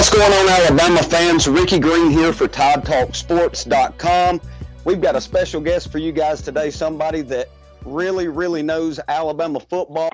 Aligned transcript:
What's 0.00 0.08
going 0.08 0.32
on, 0.32 0.48
Alabama 0.48 1.02
fans? 1.02 1.46
Ricky 1.46 1.78
Green 1.78 2.10
here 2.10 2.32
for 2.32 2.48
TideTalkSports.com. 2.48 4.40
We've 4.86 4.98
got 4.98 5.14
a 5.14 5.20
special 5.20 5.60
guest 5.60 5.92
for 5.92 5.98
you 5.98 6.10
guys 6.10 6.40
today, 6.40 6.70
somebody 6.70 7.20
that 7.20 7.50
really, 7.84 8.28
really 8.28 8.62
knows 8.62 8.98
Alabama 9.08 9.60
football, 9.60 10.08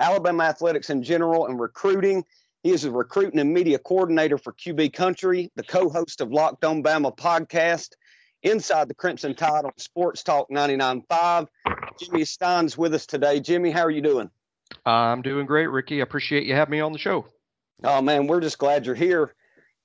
Alabama 0.00 0.42
athletics 0.42 0.90
in 0.90 1.04
general, 1.04 1.46
and 1.46 1.60
recruiting. 1.60 2.24
He 2.64 2.70
is 2.70 2.82
a 2.82 2.90
recruiting 2.90 3.38
and 3.38 3.54
media 3.54 3.78
coordinator 3.78 4.36
for 4.36 4.52
QB 4.52 4.94
Country, 4.94 5.52
the 5.54 5.62
co 5.62 5.88
host 5.88 6.20
of 6.20 6.32
Locked 6.32 6.64
On 6.64 6.82
Bama 6.82 7.16
podcast, 7.16 7.90
inside 8.42 8.88
the 8.88 8.94
Crimson 8.94 9.36
Tide 9.36 9.64
on 9.64 9.70
Sports 9.78 10.24
Talk 10.24 10.50
99.5. 10.50 11.46
Jimmy 12.00 12.24
Stein's 12.24 12.76
with 12.76 12.94
us 12.94 13.06
today. 13.06 13.38
Jimmy, 13.38 13.70
how 13.70 13.82
are 13.82 13.92
you 13.92 14.02
doing? 14.02 14.28
I'm 14.84 15.22
doing 15.22 15.46
great, 15.46 15.68
Ricky. 15.68 16.00
I 16.00 16.02
appreciate 16.02 16.46
you 16.46 16.56
having 16.56 16.72
me 16.72 16.80
on 16.80 16.90
the 16.90 16.98
show. 16.98 17.26
Oh, 17.82 18.02
man, 18.02 18.26
we're 18.26 18.40
just 18.40 18.58
glad 18.58 18.84
you're 18.84 18.94
here, 18.94 19.34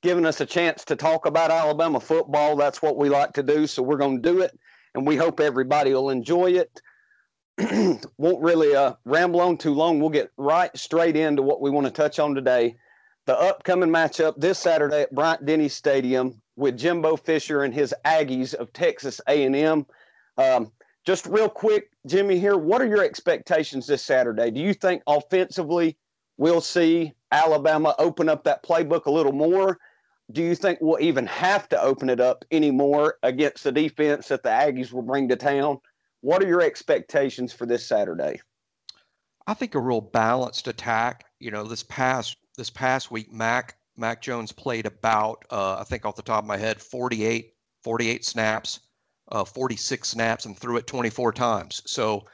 giving 0.02 0.26
us 0.26 0.42
a 0.42 0.46
chance 0.46 0.84
to 0.86 0.98
talk 0.98 1.26
about 1.26 1.52
Alabama 1.52 2.00
football. 2.00 2.58
That's 2.58 2.82
what 2.82 2.98
we 2.98 3.08
like 3.08 3.32
to 3.34 3.44
do. 3.44 3.68
So 3.68 3.84
we're 3.84 3.98
going 3.98 4.22
to 4.22 4.32
do 4.34 4.42
it, 4.42 4.58
and 4.96 5.08
we 5.08 5.16
hope 5.16 5.40
everybody 5.40 5.94
will 5.94 6.10
enjoy 6.10 6.52
it. 6.52 6.82
Won't 8.18 8.44
really 8.44 8.76
uh, 8.76 8.94
ramble 9.06 9.40
on 9.40 9.58
too 9.58 9.73
long. 9.73 10.00
We'll 10.00 10.10
get 10.10 10.32
right 10.36 10.76
straight 10.78 11.16
into 11.16 11.42
what 11.42 11.62
we 11.62 11.70
want 11.70 11.88
to 11.88 11.92
touch 11.92 12.20
on 12.20 12.36
today. 12.36 12.76
The 13.28 13.40
upcoming 13.40 13.90
matchup 13.90 14.34
this 14.38 14.60
Saturday 14.60 15.04
at 15.04 15.16
Bryant 15.16 15.46
Denny 15.46 15.70
Stadium 15.70 16.42
with 16.58 16.78
Jimbo 16.78 17.16
Fisher 17.16 17.64
and 17.64 17.73
his 17.73 17.94
Aggies 18.04 18.54
of 18.54 18.73
Texas 18.73 19.22
A&M. 19.28 19.86
Um, 20.38 20.72
just 21.06 21.26
real 21.28 21.50
quick, 21.50 21.92
Jimmy 22.06 22.40
here, 22.40 22.58
what 22.58 22.82
are 22.82 22.88
your 22.88 23.04
expectations 23.04 23.88
this 23.88 24.04
Saturday? 24.04 24.52
Do 24.52 24.60
you 24.60 24.73
think 24.73 25.02
offensively 25.08 25.98
we'll 26.38 26.62
see 26.62 27.14
Alabama 27.36 27.94
open 28.00 28.30
up 28.30 28.44
that 28.45 28.64
playbook 28.64 29.05
a 29.05 29.11
little 29.11 29.33
more? 29.33 29.78
Do 30.31 30.41
you 30.41 30.55
think 30.55 30.80
we'll 30.81 31.02
even 31.02 31.28
have 31.28 31.69
to 31.69 31.81
open 31.81 32.09
it 32.09 32.19
up 32.19 32.45
anymore 32.50 33.17
against 33.23 33.64
the 33.64 33.72
defense 33.72 34.30
that 34.30 34.42
the 34.42 34.50
Aggies 34.50 34.92
will 34.92 35.02
bring 35.02 35.27
to 35.30 35.36
town? 35.36 35.80
What 36.22 36.42
are 36.42 36.47
your 36.47 36.61
expectations 36.61 37.53
for 37.53 37.66
this 37.66 37.86
Saturday? 37.86 38.42
I 39.45 39.53
think 39.53 39.75
a 39.75 39.80
real 39.80 40.02
balanced 40.02 40.67
attack. 40.67 41.25
You 41.39 41.52
know, 41.52 41.66
this 41.66 41.83
past 41.83 42.38
this 42.58 42.69
past 42.69 43.11
week, 43.11 43.32
Mac 43.32 43.77
Mac 43.98 44.21
Jones 44.21 44.52
played 44.52 44.86
about 44.86 45.45
uh, 45.52 45.77
I 45.80 45.83
think 45.83 46.05
off 46.05 46.15
the 46.15 46.23
top 46.23 46.43
of 46.43 46.48
my 46.48 46.58
head 46.58 46.81
48 46.81 47.54
48 47.83 48.26
snaps, 48.26 48.80
uh, 49.31 49.45
46 49.45 50.10
snaps, 50.10 50.45
and 50.45 50.58
threw 50.58 50.77
it 50.77 50.87
24 50.87 51.33
times. 51.33 51.83
So 51.86 52.26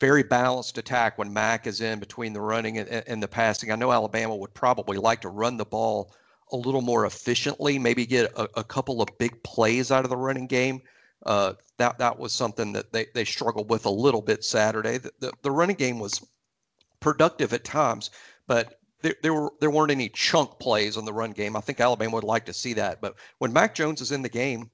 very 0.00 0.22
balanced 0.22 0.78
attack 0.78 1.18
when 1.18 1.32
Mac 1.32 1.66
is 1.66 1.82
in 1.82 2.00
between 2.00 2.32
the 2.32 2.40
running 2.40 2.78
and, 2.78 2.88
and, 2.88 3.22
the 3.22 3.28
passing. 3.28 3.70
I 3.70 3.76
know 3.76 3.92
Alabama 3.92 4.34
would 4.34 4.54
probably 4.54 4.96
like 4.96 5.20
to 5.20 5.28
run 5.28 5.58
the 5.58 5.64
ball 5.66 6.14
a 6.52 6.56
little 6.56 6.80
more 6.80 7.04
efficiently, 7.04 7.78
maybe 7.78 8.06
get 8.06 8.32
a, 8.34 8.48
a 8.58 8.64
couple 8.64 9.02
of 9.02 9.08
big 9.18 9.40
plays 9.42 9.92
out 9.92 10.04
of 10.04 10.10
the 10.10 10.16
running 10.16 10.46
game. 10.46 10.80
Uh, 11.26 11.52
that 11.76 11.98
that 11.98 12.18
was 12.18 12.32
something 12.32 12.72
that 12.72 12.92
they, 12.92 13.06
they 13.14 13.24
struggled 13.24 13.68
with 13.68 13.84
a 13.84 13.90
little 13.90 14.22
bit 14.22 14.42
Saturday. 14.42 14.96
The, 14.96 15.12
the, 15.20 15.32
the 15.42 15.50
running 15.50 15.76
game 15.76 15.98
was 15.98 16.26
productive 17.00 17.52
at 17.52 17.62
times, 17.62 18.10
but 18.46 18.80
there, 19.02 19.14
there 19.22 19.34
were 19.34 19.52
there 19.60 19.70
weren't 19.70 19.90
any 19.90 20.08
chunk 20.08 20.58
plays 20.58 20.96
on 20.96 21.04
the 21.04 21.12
run 21.12 21.32
game. 21.32 21.56
I 21.56 21.60
think 21.60 21.78
Alabama 21.78 22.14
would 22.14 22.24
like 22.24 22.46
to 22.46 22.54
see 22.54 22.72
that. 22.74 23.02
But 23.02 23.16
when 23.38 23.52
Mac 23.52 23.74
Jones 23.74 24.00
is 24.00 24.12
in 24.12 24.22
the 24.22 24.30
game, 24.30 24.70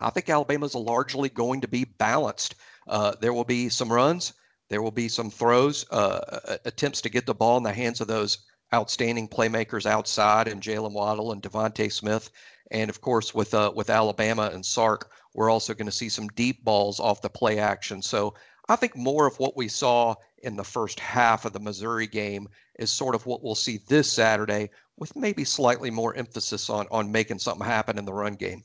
I 0.00 0.10
think 0.10 0.28
Alabama 0.28 0.66
is 0.66 0.76
largely 0.76 1.28
going 1.28 1.60
to 1.60 1.68
be 1.68 1.84
balanced. 1.84 2.54
Uh, 2.86 3.14
there 3.20 3.32
will 3.32 3.44
be 3.44 3.68
some 3.68 3.92
runs. 3.92 4.32
There 4.70 4.82
will 4.82 4.90
be 4.90 5.08
some 5.08 5.30
throws, 5.30 5.84
uh, 5.90 6.56
attempts 6.64 7.00
to 7.02 7.10
get 7.10 7.26
the 7.26 7.34
ball 7.34 7.56
in 7.58 7.62
the 7.62 7.72
hands 7.72 8.00
of 8.00 8.08
those 8.08 8.38
outstanding 8.72 9.28
playmakers 9.28 9.86
outside, 9.86 10.48
and 10.48 10.62
Jaylen 10.62 10.92
Waddle 10.92 11.32
and 11.32 11.42
DeVonta 11.42 11.92
Smith, 11.92 12.30
and 12.70 12.90
of 12.90 13.00
course 13.00 13.34
with 13.34 13.54
uh, 13.54 13.70
with 13.74 13.90
Alabama 13.90 14.50
and 14.52 14.64
Sark, 14.64 15.10
we're 15.34 15.50
also 15.50 15.74
going 15.74 15.86
to 15.86 15.92
see 15.92 16.08
some 16.08 16.28
deep 16.28 16.64
balls 16.64 16.98
off 16.98 17.22
the 17.22 17.28
play 17.28 17.58
action. 17.58 18.02
So 18.02 18.34
I 18.68 18.76
think 18.76 18.96
more 18.96 19.26
of 19.26 19.38
what 19.38 19.56
we 19.56 19.68
saw 19.68 20.14
in 20.42 20.56
the 20.56 20.64
first 20.64 20.98
half 20.98 21.44
of 21.44 21.52
the 21.52 21.60
Missouri 21.60 22.06
game 22.06 22.48
is 22.78 22.90
sort 22.90 23.14
of 23.14 23.26
what 23.26 23.42
we'll 23.42 23.54
see 23.54 23.78
this 23.86 24.10
Saturday, 24.10 24.70
with 24.96 25.14
maybe 25.14 25.44
slightly 25.44 25.90
more 25.90 26.14
emphasis 26.16 26.70
on 26.70 26.86
on 26.90 27.12
making 27.12 27.38
something 27.38 27.66
happen 27.66 27.98
in 27.98 28.06
the 28.06 28.12
run 28.12 28.34
game. 28.34 28.64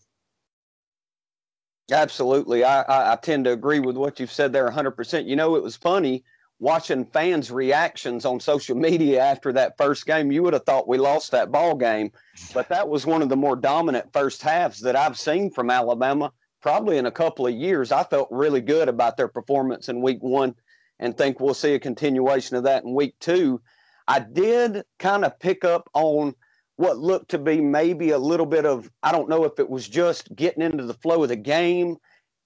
Absolutely. 1.92 2.64
I, 2.64 2.82
I, 2.82 3.14
I, 3.14 3.16
tend 3.16 3.46
to 3.46 3.52
agree 3.52 3.80
with 3.80 3.98
what 3.98 4.20
you've 4.20 4.32
said 4.32 4.54
there 4.54 4.70
100%. 4.70 5.26
You 5.28 5.36
know, 5.36 5.56
it 5.56 5.64
was 5.64 5.76
funny 5.76 6.24
watching 6.60 7.06
fans' 7.06 7.52
reactions 7.52 8.26
on 8.26 8.40
social 8.40 8.76
media 8.88 9.22
after 9.22 9.54
that 9.54 9.78
first 9.78 10.06
game. 10.06 10.32
You 10.32 10.44
would 10.44 10.54
have 10.54 10.66
thought 10.66 10.88
we 10.88 10.98
lost 10.98 11.32
that 11.32 11.52
ball 11.52 11.76
game, 11.76 12.12
but 12.54 12.70
that 12.70 12.88
was 12.88 13.06
one 13.06 13.22
of 13.22 13.30
the 13.30 13.36
more 13.36 13.56
dominant 13.56 14.12
first 14.14 14.42
halves 14.42 14.82
that 14.82 14.96
I've 14.96 15.18
seen 15.18 15.50
from 15.52 15.70
Alabama 15.70 16.32
probably 16.62 16.98
in 16.98 17.06
a 17.06 17.12
couple 17.12 17.48
of 17.48 17.54
years. 17.54 17.92
I 17.92 18.04
felt 18.04 18.28
really 18.32 18.62
good 18.62 18.90
about 18.90 19.16
their 19.16 19.30
performance 19.30 19.88
in 19.88 20.02
week 20.02 20.22
one 20.22 20.56
and 21.00 21.18
think 21.18 21.40
we'll 21.40 21.54
see 21.54 21.74
a 21.74 21.80
continuation 21.80 22.58
of 22.58 22.64
that 22.64 22.84
in 22.84 22.94
week 22.94 23.16
two. 23.20 23.62
I 24.08 24.20
did 24.20 24.84
kind 24.98 25.24
of 25.24 25.40
pick 25.40 25.64
up 25.64 25.90
on– 25.94 26.36
what 26.80 26.98
looked 26.98 27.32
to 27.32 27.38
be 27.38 27.60
maybe 27.60 28.12
a 28.12 28.18
little 28.18 28.46
bit 28.46 28.66
of 28.66 28.90
I 29.04 29.12
don't 29.12 29.28
know 29.28 29.44
if 29.44 29.60
it 29.60 29.70
was 29.70 29.86
just 29.86 30.34
getting 30.34 30.64
into 30.64 30.86
the 30.86 30.94
flow 30.94 31.22
of 31.24 31.28
the 31.28 31.36
game. 31.36 31.98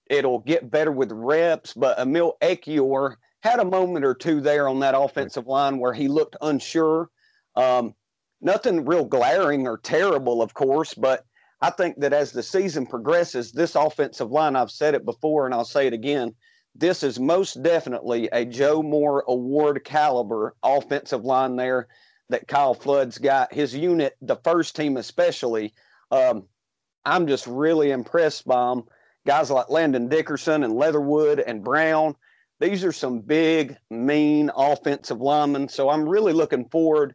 It'll 0.10 0.40
get 0.40 0.72
better 0.72 0.92
with 0.92 1.12
reps, 1.12 1.76
but 1.76 2.00
Emil 2.00 2.34
Ekiyor 2.42 3.18
had 3.44 3.60
a 3.60 3.66
moment 3.66 4.04
or 4.04 4.16
two 4.16 4.42
there 4.42 4.68
on 4.68 4.80
that 4.80 4.98
offensive 4.98 5.46
line 5.46 5.78
where 5.78 5.94
he 5.94 6.08
looked 6.08 6.36
unsure. 6.42 7.12
Um, 7.56 7.94
nothing 8.42 8.86
real 8.86 9.06
glaring 9.06 9.68
or 9.68 9.78
terrible, 9.78 10.42
of 10.42 10.56
course, 10.56 10.96
but 10.96 11.24
I 11.62 11.70
think 11.70 12.00
that 12.00 12.12
as 12.12 12.32
the 12.32 12.42
season 12.42 12.88
progresses, 12.88 13.52
this 13.52 13.76
offensive 13.76 14.32
line, 14.32 14.56
I've 14.56 14.72
said 14.72 14.96
it 14.96 15.06
before 15.06 15.46
and 15.46 15.54
I'll 15.54 15.64
say 15.64 15.86
it 15.86 15.94
again, 15.94 16.34
this 16.74 17.04
is 17.04 17.20
most 17.20 17.62
definitely 17.62 18.30
a 18.34 18.46
Joe 18.46 18.82
Moore 18.82 19.26
award 19.28 19.84
caliber 19.84 20.56
offensive 20.64 21.24
line 21.24 21.56
there 21.56 21.88
that 22.34 22.48
Kyle 22.48 22.74
Flood's 22.74 23.20
got, 23.20 23.54
his 23.54 23.76
unit, 23.76 24.18
the 24.22 24.38
first 24.38 24.76
team 24.76 24.98
especially. 24.98 25.72
Um, 26.10 26.46
I'm 27.06 27.28
just 27.28 27.46
really 27.46 27.92
impressed 27.92 28.48
by 28.48 28.70
them. 28.70 28.86
Guys 29.28 29.52
like 29.52 29.70
Landon 29.70 30.10
Dickerson 30.10 30.64
and 30.64 30.74
Leatherwood 30.74 31.40
and 31.40 31.64
Brown. 31.64 32.16
These 32.60 32.84
are 32.84 32.92
some 32.92 33.20
big, 33.20 33.78
mean 33.92 34.50
offensive 34.56 35.22
linemen. 35.22 35.70
So 35.70 35.90
I'm 35.90 36.10
really 36.10 36.34
looking 36.34 36.68
forward 36.70 37.14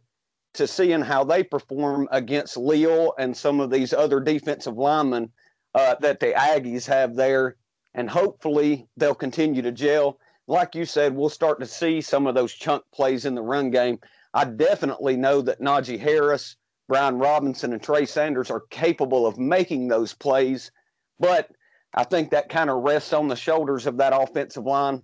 to 0.53 0.67
seeing 0.67 1.01
how 1.01 1.25
they 1.25 1.43
perform 1.43 2.07
against 2.11 2.55
Leal 2.55 3.13
and 3.19 3.35
some 3.35 3.59
of 3.59 3.69
these 3.69 3.93
other 3.93 4.21
defensive 4.21 4.77
linemen 4.77 5.31
uh, 5.75 5.95
that 5.99 6.21
the 6.21 6.27
Aggies 6.27 6.85
have 6.87 7.15
there. 7.15 7.57
And 7.93 8.09
hopefully 8.09 8.87
they'll 8.95 9.13
continue 9.15 9.61
to 9.63 9.71
gel. 9.71 10.17
Like 10.47 10.75
you 10.75 10.85
said, 10.85 11.13
we'll 11.13 11.29
start 11.29 11.59
to 11.59 11.65
see 11.65 11.99
some 11.99 12.25
of 12.25 12.35
those 12.35 12.53
chunk 12.53 12.83
plays 12.93 13.25
in 13.25 13.35
the 13.35 13.41
run 13.41 13.69
game. 13.69 13.99
I 14.33 14.45
definitely 14.45 15.17
know 15.17 15.41
that 15.41 15.61
Najee 15.61 15.99
Harris, 15.99 16.55
Brian 16.87 17.17
Robinson, 17.17 17.73
and 17.73 17.81
Trey 17.81 18.05
Sanders 18.05 18.49
are 18.49 18.63
capable 18.69 19.25
of 19.25 19.37
making 19.37 19.87
those 19.87 20.13
plays, 20.13 20.71
but 21.19 21.49
I 21.93 22.03
think 22.03 22.31
that 22.31 22.49
kind 22.49 22.69
of 22.69 22.83
rests 22.83 23.13
on 23.13 23.27
the 23.27 23.35
shoulders 23.35 23.87
of 23.87 23.97
that 23.97 24.13
offensive 24.13 24.65
line. 24.65 25.01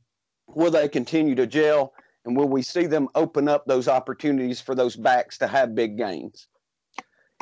Will 0.48 0.72
they 0.72 0.88
continue 0.88 1.36
to 1.36 1.48
gel? 1.48 1.94
And 2.26 2.36
will 2.36 2.48
we 2.48 2.62
see 2.62 2.86
them 2.86 3.10
open 3.16 3.48
up 3.48 3.66
those 3.66 3.88
opportunities 3.88 4.62
for 4.62 4.76
those 4.76 4.96
backs 4.96 5.38
to 5.40 5.48
have 5.48 5.76
big 5.76 5.98
gains? 5.98 6.48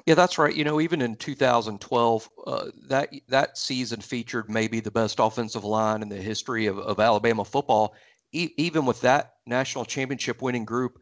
Yeah, 0.06 0.16
that's 0.16 0.38
right. 0.38 0.54
You 0.54 0.66
know, 0.66 0.82
even 0.82 1.02
in 1.02 1.16
2012, 1.16 2.30
uh, 2.46 2.66
that 2.90 3.10
that 3.30 3.58
season 3.58 4.02
featured 4.02 4.50
maybe 4.50 4.82
the 4.82 4.92
best 4.92 5.20
offensive 5.20 5.64
line 5.64 6.02
in 6.02 6.10
the 6.10 6.18
history 6.18 6.66
of, 6.66 6.78
of 6.78 7.00
Alabama 7.00 7.46
football. 7.46 7.96
E- 8.34 8.54
even 8.58 8.86
with 8.86 9.00
that 9.02 9.36
national 9.46 9.86
championship 9.86 10.42
winning 10.42 10.66
group, 10.66 11.00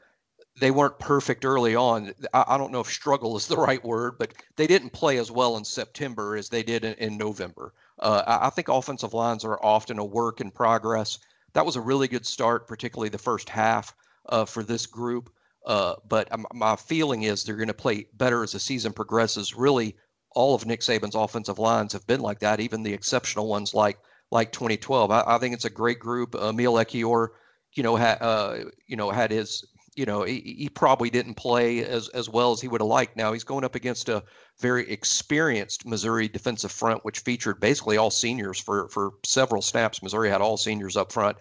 they 0.59 0.71
weren't 0.71 0.99
perfect 0.99 1.45
early 1.45 1.75
on. 1.75 2.13
I, 2.33 2.43
I, 2.49 2.57
don't 2.57 2.71
know 2.71 2.81
if 2.81 2.87
struggle 2.87 3.37
is 3.37 3.47
the 3.47 3.57
right 3.57 3.83
word, 3.83 4.17
but 4.19 4.33
they 4.57 4.67
didn't 4.67 4.91
play 4.91 5.17
as 5.17 5.31
well 5.31 5.57
in 5.57 5.63
September 5.63 6.35
as 6.35 6.49
they 6.49 6.63
did 6.63 6.83
in, 6.83 6.93
in 6.95 7.17
November. 7.17 7.73
Uh, 7.99 8.23
I, 8.27 8.47
I, 8.47 8.49
think 8.49 8.67
offensive 8.67 9.13
lines 9.13 9.45
are 9.45 9.63
often 9.63 9.99
a 9.99 10.05
work 10.05 10.41
in 10.41 10.51
progress. 10.51 11.19
That 11.53 11.65
was 11.65 11.75
a 11.75 11.81
really 11.81 12.07
good 12.07 12.25
start, 12.25 12.67
particularly 12.67 13.09
the 13.09 13.17
first 13.17 13.49
half 13.49 13.95
uh, 14.29 14.45
for 14.45 14.63
this 14.63 14.85
group. 14.85 15.31
Uh, 15.65 15.95
but 16.07 16.27
my 16.53 16.75
feeling 16.75 17.23
is 17.23 17.43
they're 17.43 17.55
going 17.55 17.67
to 17.67 17.73
play 17.73 18.07
better 18.13 18.43
as 18.43 18.53
the 18.53 18.59
season 18.59 18.93
progresses. 18.93 19.55
Really, 19.55 19.95
all 20.31 20.55
of 20.55 20.65
Nick 20.65 20.81
Saban's 20.81 21.15
offensive 21.15 21.59
lines 21.59 21.93
have 21.93 22.07
been 22.07 22.21
like 22.21 22.39
that, 22.39 22.59
even 22.59 22.83
the 22.83 22.93
exceptional 22.93 23.47
ones 23.47 23.73
like 23.73 23.97
like 24.31 24.51
2012. 24.51 25.11
I, 25.11 25.23
I 25.27 25.37
think 25.37 25.53
it's 25.53 25.65
a 25.65 25.69
great 25.69 25.99
group. 25.99 26.35
Emil 26.35 26.73
Ekiyor, 26.73 27.29
you 27.73 27.83
know, 27.83 27.97
ha, 27.97 28.17
uh, 28.19 28.63
you 28.87 28.95
know, 28.95 29.11
had 29.11 29.29
his 29.29 29.63
you 29.95 30.05
know, 30.05 30.23
he, 30.23 30.55
he, 30.57 30.69
probably 30.69 31.09
didn't 31.09 31.33
play 31.33 31.83
as, 31.83 32.07
as 32.09 32.29
well 32.29 32.51
as 32.51 32.61
he 32.61 32.67
would 32.67 32.81
have 32.81 32.87
liked. 32.87 33.17
Now 33.17 33.33
he's 33.33 33.43
going 33.43 33.65
up 33.65 33.75
against 33.75 34.07
a 34.07 34.23
very 34.59 34.89
experienced 34.89 35.85
Missouri 35.85 36.29
defensive 36.29 36.71
front, 36.71 37.03
which 37.03 37.19
featured 37.19 37.59
basically 37.59 37.97
all 37.97 38.09
seniors 38.11 38.59
for, 38.59 38.87
for 38.89 39.11
several 39.25 39.61
snaps. 39.61 40.01
Missouri 40.01 40.29
had 40.29 40.41
all 40.41 40.57
seniors 40.57 40.95
up 40.95 41.11
front. 41.11 41.37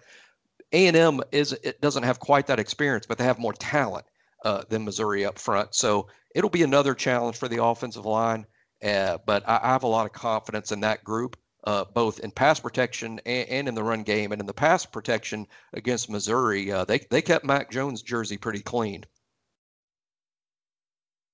A&M 0.73 1.21
is 1.31 1.53
it 1.53 1.81
doesn't 1.81 2.03
have 2.03 2.19
quite 2.19 2.47
that 2.47 2.59
experience, 2.59 3.05
but 3.05 3.17
they 3.17 3.23
have 3.23 3.39
more 3.39 3.53
talent. 3.53 4.05
uh, 4.43 4.63
than 4.69 4.85
Missouri 4.85 5.25
up 5.25 5.39
front. 5.39 5.75
So 5.75 6.07
it'll 6.35 6.49
be 6.49 6.63
another 6.63 6.93
challenge 6.93 7.37
for 7.37 7.47
the 7.47 7.63
offensive 7.63 8.05
line. 8.05 8.45
Uh, 8.83 9.19
but 9.25 9.47
I, 9.47 9.59
I, 9.63 9.67
have 9.67 9.83
a 9.83 9.87
lot 9.87 10.07
of 10.07 10.11
confidence 10.11 10.71
in 10.71 10.79
that 10.79 11.03
group, 11.03 11.37
uh, 11.63 11.85
both 11.93 12.19
in 12.19 12.31
pass 12.31 12.59
protection 12.59 13.19
and, 13.25 13.49
and, 13.49 13.67
in 13.67 13.75
the 13.75 13.83
run 13.83 14.03
game. 14.03 14.31
And 14.31 14.41
in 14.41 14.47
the 14.47 14.53
pass 14.53 14.85
protection 14.85 15.47
against 15.73 16.09
Missouri, 16.09 16.71
uh, 16.71 16.85
they 16.85 16.99
they 17.09 17.21
kept 17.21 17.45
Mac 17.45 17.71
Jones' 17.71 18.01
jersey 18.01 18.37
pretty 18.37 18.61
clean. 18.61 19.05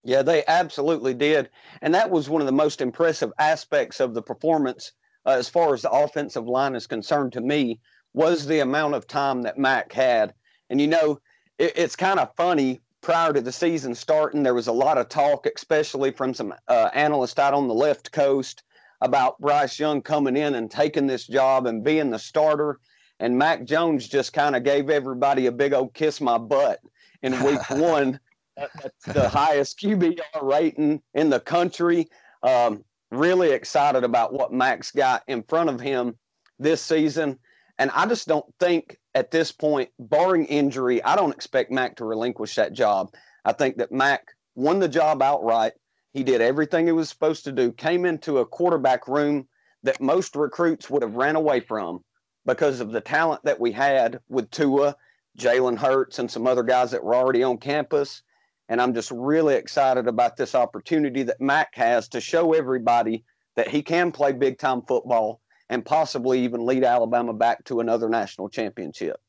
Yeah, 0.04 0.22
they 0.22 0.46
absolutely 0.48 1.14
did, 1.14 1.50
and 1.82 1.94
that 1.94 2.10
was 2.10 2.30
one 2.30 2.42
of 2.42 2.46
the 2.46 2.54
most 2.54 2.82
impressive 2.82 3.32
aspects 3.40 4.00
of 4.00 4.14
the 4.14 4.22
performance, 4.22 4.94
uh, 5.26 5.32
as 5.32 5.50
far 5.50 5.74
as 5.74 5.82
the 5.82 5.92
offensive 5.92 6.48
line 6.48 6.76
is 6.76 6.88
concerned. 6.88 7.34
To 7.34 7.42
me, 7.42 7.80
was 8.14 8.46
the 8.46 8.60
amount 8.60 8.96
of 8.96 9.08
time 9.08 9.42
that 9.42 9.58
Mac 9.58 9.92
had, 9.92 10.34
and 10.70 10.80
you 10.80 10.88
know, 10.88 11.20
it, 11.58 11.74
it's 11.76 11.96
kind 11.96 12.20
of 12.20 12.34
funny 12.38 12.80
prior 13.02 13.32
to 13.32 13.42
the 13.42 13.52
season 13.52 13.96
starting, 13.96 14.44
there 14.44 14.54
was 14.54 14.68
a 14.68 14.72
lot 14.72 14.98
of 14.98 15.08
talk, 15.08 15.46
especially 15.46 16.12
from 16.12 16.34
some 16.34 16.54
uh, 16.68 16.90
analysts 16.94 17.40
out 17.40 17.54
on 17.54 17.68
the 17.68 17.74
left 17.74 18.12
coast, 18.12 18.64
about 19.02 19.40
Bryce 19.40 19.80
Young 19.80 20.02
coming 20.02 20.38
in 20.38 20.56
and 20.56 20.70
taking 20.70 21.08
this 21.08 21.28
job 21.28 21.66
and 21.66 21.84
being 21.84 22.10
the 22.10 22.20
starter. 22.20 22.80
And 23.20 23.38
Mac 23.38 23.64
Jones 23.64 24.08
just 24.08 24.34
kind 24.34 24.56
of 24.56 24.64
gave 24.64 24.90
everybody 24.90 25.48
a 25.48 25.52
big 25.52 25.74
old 25.74 25.94
kiss 25.94 26.22
my 26.22 26.38
butt 26.38 26.80
in 27.22 27.44
week 27.44 27.70
one. 27.70 28.20
That's 28.56 29.06
the 29.06 29.30
highest 29.30 29.80
QBR 29.80 30.42
rating 30.42 31.02
in 31.14 31.30
the 31.30 31.40
country. 31.40 32.08
Um, 32.44 32.84
really 33.12 33.52
excited 33.52 34.04
about 34.04 34.34
what 34.34 34.52
Mac's 34.52 34.92
got 34.92 35.24
in 35.28 35.44
front 35.44 35.70
of 35.70 35.80
him 35.80 36.16
this 36.60 36.82
season. 36.82 37.38
And 37.80 37.92
I 37.92 38.06
just 38.08 38.28
don't 38.28 38.46
think 38.60 38.98
at 39.14 39.32
this 39.32 39.52
point, 39.52 39.90
barring 40.00 40.46
injury, 40.46 41.04
I 41.04 41.16
don't 41.16 41.34
expect 41.34 41.72
Mac 41.72 41.96
to 41.98 42.06
relinquish 42.06 42.56
that 42.56 42.74
job. 42.74 43.14
I 43.46 43.54
think 43.54 43.78
that 43.78 43.92
Mac 43.92 44.28
won 44.56 44.80
the 44.80 44.88
job 44.88 45.22
outright. 45.22 45.74
He 46.18 46.24
did 46.24 46.42
everything 46.42 46.88
he 46.88 46.94
was 46.94 47.10
supposed 47.10 47.44
to 47.44 47.52
do, 47.52 47.72
came 47.72 48.04
into 48.04 48.40
a 48.40 48.46
quarterback 48.48 49.08
room 49.08 49.48
that 49.84 50.02
most 50.02 50.36
recruits 50.36 50.90
would 50.90 51.04
have 51.04 51.14
ran 51.14 51.36
away 51.36 51.60
from 51.60 52.04
because 52.44 52.80
of 52.80 52.92
the 52.92 53.02
talent 53.02 53.44
that 53.44 53.60
we 53.60 53.72
had 53.72 54.20
with 54.28 54.50
Tua, 54.50 54.96
Jalen 55.38 55.78
Hurts, 55.78 56.18
and 56.18 56.32
some 56.32 56.48
other 56.48 56.64
guys 56.64 56.90
that 56.90 57.04
were 57.04 57.14
already 57.14 57.44
on 57.44 57.60
campus. 57.60 58.24
And 58.68 58.82
I'm 58.82 58.96
just 58.96 59.12
really 59.12 59.54
excited 59.54 60.08
about 60.08 60.38
this 60.38 60.56
opportunity 60.56 61.22
that 61.22 61.40
Mac 61.40 61.76
has 61.76 62.08
to 62.08 62.20
show 62.20 62.54
everybody 62.54 63.24
that 63.56 63.68
he 63.68 63.84
can 63.84 64.12
play 64.12 64.32
big 64.32 64.58
time 64.58 64.82
football 64.88 65.40
and 65.70 65.86
possibly 65.86 66.40
even 66.40 66.66
lead 66.66 66.84
Alabama 66.84 67.32
back 67.32 67.64
to 67.66 67.80
another 67.80 68.10
national 68.10 68.50
championship. 68.50 69.22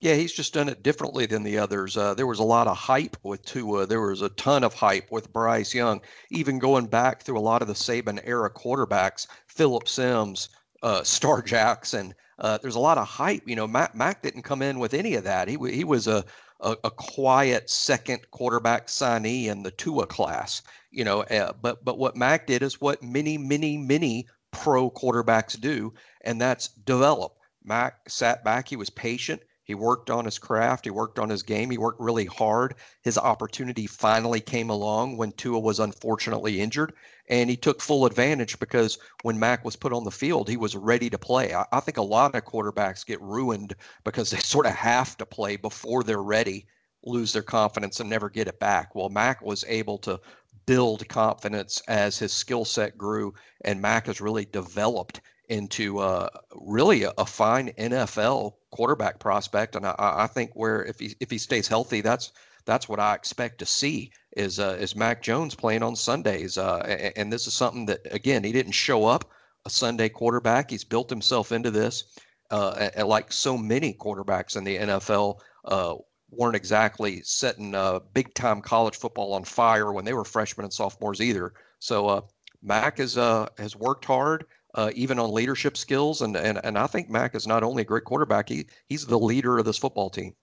Yeah, 0.00 0.14
he's 0.14 0.32
just 0.32 0.52
done 0.52 0.68
it 0.68 0.82
differently 0.82 1.24
than 1.24 1.42
the 1.42 1.56
others. 1.58 1.96
Uh, 1.96 2.12
there 2.12 2.26
was 2.26 2.38
a 2.38 2.44
lot 2.44 2.66
of 2.66 2.76
hype 2.76 3.16
with 3.22 3.42
Tua. 3.46 3.86
There 3.86 4.02
was 4.02 4.20
a 4.20 4.28
ton 4.30 4.62
of 4.62 4.74
hype 4.74 5.10
with 5.10 5.32
Bryce 5.32 5.72
Young, 5.72 6.02
even 6.30 6.58
going 6.58 6.86
back 6.86 7.22
through 7.22 7.38
a 7.38 7.40
lot 7.40 7.62
of 7.62 7.68
the 7.68 7.74
Saban 7.74 8.20
era 8.24 8.50
quarterbacks, 8.50 9.26
Phillip 9.46 9.88
Sims, 9.88 10.50
uh, 10.82 11.02
Star 11.02 11.40
Jackson. 11.40 12.14
Uh, 12.38 12.58
there's 12.58 12.74
a 12.74 12.80
lot 12.80 12.98
of 12.98 13.06
hype. 13.06 13.42
You 13.46 13.56
know, 13.56 13.66
Mac, 13.66 13.94
Mac 13.94 14.20
didn't 14.20 14.42
come 14.42 14.60
in 14.60 14.78
with 14.78 14.92
any 14.92 15.14
of 15.14 15.24
that. 15.24 15.48
He 15.48 15.56
he 15.70 15.84
was 15.84 16.06
a, 16.06 16.26
a, 16.60 16.76
a 16.84 16.90
quiet 16.90 17.70
second 17.70 18.30
quarterback 18.30 18.88
signee 18.88 19.46
in 19.46 19.62
the 19.62 19.70
Tua 19.70 20.06
class. 20.06 20.60
You 20.90 21.04
know, 21.04 21.22
uh, 21.22 21.54
but 21.62 21.82
but 21.86 21.96
what 21.96 22.16
Mac 22.16 22.46
did 22.46 22.62
is 22.62 22.82
what 22.82 23.02
many 23.02 23.38
many 23.38 23.78
many 23.78 24.26
pro 24.50 24.90
quarterbacks 24.90 25.58
do, 25.58 25.94
and 26.20 26.38
that's 26.38 26.68
develop. 26.68 27.38
Mac 27.64 28.08
sat 28.10 28.44
back, 28.44 28.68
he 28.68 28.76
was 28.76 28.90
patient. 28.90 29.40
He 29.66 29.74
worked 29.74 30.10
on 30.10 30.24
his 30.24 30.38
craft. 30.38 30.84
He 30.84 30.92
worked 30.92 31.18
on 31.18 31.28
his 31.28 31.42
game. 31.42 31.72
He 31.72 31.76
worked 31.76 32.00
really 32.00 32.26
hard. 32.26 32.76
His 33.02 33.18
opportunity 33.18 33.88
finally 33.88 34.40
came 34.40 34.70
along 34.70 35.16
when 35.16 35.32
Tua 35.32 35.58
was 35.58 35.80
unfortunately 35.80 36.60
injured, 36.60 36.92
and 37.28 37.50
he 37.50 37.56
took 37.56 37.80
full 37.80 38.06
advantage 38.06 38.60
because 38.60 38.96
when 39.22 39.40
Mac 39.40 39.64
was 39.64 39.74
put 39.74 39.92
on 39.92 40.04
the 40.04 40.12
field, 40.12 40.48
he 40.48 40.56
was 40.56 40.76
ready 40.76 41.10
to 41.10 41.18
play. 41.18 41.52
I, 41.52 41.66
I 41.72 41.80
think 41.80 41.96
a 41.96 42.02
lot 42.02 42.36
of 42.36 42.44
quarterbacks 42.44 43.04
get 43.04 43.20
ruined 43.20 43.74
because 44.04 44.30
they 44.32 44.38
sort 44.38 44.66
of 44.66 44.72
have 44.72 45.16
to 45.16 45.26
play 45.26 45.56
before 45.56 46.04
they're 46.04 46.22
ready, 46.22 46.68
lose 47.04 47.32
their 47.32 47.42
confidence, 47.42 47.98
and 47.98 48.08
never 48.08 48.30
get 48.30 48.46
it 48.46 48.60
back. 48.60 48.94
Well, 48.94 49.08
Mac 49.08 49.42
was 49.42 49.64
able 49.66 49.98
to 49.98 50.20
build 50.66 51.08
confidence 51.08 51.82
as 51.88 52.20
his 52.20 52.32
skill 52.32 52.64
set 52.64 52.96
grew, 52.96 53.34
and 53.62 53.82
Mac 53.82 54.06
has 54.06 54.20
really 54.20 54.44
developed 54.44 55.20
into 55.48 55.98
uh, 55.98 56.28
really 56.54 57.04
a, 57.04 57.12
a, 57.18 57.26
fine 57.26 57.70
NFL 57.78 58.54
quarterback 58.70 59.18
prospect. 59.18 59.76
And 59.76 59.86
I, 59.86 59.94
I, 59.98 60.26
think 60.26 60.52
where 60.54 60.84
if 60.84 60.98
he 60.98 61.14
if 61.20 61.30
he 61.30 61.38
stays 61.38 61.68
healthy, 61.68 62.00
that's 62.00 62.32
that's 62.64 62.88
what 62.88 63.00
I 63.00 63.14
expect 63.14 63.58
to 63.58 63.66
see 63.66 64.10
is 64.36 64.58
uh, 64.58 64.76
is 64.80 64.96
Mac 64.96 65.22
Jones 65.22 65.54
playing 65.54 65.82
on 65.82 65.96
Sundays. 65.96 66.58
Uh, 66.58 66.78
and, 66.86 67.12
and, 67.16 67.32
this 67.32 67.46
is 67.46 67.54
something 67.54 67.86
that 67.86 68.00
again 68.10 68.44
he 68.44 68.52
didn't 68.52 68.72
show 68.72 69.06
up 69.06 69.30
a 69.64 69.70
Sunday 69.70 70.08
quarterback. 70.08 70.70
He's 70.70 70.84
built 70.84 71.10
himself 71.10 71.52
into 71.52 71.70
this. 71.70 72.04
Uh, 72.50 72.90
like 73.04 73.32
so 73.32 73.58
many 73.58 73.92
quarterbacks 73.92 74.56
in 74.56 74.62
the 74.62 74.76
NFL, 74.76 75.40
uh, 75.64 75.96
weren't 76.30 76.54
exactly 76.54 77.20
setting 77.22 77.74
uh, 77.74 77.98
big 78.14 78.32
time 78.34 78.60
college 78.60 78.96
football 78.96 79.32
on 79.32 79.42
fire 79.42 79.92
when 79.92 80.04
they 80.04 80.12
were 80.12 80.24
freshmen 80.24 80.64
and 80.64 80.72
sophomores 80.72 81.20
either. 81.20 81.54
So 81.80 82.24
Mac 82.62 83.00
uh, 83.00 83.46
has 83.58 83.76
worked 83.76 84.04
hard, 84.04 84.46
uh, 84.76 84.90
even 84.94 85.18
on 85.18 85.32
leadership 85.32 85.76
skills, 85.76 86.20
and, 86.20 86.36
and 86.36 86.60
and 86.62 86.78
I 86.78 86.86
think 86.86 87.08
Mac 87.08 87.34
is 87.34 87.46
not 87.46 87.62
only 87.62 87.82
a 87.82 87.86
great 87.86 88.04
quarterback, 88.04 88.48
he 88.48 88.66
he's 88.88 89.06
the 89.06 89.18
leader 89.18 89.58
of 89.58 89.64
this 89.64 89.78
football 89.78 90.10
team. 90.10 90.34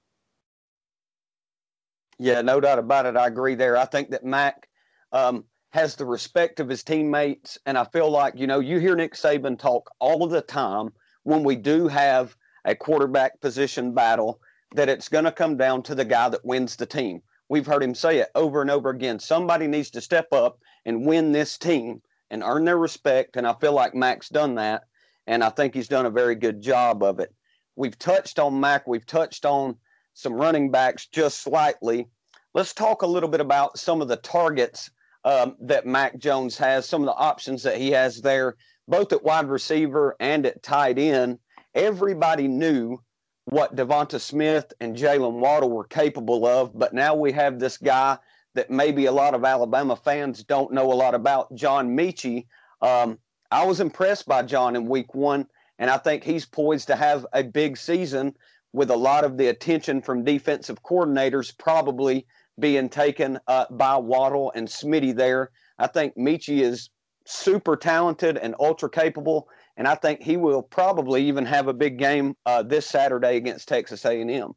Yeah, 2.19 2.41
no 2.41 2.59
doubt 2.59 2.79
about 2.79 3.05
it. 3.05 3.15
I 3.15 3.27
agree 3.27 3.55
there. 3.55 3.77
I 3.77 3.85
think 3.85 4.09
that 4.09 4.25
Mac 4.25 4.67
um, 5.11 5.45
has 5.71 5.95
the 5.95 6.05
respect 6.05 6.59
of 6.59 6.67
his 6.67 6.83
teammates, 6.83 7.59
and 7.65 7.77
I 7.77 7.85
feel 7.85 8.09
like 8.09 8.33
you 8.35 8.47
know 8.47 8.59
you 8.59 8.79
hear 8.79 8.95
Nick 8.95 9.13
Saban 9.13 9.57
talk 9.57 9.89
all 9.99 10.23
of 10.23 10.31
the 10.31 10.41
time 10.41 10.89
when 11.23 11.43
we 11.43 11.55
do 11.55 11.87
have 11.87 12.35
a 12.65 12.75
quarterback 12.75 13.39
position 13.39 13.93
battle 13.93 14.41
that 14.73 14.89
it's 14.89 15.09
going 15.09 15.25
to 15.25 15.31
come 15.31 15.57
down 15.57 15.83
to 15.83 15.93
the 15.93 16.05
guy 16.05 16.27
that 16.29 16.43
wins 16.43 16.75
the 16.75 16.85
team. 16.87 17.21
We've 17.49 17.67
heard 17.67 17.83
him 17.83 17.93
say 17.93 18.17
it 18.17 18.29
over 18.33 18.61
and 18.61 18.71
over 18.71 18.89
again. 18.89 19.19
Somebody 19.19 19.67
needs 19.67 19.91
to 19.91 20.01
step 20.01 20.33
up 20.33 20.57
and 20.85 21.05
win 21.05 21.31
this 21.31 21.57
team 21.57 22.01
and 22.33 22.41
earn 22.43 22.65
their 22.65 22.79
respect. 22.79 23.37
And 23.37 23.45
I 23.45 23.53
feel 23.53 23.73
like 23.73 23.93
Mac's 23.93 24.27
done 24.27 24.55
that. 24.55 24.85
And 25.27 25.43
I 25.43 25.49
think 25.49 25.73
he's 25.73 25.87
done 25.87 26.07
a 26.07 26.09
very 26.09 26.33
good 26.33 26.61
job 26.61 27.03
of 27.03 27.19
it. 27.19 27.31
We've 27.75 27.97
touched 27.97 28.39
on 28.39 28.59
Mac, 28.59 28.87
we've 28.87 29.05
touched 29.05 29.45
on 29.45 29.77
some 30.15 30.33
running 30.33 30.71
backs 30.71 31.05
just 31.05 31.41
slightly. 31.41 32.07
Let's 32.53 32.73
talk 32.73 33.03
a 33.03 33.07
little 33.07 33.29
bit 33.29 33.39
about 33.39 33.77
some 33.77 34.01
of 34.01 34.07
the 34.07 34.17
targets 34.17 34.91
um, 35.23 35.55
that 35.61 35.85
Mac 35.85 36.17
Jones 36.17 36.57
has, 36.57 36.89
some 36.89 37.01
of 37.01 37.05
the 37.05 37.15
options 37.15 37.63
that 37.63 37.77
he 37.77 37.91
has 37.91 38.19
there, 38.19 38.57
both 38.87 39.13
at 39.13 39.23
wide 39.23 39.47
receiver 39.47 40.15
and 40.19 40.45
at 40.45 40.61
tight 40.61 40.97
end. 40.99 41.39
Everybody 41.75 42.47
knew 42.47 42.99
what 43.45 43.75
Devonta 43.75 44.19
Smith 44.19 44.73
and 44.81 44.95
Jaylen 44.95 45.39
Waddle 45.39 45.69
were 45.69 45.85
capable 45.85 46.45
of, 46.45 46.77
but 46.77 46.93
now 46.93 47.13
we 47.13 47.31
have 47.31 47.59
this 47.59 47.77
guy 47.77 48.17
that 48.55 48.69
maybe 48.69 49.05
a 49.05 49.11
lot 49.11 49.33
of 49.33 49.43
Alabama 49.43 49.95
fans 49.95 50.43
don't 50.43 50.73
know 50.73 50.91
a 50.91 50.95
lot 50.95 51.15
about, 51.15 51.53
John 51.55 51.95
Metchie. 51.95 52.47
Um, 52.81 53.19
I 53.51 53.65
was 53.65 53.79
impressed 53.79 54.27
by 54.27 54.43
John 54.43 54.75
in 54.75 54.87
week 54.87 55.13
one, 55.13 55.47
and 55.79 55.89
I 55.89 55.97
think 55.97 56.23
he's 56.23 56.45
poised 56.45 56.87
to 56.87 56.95
have 56.95 57.25
a 57.33 57.43
big 57.43 57.77
season 57.77 58.35
with 58.73 58.89
a 58.89 58.95
lot 58.95 59.23
of 59.23 59.37
the 59.37 59.47
attention 59.47 60.01
from 60.01 60.23
defensive 60.23 60.81
coordinators 60.83 61.55
probably 61.57 62.25
being 62.59 62.89
taken 62.89 63.39
uh, 63.47 63.65
by 63.71 63.97
Waddle 63.97 64.51
and 64.55 64.67
Smitty 64.67 65.15
there. 65.15 65.51
I 65.79 65.87
think 65.87 66.15
Metchie 66.15 66.61
is 66.61 66.89
super 67.25 67.75
talented 67.75 68.37
and 68.37 68.55
ultra 68.59 68.89
capable, 68.89 69.47
and 69.77 69.87
I 69.87 69.95
think 69.95 70.21
he 70.21 70.37
will 70.37 70.61
probably 70.61 71.25
even 71.27 71.45
have 71.45 71.67
a 71.67 71.73
big 71.73 71.97
game 71.97 72.35
uh, 72.45 72.63
this 72.63 72.85
Saturday 72.85 73.37
against 73.37 73.67
Texas 73.67 74.05
A&M. 74.05 74.53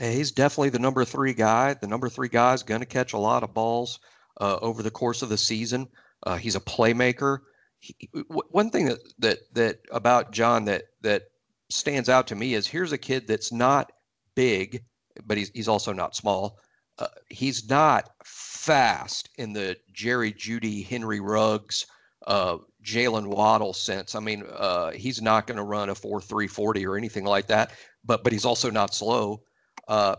He's 0.00 0.32
definitely 0.32 0.70
the 0.70 0.78
number 0.78 1.04
three 1.04 1.34
guy. 1.34 1.74
The 1.74 1.86
number 1.86 2.08
three 2.08 2.28
guy 2.28 2.54
is 2.54 2.62
going 2.62 2.80
to 2.80 2.86
catch 2.86 3.12
a 3.12 3.18
lot 3.18 3.42
of 3.42 3.52
balls 3.52 4.00
uh, 4.40 4.58
over 4.62 4.82
the 4.82 4.90
course 4.90 5.20
of 5.20 5.28
the 5.28 5.36
season. 5.36 5.88
Uh, 6.22 6.36
he's 6.36 6.56
a 6.56 6.60
playmaker. 6.60 7.40
He, 7.80 8.08
w- 8.12 8.48
one 8.50 8.70
thing 8.70 8.86
that, 8.86 8.98
that 9.18 9.38
that 9.54 9.78
about 9.90 10.32
John 10.32 10.64
that 10.66 10.84
that 11.02 11.24
stands 11.68 12.08
out 12.08 12.26
to 12.28 12.34
me 12.34 12.54
is 12.54 12.66
here's 12.66 12.92
a 12.92 12.98
kid 12.98 13.26
that's 13.26 13.52
not 13.52 13.92
big, 14.34 14.82
but 15.26 15.36
he's 15.36 15.50
he's 15.50 15.68
also 15.68 15.92
not 15.92 16.16
small. 16.16 16.58
Uh, 16.98 17.06
he's 17.28 17.68
not 17.68 18.10
fast 18.24 19.30
in 19.38 19.52
the 19.52 19.76
Jerry 19.92 20.32
Jeudy, 20.32 20.86
Henry 20.86 21.20
Ruggs, 21.20 21.86
uh, 22.26 22.58
Jaylen 22.84 23.26
Waddle 23.26 23.72
sense. 23.72 24.14
I 24.14 24.20
mean, 24.20 24.44
uh, 24.50 24.90
he's 24.92 25.20
not 25.22 25.46
going 25.46 25.56
to 25.56 25.62
run 25.62 25.90
a 25.90 25.94
four 25.94 26.20
three 26.20 26.46
forty 26.46 26.86
or 26.86 26.96
anything 26.96 27.24
like 27.24 27.46
that, 27.48 27.72
but 28.04 28.24
but 28.24 28.32
he's 28.32 28.46
also 28.46 28.70
not 28.70 28.94
slow. 28.94 29.42
Uh, 29.90 30.14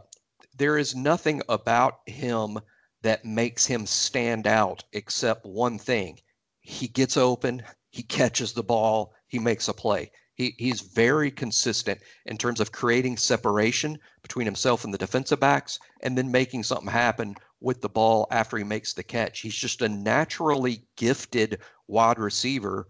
there 0.57 0.77
is 0.77 0.93
nothing 0.93 1.41
about 1.47 2.01
him 2.05 2.59
that 3.03 3.23
makes 3.23 3.65
him 3.65 3.87
stand 3.87 4.45
out 4.45 4.83
except 4.91 5.45
one 5.45 5.79
thing: 5.79 6.19
he 6.59 6.89
gets 6.89 7.15
open, 7.15 7.63
he 7.89 8.03
catches 8.03 8.51
the 8.51 8.63
ball, 8.63 9.13
he 9.29 9.39
makes 9.39 9.69
a 9.69 9.73
play. 9.73 10.11
He, 10.33 10.55
he's 10.57 10.81
very 10.81 11.31
consistent 11.31 12.01
in 12.25 12.37
terms 12.37 12.59
of 12.59 12.73
creating 12.73 13.15
separation 13.15 13.97
between 14.21 14.45
himself 14.45 14.83
and 14.83 14.93
the 14.93 14.97
defensive 14.97 15.39
backs 15.39 15.79
and 16.01 16.17
then 16.17 16.29
making 16.31 16.63
something 16.63 16.91
happen 16.91 17.35
with 17.61 17.79
the 17.81 17.87
ball 17.87 18.27
after 18.29 18.57
he 18.57 18.65
makes 18.65 18.93
the 18.93 19.03
catch. 19.03 19.39
He's 19.39 19.55
just 19.55 19.81
a 19.81 19.87
naturally 19.87 20.85
gifted 20.97 21.61
wide 21.87 22.19
receiver. 22.19 22.87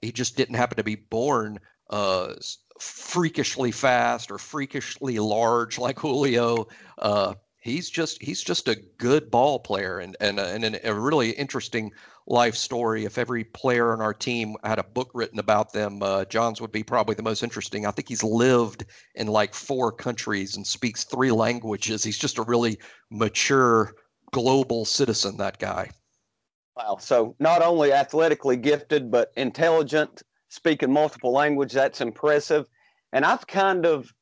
He 0.00 0.12
just 0.12 0.34
didn't 0.36 0.54
happen 0.54 0.76
to 0.78 0.82
be 0.84 0.96
born 0.96 1.60
uh, 1.90 2.34
freakishly 2.78 3.70
fast 3.70 4.30
or 4.30 4.38
freakishly 4.38 5.18
large 5.18 5.78
like 5.78 5.98
Julio. 5.98 6.66
Uh, 6.98 7.34
he's 7.60 7.90
just 7.90 8.22
he's 8.22 8.42
just 8.42 8.68
a 8.68 8.76
good 8.98 9.30
ball 9.30 9.58
player 9.58 9.98
and 9.98 10.16
and, 10.20 10.40
and 10.40 10.80
a 10.82 10.94
really 10.94 11.30
interesting 11.30 11.92
life 12.26 12.54
story. 12.54 13.04
If 13.04 13.18
every 13.18 13.44
player 13.44 13.92
on 13.92 14.00
our 14.00 14.14
team 14.14 14.56
had 14.64 14.78
a 14.78 14.84
book 14.84 15.10
written 15.14 15.38
about 15.38 15.72
them, 15.72 16.02
uh, 16.02 16.24
John's 16.24 16.60
would 16.60 16.72
be 16.72 16.82
probably 16.82 17.14
the 17.14 17.22
most 17.22 17.42
interesting. 17.42 17.86
I 17.86 17.90
think 17.90 18.08
he's 18.08 18.22
lived 18.22 18.84
in 19.14 19.26
like 19.26 19.54
four 19.54 19.92
countries 19.92 20.56
and 20.56 20.66
speaks 20.66 21.04
three 21.04 21.32
languages. 21.32 22.02
He's 22.02 22.18
just 22.18 22.38
a 22.38 22.42
really 22.42 22.78
mature 23.10 23.94
global 24.32 24.84
citizen. 24.84 25.36
That 25.36 25.58
guy. 25.58 25.90
Wow. 26.76 26.98
So 27.00 27.34
not 27.40 27.62
only 27.62 27.92
athletically 27.92 28.56
gifted, 28.56 29.10
but 29.10 29.32
intelligent, 29.36 30.22
speaking 30.50 30.92
multiple 30.92 31.32
languages. 31.32 31.74
That's 31.74 32.02
impressive. 32.02 32.66
And 33.12 33.24
I've 33.24 33.46
kind 33.46 33.86
of, 33.86 34.12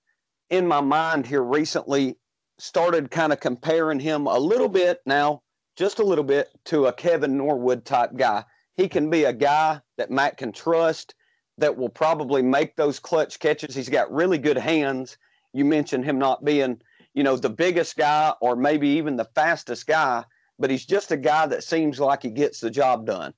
in 0.50 0.68
my 0.68 0.80
mind 0.80 1.26
here 1.26 1.42
recently, 1.42 2.16
started 2.58 3.10
kind 3.10 3.32
of 3.32 3.40
comparing 3.40 3.98
him 3.98 4.26
a 4.26 4.38
little 4.38 4.68
bit 4.68 5.00
now, 5.04 5.42
just 5.76 5.98
a 5.98 6.04
little 6.04 6.24
bit, 6.24 6.48
to 6.66 6.86
a 6.86 6.92
Kevin 6.92 7.36
Norwood 7.36 7.84
type 7.84 8.10
guy. 8.16 8.44
He 8.76 8.88
can 8.88 9.10
be 9.10 9.24
a 9.24 9.32
guy 9.32 9.80
that 9.96 10.10
Mac 10.10 10.36
can 10.36 10.52
trust 10.52 11.14
that 11.56 11.76
will 11.76 11.88
probably 11.88 12.42
make 12.42 12.76
those 12.76 13.00
clutch 13.00 13.40
catches. 13.40 13.74
He's 13.74 13.88
got 13.88 14.12
really 14.12 14.38
good 14.38 14.58
hands. 14.58 15.18
You 15.52 15.64
mentioned 15.64 16.04
him 16.04 16.18
not 16.18 16.44
being, 16.44 16.80
you 17.14 17.22
know, 17.22 17.36
the 17.36 17.50
biggest 17.50 17.96
guy 17.96 18.32
or 18.40 18.54
maybe 18.54 18.88
even 18.88 19.16
the 19.16 19.28
fastest 19.34 19.86
guy, 19.86 20.24
but 20.58 20.70
he's 20.70 20.86
just 20.86 21.10
a 21.10 21.16
guy 21.16 21.46
that 21.46 21.64
seems 21.64 21.98
like 21.98 22.22
he 22.22 22.30
gets 22.30 22.60
the 22.60 22.70
job 22.70 23.06
done. 23.06 23.34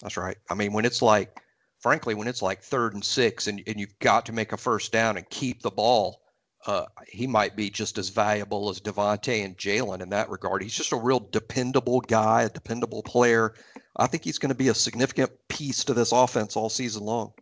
That's 0.00 0.16
right. 0.16 0.36
I 0.50 0.54
mean, 0.54 0.72
when 0.72 0.84
it's 0.84 1.00
like, 1.00 1.40
frankly, 1.84 2.14
when 2.14 2.26
it's 2.26 2.40
like 2.40 2.62
third 2.62 2.94
and 2.94 3.04
six 3.04 3.46
and, 3.46 3.62
and 3.66 3.78
you've 3.78 3.98
got 3.98 4.24
to 4.24 4.32
make 4.32 4.52
a 4.52 4.56
first 4.56 4.90
down 4.90 5.18
and 5.18 5.28
keep 5.28 5.60
the 5.60 5.70
ball, 5.70 6.22
uh, 6.66 6.86
he 7.06 7.26
might 7.26 7.54
be 7.56 7.68
just 7.68 7.98
as 7.98 8.08
valuable 8.08 8.70
as 8.70 8.80
DeVonta 8.80 9.44
and 9.44 9.58
Jaylen 9.58 10.00
in 10.00 10.08
that 10.08 10.30
regard. 10.30 10.62
He's 10.62 10.72
just 10.72 10.92
a 10.92 10.96
real 10.96 11.28
dependable 11.30 12.00
guy, 12.00 12.44
a 12.44 12.48
dependable 12.48 13.02
player. 13.02 13.52
I 13.96 14.06
think 14.06 14.24
he's 14.24 14.38
going 14.38 14.48
to 14.48 14.54
be 14.54 14.68
a 14.68 14.74
significant 14.74 15.30
piece 15.48 15.84
to 15.84 15.92
this 15.92 16.10
offense 16.10 16.56
all 16.56 16.70
season 16.70 17.04
long. 17.04 17.34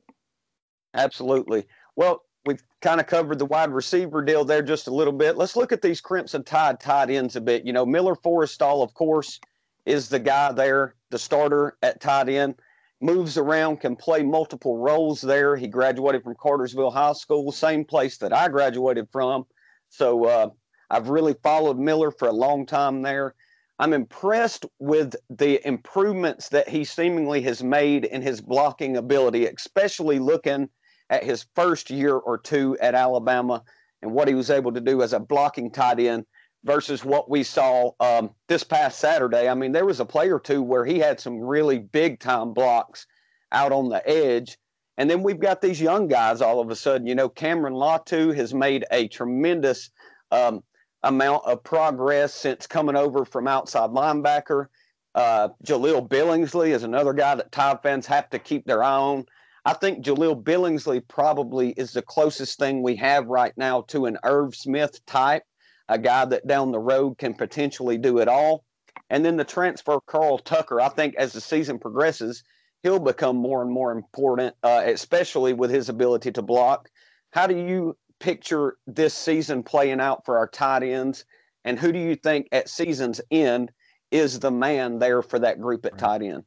Absolutely. 0.93 1.65
Well, 1.95 2.25
we've 2.45 2.65
kind 2.81 3.01
of 3.01 3.07
covered 3.07 3.39
the 3.39 3.47
wide 3.47 3.71
receiver 3.71 4.25
deal 4.25 4.45
there 4.45 4.61
just 4.61 4.89
a 4.89 4.93
little 4.93 5.13
bit. 5.13 5.37
Let's 5.37 5.55
look 5.55 5.71
at 5.71 5.83
these 5.83 6.01
Crimson 6.01 6.43
Tide 6.43 6.81
tight 6.81 7.11
ends 7.11 7.37
a 7.37 7.41
bit. 7.41 7.65
You 7.65 7.73
know, 7.73 7.87
Miller 7.87 8.17
Forristall, 8.17 8.83
of 8.83 8.93
course, 8.95 9.39
is 9.87 10.09
the 10.09 10.19
guy 10.19 10.51
there, 10.51 10.97
the 11.11 11.19
starter 11.21 11.77
at 11.81 12.01
tight 12.01 12.29
end 12.29 12.57
moves 13.03 13.37
around, 13.37 13.81
can 13.81 13.97
play 13.97 14.23
multiple 14.23 14.79
roles 14.79 15.21
there. 15.21 15.57
He 15.57 15.67
graduated 15.67 16.23
from 16.23 16.37
Cartersville 16.41 16.91
High 16.91 17.13
School, 17.13 17.51
same 17.53 17.85
place 17.85 18.17
that 18.19 18.33
I 18.33 18.49
graduated 18.49 19.09
from. 19.11 19.45
So 19.89 20.25
uh, 20.25 20.49
I've 20.89 21.09
really 21.09 21.35
followed 21.43 21.79
Miller 21.79 22.11
for 22.11 22.29
a 22.29 22.33
long 22.33 22.65
time 22.65 23.03
there. 23.03 23.35
I'm 23.79 23.93
impressed 23.93 24.65
with 24.79 25.17
the 25.29 25.67
improvements 25.67 26.49
that 26.51 26.69
he 26.69 26.85
seemingly 26.85 27.43
has 27.43 27.65
made 27.65 28.05
in 28.05 28.23
his 28.23 28.41
blocking 28.41 28.97
ability, 28.97 29.47
especially 29.47 30.19
looking 30.21 30.69
at 31.11 31.25
his 31.25 31.47
first 31.57 31.91
year 31.91 32.15
or 32.15 32.39
two 32.39 32.77
at 32.81 32.95
Alabama 32.95 33.63
and 34.03 34.13
what 34.13 34.29
he 34.29 34.35
was 34.35 34.51
able 34.51 34.73
to 34.73 34.81
do 34.81 35.03
as 35.03 35.13
a 35.13 35.21
blocking 35.21 35.71
tight 35.71 35.99
end 35.99 36.25
versus 36.65 37.05
what 37.05 37.29
we 37.29 37.43
saw 37.43 37.91
um, 38.01 38.31
this 38.49 38.63
past 38.63 38.99
Saturday. 38.99 39.49
I 39.49 39.55
mean, 39.55 39.73
there 39.73 39.87
was 39.87 40.01
a 40.01 40.05
play 40.05 40.31
or 40.31 40.39
two 40.39 40.63
where 40.63 40.85
he 40.85 40.99
had 40.99 41.21
some 41.21 41.39
really 41.39 41.79
big 41.79 42.21
time 42.21 42.53
blocks 42.53 43.07
out 43.51 43.73
on 43.73 43.89
the 43.89 44.07
edge. 44.09 44.59
And 44.97 45.11
then 45.11 45.23
we've 45.23 45.41
got 45.41 45.61
these 45.61 45.81
young 45.81 46.07
guys 46.07 46.41
all 46.41 46.61
of 46.61 46.71
a 46.71 46.77
sudden. 46.77 47.07
You 47.07 47.15
know, 47.15 47.29
Cameron 47.29 47.75
Latu 47.75 48.35
has 48.35 48.55
made 48.55 48.85
a 48.91 49.09
tremendous 49.09 49.91
um, 50.31 50.63
amount 51.03 51.45
of 51.47 51.65
progress 51.65 52.35
since 52.35 52.67
coming 52.67 52.97
over 52.97 53.25
from 53.25 53.49
outside 53.49 53.91
linebacker. 53.91 54.67
Uh, 55.15 55.49
Jahleel 55.67 56.09
Billingsley 56.09 56.69
is 56.69 56.85
another 56.85 57.13
guy 57.13 57.35
that 57.35 57.53
Tide 57.53 57.83
fans 57.83 58.07
have 58.07 58.31
to 58.31 58.39
keep 58.39 58.65
their 58.65 58.83
eye 58.83 58.97
on. 58.97 59.27
I 59.65 59.75
think 59.75 60.05
Jahleel 60.05 60.43
Billingsley 60.43 61.07
probably 61.07 61.71
is 61.71 61.93
the 61.93 62.03
closest 62.03 62.59
thing 62.59 62.83
we 62.83 62.97
have 62.97 63.27
right 63.27 63.53
now 63.57 63.83
to 63.89 64.07
an 64.07 64.19
Irv 64.25 64.57
Smith 64.57 65.05
type 65.07 65.45
a 65.93 65.99
guy 65.99 66.25
that 66.25 66.47
down 66.47 66.73
the 66.73 66.79
road 66.79 67.19
can 67.19 67.35
potentially 67.35 67.99
do 67.99 68.19
it 68.19 68.29
all. 68.29 68.65
And 69.11 69.25
then 69.25 69.37
the 69.37 69.45
transfer, 69.45 70.01
Carl 70.07 70.39
Tucker, 70.39 70.81
I 70.81 70.89
think 70.89 71.15
as 71.17 71.35
the 71.35 71.41
season 71.41 71.79
progresses, 71.79 72.43
he'll 72.83 72.99
become 72.99 73.37
more 73.37 73.61
and 73.61 73.71
more 73.71 73.93
important, 73.93 74.57
uh, 74.63 74.83
especially 74.87 75.53
with 75.53 75.71
his 75.71 75.91
ability 75.91 76.33
to 76.33 76.43
block. 76.43 76.89
How 77.31 77.47
do 77.47 77.57
you 77.57 77.97
picture 78.21 78.79
this 78.87 79.13
season 79.13 79.63
playing 79.63 80.01
out 80.01 80.25
for 80.25 80.39
our 80.39 80.49
tight 80.49 80.83
ends? 80.83 81.27
And 81.65 81.79
who 81.79 81.93
do 81.93 81.99
you 81.99 82.17
think 82.17 82.49
at 82.53 82.71
season's 82.71 83.21
end 83.31 83.71
is 84.11 84.41
the 84.41 84.51
man 84.51 84.99
there 84.99 85.21
for 85.21 85.39
that 85.41 85.61
group 85.61 85.85
at 85.85 85.93
right. 85.93 86.01
tight 86.01 86.23
end? 86.23 86.45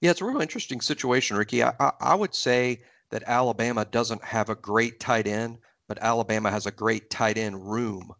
Yeah, 0.00 0.10
it's 0.10 0.20
a 0.20 0.24
real 0.24 0.42
interesting 0.42 0.80
situation, 0.80 1.36
Ricky. 1.36 1.62
I, 1.62 1.72
I, 1.78 1.92
I 2.00 2.14
would 2.16 2.34
say 2.34 2.82
that 3.10 3.22
Alabama 3.26 3.84
doesn't 3.84 4.24
have 4.24 4.48
a 4.48 4.56
great 4.56 4.98
tight 4.98 5.28
end, 5.28 5.58
but 5.86 5.98
Alabama 6.02 6.50
has 6.50 6.66
a 6.66 6.72
great 6.72 7.08
tight 7.08 7.38
end 7.38 7.70
room 7.70 8.12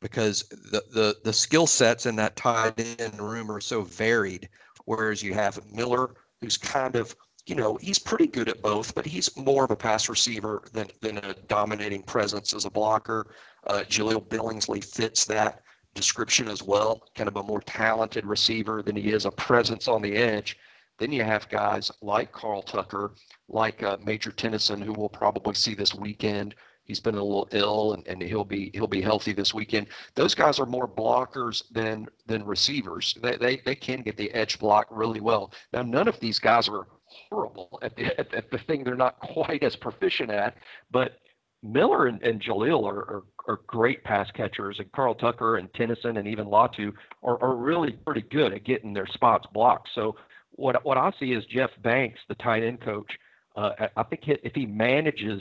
because 0.00 0.48
the 0.48 0.82
the, 0.92 1.16
the 1.24 1.32
skill 1.32 1.66
sets 1.66 2.06
in 2.06 2.16
that 2.16 2.36
tight 2.36 2.80
end 3.00 3.20
room 3.20 3.50
are 3.50 3.60
so 3.60 3.82
varied. 3.82 4.48
Whereas 4.86 5.22
you 5.22 5.34
have 5.34 5.60
Miller, 5.72 6.14
who's 6.40 6.56
kind 6.56 6.96
of 6.96 7.14
you 7.46 7.54
know 7.54 7.78
he's 7.80 7.98
pretty 7.98 8.26
good 8.26 8.48
at 8.48 8.62
both, 8.62 8.94
but 8.94 9.06
he's 9.06 9.34
more 9.36 9.64
of 9.64 9.70
a 9.70 9.76
pass 9.76 10.08
receiver 10.08 10.62
than 10.72 10.88
than 11.00 11.18
a 11.18 11.34
dominating 11.48 12.02
presence 12.02 12.52
as 12.52 12.64
a 12.64 12.70
blocker. 12.70 13.34
Uh, 13.66 13.82
Jahleel 13.88 14.26
Billingsley 14.26 14.82
fits 14.82 15.24
that 15.26 15.62
description 15.94 16.48
as 16.48 16.62
well, 16.62 17.02
kind 17.14 17.28
of 17.28 17.36
a 17.36 17.42
more 17.42 17.60
talented 17.62 18.24
receiver 18.24 18.82
than 18.82 18.96
he 18.96 19.10
is 19.12 19.26
a 19.26 19.30
presence 19.30 19.88
on 19.88 20.02
the 20.02 20.16
edge. 20.16 20.56
Then 20.98 21.12
you 21.12 21.24
have 21.24 21.48
guys 21.48 21.90
like 22.02 22.30
Carl 22.30 22.62
Tucker, 22.62 23.14
like 23.48 23.82
uh, 23.82 23.96
Major 24.04 24.30
Tennison, 24.30 24.82
who 24.82 24.92
we'll 24.92 25.08
probably 25.08 25.54
see 25.54 25.74
this 25.74 25.94
weekend, 25.94 26.54
He's 26.90 26.98
been 26.98 27.14
a 27.14 27.22
little 27.22 27.46
ill, 27.52 27.92
and, 27.92 28.04
and 28.08 28.20
he'll 28.20 28.44
be 28.44 28.72
he'll 28.74 28.88
be 28.88 29.00
healthy 29.00 29.32
this 29.32 29.54
weekend. 29.54 29.86
Those 30.16 30.34
guys 30.34 30.58
are 30.58 30.66
more 30.66 30.88
blockers 30.88 31.62
than 31.70 32.08
than 32.26 32.44
receivers. 32.44 33.16
They 33.22 33.36
they, 33.36 33.62
they 33.64 33.76
can 33.76 34.02
get 34.02 34.16
the 34.16 34.28
edge 34.32 34.58
block 34.58 34.88
really 34.90 35.20
well. 35.20 35.52
Now, 35.72 35.82
none 35.82 36.08
of 36.08 36.18
these 36.18 36.40
guys 36.40 36.68
are 36.68 36.88
horrible 37.06 37.78
at 37.80 37.94
the, 37.94 38.06
at, 38.18 38.34
at 38.34 38.50
the 38.50 38.58
thing 38.58 38.82
they're 38.82 38.96
not 38.96 39.20
quite 39.36 39.62
as 39.62 39.76
proficient 39.76 40.32
at, 40.32 40.56
but 40.90 41.18
Miller 41.62 42.08
and, 42.08 42.20
and 42.24 42.42
Jahleel 42.42 42.84
are, 42.84 42.98
are, 42.98 43.22
are, 43.46 43.60
great 43.68 44.02
pass 44.02 44.28
catchers, 44.32 44.80
and 44.80 44.90
Carl 44.90 45.14
Tucker 45.14 45.58
and 45.58 45.72
Tennison 45.74 46.18
and 46.18 46.26
even 46.26 46.46
Latu 46.46 46.92
are, 47.22 47.40
are 47.40 47.54
really 47.54 47.92
pretty 47.92 48.22
good 48.22 48.52
at 48.52 48.64
getting 48.64 48.92
their 48.92 49.06
spots 49.06 49.46
blocked. 49.52 49.90
So 49.94 50.16
what 50.50 50.84
what 50.84 50.98
I 50.98 51.12
see 51.20 51.34
is 51.34 51.44
Jeff 51.44 51.70
Banks, 51.84 52.18
the 52.28 52.34
tight 52.34 52.64
end 52.64 52.80
coach. 52.80 53.12
Uh, 53.54 53.70
I 53.96 54.02
think 54.02 54.22
if 54.26 54.54
he 54.56 54.66
manages 54.66 55.40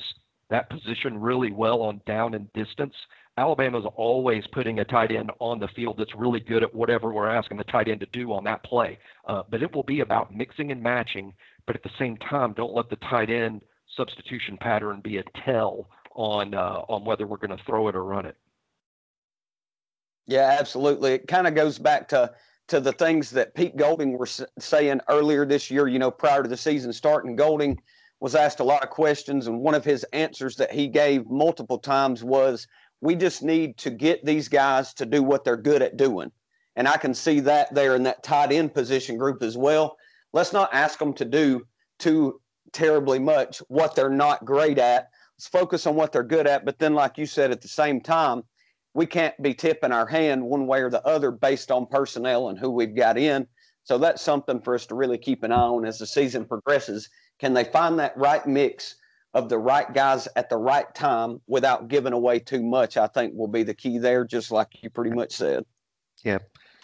that 0.49 0.69
position 0.69 1.19
really 1.19 1.51
well 1.51 1.81
on 1.81 2.01
down 2.05 2.33
and 2.33 2.51
distance. 2.53 2.93
Alabama's 3.37 3.85
always 3.95 4.43
putting 4.51 4.79
a 4.79 4.85
tight 4.85 5.11
end 5.11 5.31
on 5.39 5.59
the 5.59 5.67
field 5.69 5.95
that's 5.97 6.13
really 6.15 6.41
good 6.41 6.63
at 6.63 6.73
whatever 6.75 7.13
we're 7.13 7.29
asking 7.29 7.57
the 7.57 7.63
tight 7.65 7.87
end 7.87 8.01
to 8.01 8.07
do 8.07 8.33
on 8.33 8.43
that 8.43 8.63
play. 8.63 8.97
Uh, 9.27 9.43
but 9.49 9.63
it 9.63 9.73
will 9.73 9.83
be 9.83 10.01
about 10.01 10.35
mixing 10.35 10.71
and 10.71 10.83
matching. 10.83 11.33
But 11.65 11.75
at 11.75 11.83
the 11.83 11.91
same 11.97 12.17
time, 12.17 12.53
don't 12.53 12.73
let 12.73 12.89
the 12.89 12.97
tight 12.97 13.29
end 13.29 13.61
substitution 13.95 14.57
pattern 14.57 15.01
be 15.01 15.17
a 15.17 15.23
tell 15.45 15.89
on 16.15 16.53
uh, 16.53 16.81
on 16.89 17.05
whether 17.05 17.25
we're 17.25 17.37
going 17.37 17.55
to 17.55 17.63
throw 17.63 17.87
it 17.87 17.95
or 17.95 18.03
run 18.03 18.25
it. 18.25 18.35
Yeah, 20.27 20.57
absolutely. 20.59 21.13
It 21.13 21.27
kind 21.27 21.47
of 21.47 21.55
goes 21.55 21.79
back 21.79 22.07
to 22.09 22.31
to 22.67 22.79
the 22.79 22.91
things 22.91 23.29
that 23.31 23.55
Pete 23.55 23.77
Golding 23.77 24.17
was 24.17 24.43
saying 24.59 25.01
earlier 25.07 25.45
this 25.45 25.71
year. 25.71 25.87
You 25.87 25.99
know, 25.99 26.11
prior 26.11 26.43
to 26.43 26.49
the 26.49 26.57
season 26.57 26.91
starting, 26.91 27.35
Golding 27.35 27.79
was 28.19 28.35
asked 28.35 28.59
a 28.59 28.65
lot 28.65 28.83
of 28.83 28.89
questions, 28.89 29.47
and 29.47 29.61
one 29.61 29.75
of 29.75 29.85
his 29.85 30.03
answers 30.13 30.55
that 30.57 30.71
he 30.71 30.87
gave 30.87 31.29
multiple 31.29 31.77
times 31.77 32.23
was, 32.23 32.67
"We 33.01 33.15
just 33.15 33.43
need 33.43 33.77
to 33.77 33.89
get 33.89 34.25
these 34.25 34.47
guys 34.47 34.93
to 34.95 35.05
do 35.05 35.23
what 35.23 35.43
they're 35.43 35.57
good 35.57 35.81
at 35.81 35.97
doing." 35.97 36.31
And 36.75 36.87
I 36.87 36.97
can 36.97 37.13
see 37.13 37.39
that 37.41 37.73
there 37.73 37.95
in 37.95 38.03
that 38.03 38.23
tight 38.23 38.51
end 38.51 38.73
position 38.73 39.17
group 39.17 39.41
as 39.41 39.57
well. 39.57 39.97
Let's 40.33 40.53
not 40.53 40.73
ask 40.73 40.99
them 40.99 41.13
to 41.15 41.25
do 41.25 41.65
too 41.97 42.41
terribly 42.71 43.19
much 43.19 43.59
what 43.67 43.95
they're 43.95 44.09
not 44.09 44.45
great 44.45 44.77
at. 44.77 45.09
Let's 45.37 45.47
focus 45.47 45.87
on 45.87 45.95
what 45.95 46.11
they're 46.11 46.23
good 46.23 46.47
at. 46.47 46.65
But 46.65 46.79
then, 46.79 46.93
like 46.93 47.17
you 47.17 47.25
said, 47.25 47.51
at 47.51 47.61
the 47.61 47.67
same 47.67 48.01
time, 48.01 48.43
we 48.93 49.05
can't 49.05 49.41
be 49.41 49.53
tipping 49.53 49.91
our 49.91 50.05
hand 50.05 50.43
one 50.43 50.67
way 50.67 50.81
or 50.81 50.89
the 50.89 51.05
other 51.05 51.31
based 51.31 51.71
on 51.71 51.85
personnel 51.85 52.49
and 52.49 52.59
who 52.59 52.69
we've 52.69 52.95
got 52.95 53.17
in. 53.17 53.47
So 53.83 53.97
that's 53.97 54.21
something 54.21 54.61
for 54.61 54.75
us 54.75 54.85
to 54.87 54.95
really 54.95 55.17
keep 55.17 55.43
an 55.43 55.51
eye 55.51 55.61
on 55.61 55.85
as 55.85 55.99
the 55.99 56.05
season 56.05 56.45
progresses 56.45 57.09
can 57.39 57.53
they 57.53 57.63
find 57.63 57.99
that 57.99 58.15
right 58.17 58.45
mix 58.45 58.95
of 59.33 59.49
the 59.49 59.57
right 59.57 59.93
guys 59.93 60.27
at 60.35 60.49
the 60.49 60.57
right 60.57 60.93
time 60.95 61.39
without 61.47 61.87
giving 61.87 62.13
away 62.13 62.39
too 62.39 62.63
much, 62.63 62.97
I 62.97 63.07
think 63.07 63.33
will 63.35 63.47
be 63.47 63.63
the 63.63 63.73
key 63.73 63.97
there, 63.97 64.25
just 64.25 64.51
like 64.51 64.67
you 64.81 64.89
pretty 64.89 65.11
much 65.11 65.33
said. 65.33 65.65
Yeah. 66.23 66.39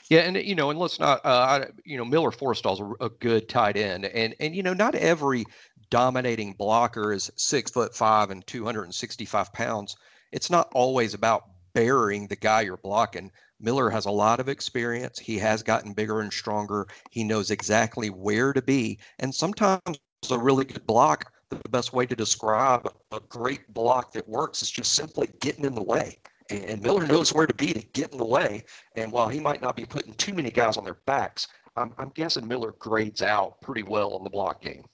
Yeah, 0.10 0.20
and 0.20 0.38
you 0.38 0.54
know, 0.54 0.70
and 0.70 0.78
let's 0.78 1.00
not, 1.00 1.20
uh, 1.24 1.66
you 1.84 1.98
know, 1.98 2.06
Miller 2.06 2.30
Forristall's 2.30 2.80
a, 2.80 3.06
a 3.06 3.10
good 3.10 3.50
tight 3.50 3.76
end, 3.76 4.06
and 4.06 4.36
and 4.40 4.56
you 4.56 4.62
know, 4.62 4.76
not 4.76 4.94
every 4.94 5.46
dominating 5.90 6.54
blocker 6.54 7.12
is 7.12 7.32
six 7.38 7.72
foot 7.72 7.96
five 7.96 8.30
and 8.30 8.46
265 8.46 9.52
pounds. 9.52 9.96
It's 10.32 10.52
not 10.52 10.72
always 10.76 11.16
about 11.16 11.46
burying 11.74 12.28
the 12.28 12.36
guy 12.36 12.62
you're 12.62 12.78
blocking. 12.78 13.32
Miller 13.60 13.90
has 13.90 14.06
a 14.06 14.12
lot 14.12 14.40
of 14.40 14.48
experience. 14.48 15.18
He 15.18 15.40
has 15.40 15.64
gotten 15.64 15.94
bigger 15.94 16.22
and 16.22 16.32
stronger. 16.32 16.88
He 17.10 17.24
knows 17.24 17.50
exactly 17.50 18.12
where 18.12 18.54
to 18.54 18.62
be, 18.62 19.00
and 19.18 19.34
sometimes 19.34 19.98
a 20.32 20.38
really 20.38 20.66
good 20.66 20.86
block 20.88 21.32
the 21.50 21.70
best 21.70 21.94
way 21.94 22.06
to 22.06 22.16
describe 22.16 22.92
a 23.12 23.20
great 23.30 23.72
block 23.74 24.12
that 24.14 24.28
works 24.28 24.62
is 24.62 24.72
just 24.72 24.94
simply 24.94 25.30
getting 25.42 25.66
in 25.66 25.76
the 25.76 25.84
way. 25.84 26.18
And 26.50 26.82
Miller 26.82 27.08
knows 27.08 27.34
where 27.34 27.48
to 27.48 27.54
be 27.54 27.74
to 27.74 27.82
get 27.94 28.12
in 28.12 28.18
the 28.18 28.26
way. 28.26 28.64
And 28.96 29.12
while 29.12 29.28
he 29.28 29.40
might 29.40 29.62
not 29.62 29.76
be 29.76 29.86
putting 29.86 30.14
too 30.14 30.34
many 30.34 30.52
guys 30.52 30.78
on 30.78 30.84
their 30.84 31.00
backs, 31.06 31.48
I'm, 31.76 31.94
I'm 31.98 32.10
guessing 32.10 32.48
Miller 32.48 32.74
grades 32.78 33.22
out 33.22 33.60
pretty 33.62 33.84
well 33.84 34.16
in 34.18 34.24
the 34.24 34.30
block 34.30 34.62
game. 34.62 34.86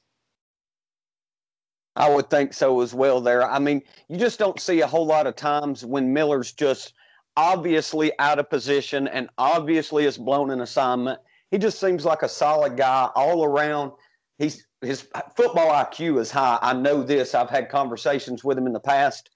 I 1.98 2.10
would 2.10 2.30
think 2.30 2.54
so 2.54 2.80
as 2.80 2.94
well 2.94 3.20
there. 3.20 3.44
I 3.44 3.60
mean, 3.60 3.82
you 4.08 4.18
just 4.18 4.40
don't 4.40 4.60
see 4.60 4.80
a 4.80 4.88
whole 4.88 5.06
lot 5.06 5.28
of 5.28 5.36
times 5.36 5.86
when 5.86 6.14
Miller's 6.14 6.54
just 6.54 6.94
obviously 7.36 8.18
out 8.20 8.40
of 8.40 8.50
position 8.50 9.10
and 9.10 9.30
obviously 9.38 10.06
has 10.06 10.18
blown 10.18 10.52
an 10.52 10.62
assignment. 10.62 11.20
He 11.50 11.58
just 11.58 11.82
seems 11.82 12.06
like 12.06 12.22
a 12.24 12.30
solid 12.30 12.78
guy 12.78 13.10
all 13.14 13.44
around. 13.44 13.92
He's 14.38 14.66
his 14.82 15.08
football 15.36 15.70
IQ 15.70 16.20
is 16.20 16.32
high. 16.32 16.58
I 16.62 16.74
know 16.74 17.04
this. 17.04 17.36
I've 17.36 17.50
had 17.50 17.70
conversations 17.70 18.44
with 18.44 18.58
him 18.58 18.68
in 18.68 18.74
the 18.74 18.80
past. 18.80 19.30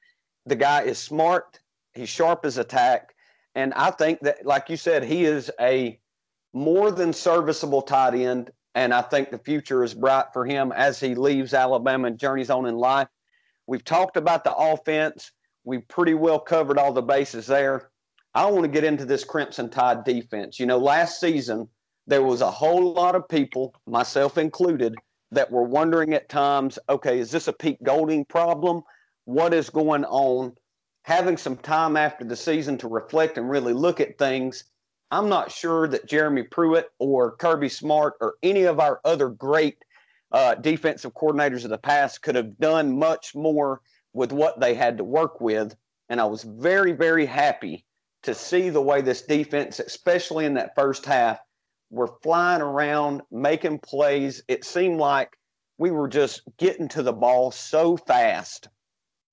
The 0.45 0.55
guy 0.55 0.83
is 0.83 0.97
smart. 0.97 1.59
He's 1.93 2.09
sharp 2.09 2.45
as 2.45 2.57
a 2.57 2.63
tack. 2.63 3.13
And 3.53 3.73
I 3.75 3.91
think 3.91 4.19
that, 4.21 4.45
like 4.45 4.69
you 4.69 4.77
said, 4.77 5.03
he 5.03 5.23
is 5.23 5.51
a 5.59 5.99
more 6.53 6.91
than 6.91 7.13
serviceable 7.13 7.81
tight 7.81 8.15
end. 8.15 8.51
And 8.73 8.93
I 8.93 9.01
think 9.01 9.31
the 9.31 9.37
future 9.37 9.83
is 9.83 9.93
bright 9.93 10.25
for 10.33 10.45
him 10.45 10.73
as 10.73 10.99
he 10.99 11.15
leaves 11.15 11.53
Alabama 11.53 12.07
and 12.07 12.17
journeys 12.17 12.49
on 12.49 12.65
in 12.65 12.75
life. 12.75 13.07
We've 13.67 13.83
talked 13.83 14.17
about 14.17 14.43
the 14.43 14.53
offense. 14.53 15.31
We've 15.63 15.87
pretty 15.87 16.13
well 16.13 16.39
covered 16.39 16.77
all 16.77 16.91
the 16.91 17.01
bases 17.01 17.47
there. 17.47 17.89
I 18.33 18.45
want 18.47 18.63
to 18.63 18.69
get 18.69 18.83
into 18.83 19.05
this 19.05 19.23
Crimson 19.23 19.69
Tide 19.69 20.03
defense. 20.03 20.59
You 20.59 20.65
know, 20.65 20.77
last 20.77 21.21
season, 21.21 21.69
there 22.05 22.21
was 22.21 22.41
a 22.41 22.51
whole 22.51 22.93
lot 22.93 23.15
of 23.15 23.27
people, 23.29 23.73
myself 23.87 24.37
included, 24.37 24.95
that 25.31 25.51
were 25.51 25.63
wondering 25.63 26.13
at 26.13 26.29
times, 26.29 26.79
okay, 26.89 27.19
is 27.19 27.31
this 27.31 27.47
a 27.47 27.53
Pete 27.53 27.81
Golding 27.83 28.25
problem? 28.25 28.81
What 29.25 29.53
is 29.53 29.69
going 29.69 30.05
on? 30.05 30.53
Having 31.03 31.37
some 31.37 31.57
time 31.57 31.97
after 31.97 32.25
the 32.25 32.35
season 32.35 32.77
to 32.79 32.87
reflect 32.87 33.37
and 33.37 33.49
really 33.49 33.73
look 33.73 33.99
at 33.99 34.17
things, 34.17 34.63
I'm 35.11 35.29
not 35.29 35.51
sure 35.51 35.87
that 35.87 36.07
Jeremy 36.07 36.43
Pruitt 36.43 36.89
or 36.99 37.35
Kirby 37.37 37.69
Smart 37.69 38.15
or 38.21 38.35
any 38.41 38.63
of 38.63 38.79
our 38.79 39.01
other 39.05 39.29
great 39.29 39.77
uh, 40.31 40.55
defensive 40.55 41.13
coordinators 41.13 41.63
of 41.63 41.69
the 41.69 41.77
past 41.77 42.21
could 42.21 42.35
have 42.35 42.57
done 42.57 42.97
much 42.97 43.35
more 43.35 43.81
with 44.13 44.31
what 44.31 44.59
they 44.59 44.73
had 44.73 44.97
to 44.97 45.03
work 45.03 45.39
with. 45.39 45.75
And 46.09 46.19
I 46.19 46.25
was 46.25 46.43
very, 46.43 46.91
very 46.91 47.25
happy 47.25 47.85
to 48.23 48.33
see 48.33 48.69
the 48.69 48.81
way 48.81 49.01
this 49.01 49.21
defense, 49.21 49.79
especially 49.79 50.45
in 50.45 50.55
that 50.55 50.73
first 50.75 51.05
half, 51.05 51.39
were 51.95 52.13
flying 52.21 52.61
around, 52.61 53.21
making 53.31 53.79
plays. 53.79 54.43
It 54.49 54.65
seemed 54.65 54.99
like 54.99 55.37
we 55.77 55.91
were 55.91 56.09
just 56.09 56.41
getting 56.57 56.89
to 56.89 57.01
the 57.01 57.13
ball 57.13 57.51
so 57.51 57.95
fast. 57.95 58.67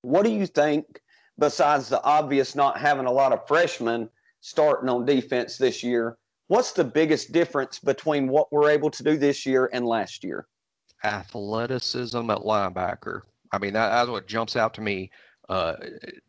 What 0.01 0.23
do 0.23 0.31
you 0.31 0.45
think, 0.45 1.01
besides 1.37 1.89
the 1.89 2.01
obvious 2.03 2.55
not 2.55 2.79
having 2.79 3.05
a 3.05 3.11
lot 3.11 3.33
of 3.33 3.45
freshmen 3.47 4.09
starting 4.39 4.89
on 4.89 5.05
defense 5.05 5.57
this 5.57 5.83
year? 5.83 6.17
What's 6.47 6.71
the 6.71 6.85
biggest 6.85 7.33
difference 7.33 7.79
between 7.79 8.27
what 8.27 8.51
we're 8.51 8.69
able 8.69 8.91
to 8.91 9.03
do 9.03 9.17
this 9.17 9.45
year 9.45 9.69
and 9.73 9.85
last 9.85 10.23
year? 10.23 10.47
Athleticism 11.03 12.29
at 12.29 12.39
linebacker. 12.39 13.21
I 13.51 13.57
mean, 13.59 13.73
that, 13.73 13.89
that's 13.89 14.09
what 14.09 14.27
jumps 14.27 14.55
out 14.55 14.73
to 14.75 14.81
me. 14.81 15.11
Uh, 15.49 15.75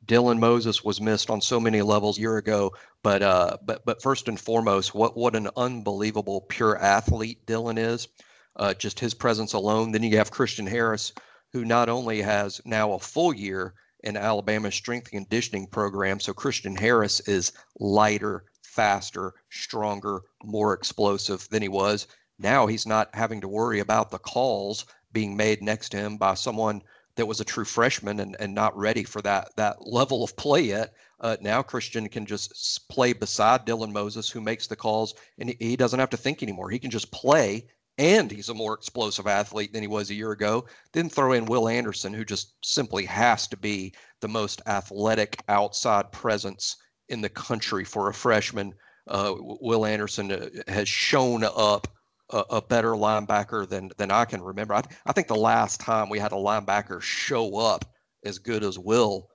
Dylan 0.07 0.39
Moses 0.39 0.83
was 0.83 1.01
missed 1.01 1.31
on 1.31 1.41
so 1.41 1.61
many 1.61 1.83
levels 1.83 2.19
a 2.19 2.21
year 2.21 2.37
ago, 2.37 2.73
but 3.03 3.23
uh, 3.23 3.57
but 3.65 3.85
but 3.85 4.03
first 4.03 4.29
and 4.29 4.39
foremost, 4.39 4.95
what 4.95 5.17
what 5.17 5.37
an 5.37 5.49
unbelievable 5.57 6.41
pure 6.43 6.77
athlete 6.79 7.47
Dylan 7.47 7.79
is. 7.79 8.09
Uh, 8.57 8.73
just 8.73 9.01
his 9.01 9.15
presence 9.15 9.53
alone. 9.53 9.91
Then 9.91 10.05
you 10.05 10.17
have 10.17 10.31
Christian 10.31 10.67
Harris, 10.67 11.13
who 11.53 11.65
not 11.65 11.89
only 11.89 12.23
has 12.23 12.61
now 12.65 12.93
a 12.93 13.01
full 13.01 13.35
year 13.35 13.75
in 14.05 14.17
Alabama's 14.17 14.75
strength 14.75 15.09
and 15.13 15.23
conditioning 15.27 15.67
program, 15.67 16.21
so 16.21 16.33
Christian 16.33 16.77
Harris 16.77 17.21
is 17.21 17.53
lighter, 17.81 18.45
faster, 18.63 19.33
stronger, 19.51 20.23
more 20.45 20.73
explosive 20.73 21.49
than 21.49 21.63
he 21.63 21.69
was. 21.69 22.07
Now 22.39 22.67
he's 22.67 22.87
not 22.87 23.15
having 23.15 23.41
to 23.41 23.49
worry 23.49 23.81
about 23.81 24.11
the 24.11 24.19
calls 24.19 24.87
being 25.13 25.37
made 25.37 25.63
next 25.63 25.91
to 25.91 25.97
him 25.97 26.17
by 26.17 26.35
someone 26.35 26.83
that 27.17 27.27
was 27.27 27.41
a 27.41 27.45
true 27.45 27.65
freshman 27.65 28.21
and, 28.21 28.37
and 28.41 28.55
not 28.55 28.77
ready 28.77 29.05
for 29.05 29.23
that 29.23 29.55
that 29.57 29.87
level 29.87 30.25
of 30.25 30.37
play 30.37 30.63
yet. 30.63 30.95
Uh, 31.21 31.37
now 31.41 31.63
Christian 31.63 32.09
can 32.09 32.27
just 32.27 32.89
play 32.89 33.13
beside 33.13 33.67
Dylan 33.67 33.93
Moses, 33.93 34.29
who 34.29 34.41
makes 34.41 34.67
the 34.67 34.77
calls, 34.77 35.15
and 35.39 35.55
he, 35.59 35.77
doesn't 35.77 36.01
have 36.01 36.11
to 36.11 36.17
think 36.17 36.43
anymore. 36.43 36.69
He 36.69 36.79
can 36.79 36.91
just 36.91 37.11
play, 37.13 37.67
and 37.97 38.31
he's 38.31 38.49
a 38.49 38.55
more 38.55 38.75
explosive 38.75 39.27
athlete 39.27 39.73
than 39.73 39.83
he 39.83 39.89
was 39.89 40.11
a 40.11 40.15
year 40.15 40.33
ago. 40.33 40.67
Then 40.93 41.09
throw 41.09 41.33
in 41.33 41.47
Will 41.47 41.69
Anderson, 41.69 42.13
who 42.13 42.25
just 42.25 42.55
simply 42.63 43.07
has 43.07 43.47
to 43.49 43.57
be 43.57 43.95
the 44.21 44.29
most 44.29 44.61
athletic 44.67 45.43
outside 45.49 46.13
presence 46.13 46.77
in 47.09 47.21
the 47.21 47.29
country 47.29 47.85
for 47.85 48.09
a 48.09 48.15
freshman. 48.15 48.75
Uh, 49.07 49.35
Will 49.39 49.87
Anderson 49.87 50.33
uh, 50.33 50.49
has 50.67 50.89
shown 50.89 51.45
up 51.45 51.89
a, 52.31 52.45
a, 52.51 52.63
better 52.63 52.93
linebacker 52.93 53.69
than 53.69 53.91
than 53.97 54.11
I 54.11 54.25
can 54.25 54.43
remember. 54.43 54.75
I, 54.75 54.83
I 55.07 55.13
think 55.13 55.29
the 55.29 55.35
last 55.35 55.81
time 55.81 56.09
we 56.09 56.19
had 56.19 56.33
a 56.33 56.37
linebacker 56.37 57.01
show 57.01 57.57
up 57.57 57.85
as 58.25 58.39
good 58.39 58.65
as 58.65 58.79
Will, 58.79 59.29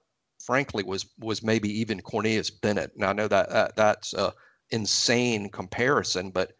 frankly, 0.43 0.83
was 0.83 1.05
was 1.19 1.43
maybe 1.43 1.69
even 1.79 2.01
Cornelius 2.01 2.49
Bennett. 2.49 2.91
Now 2.95 3.09
I 3.09 3.13
know 3.13 3.27
that, 3.27 3.49
that 3.49 3.75
that's 3.75 4.13
a 4.13 4.33
insane 4.71 5.49
comparison, 5.49 6.31
but 6.31 6.53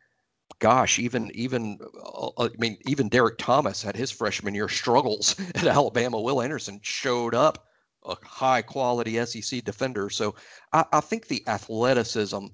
gosh, 0.60 1.00
even 1.00 1.32
even 1.34 1.80
uh, 2.04 2.30
I 2.38 2.50
mean 2.58 2.78
even 2.86 3.10
Derrick 3.10 3.38
Thomas 3.38 3.82
had 3.82 3.96
his 3.96 4.12
freshman 4.12 4.54
year 4.54 4.70
struggles 4.70 5.36
at 5.56 5.65
Alabama. 5.65 6.22
Will 6.22 6.42
Anderson 6.42 6.80
showed 6.84 7.34
up 7.34 7.65
a 8.06 8.15
high 8.24 8.62
quality 8.62 9.24
SEC 9.26 9.63
defender. 9.63 10.10
So 10.10 10.36
I, 10.74 10.86
I 10.94 11.00
think 11.02 11.28
the 11.28 11.44
athleticism 11.48 12.46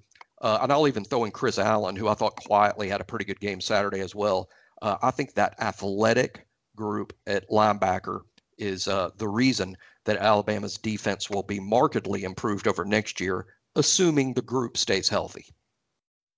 uh, 0.45 0.59
and 0.61 0.71
I'll 0.71 0.87
even 0.87 1.03
throw 1.03 1.23
in 1.23 1.31
Chris 1.31 1.57
Allen, 1.57 1.95
who 1.95 2.07
I 2.07 2.13
thought 2.13 2.35
quietly 2.35 2.87
had 2.87 3.01
a 3.01 3.03
pretty 3.03 3.25
good 3.25 3.39
game 3.39 3.59
Saturday 3.59 3.99
as 3.99 4.13
well. 4.13 4.47
Uh, 4.79 4.95
I 5.01 5.09
think 5.09 5.33
that 5.33 5.59
athletic 5.59 6.45
group 6.75 7.13
at 7.25 7.49
linebacker 7.49 8.21
is 8.59 8.87
uh, 8.87 9.09
the 9.17 9.27
reason 9.27 9.75
that 10.03 10.17
Alabama's 10.17 10.77
defense 10.77 11.31
will 11.31 11.41
be 11.41 11.59
markedly 11.59 12.23
improved 12.23 12.67
over 12.67 12.85
next 12.85 13.19
year, 13.19 13.47
assuming 13.75 14.33
the 14.35 14.43
group 14.43 14.77
stays 14.77 15.09
healthy. 15.09 15.47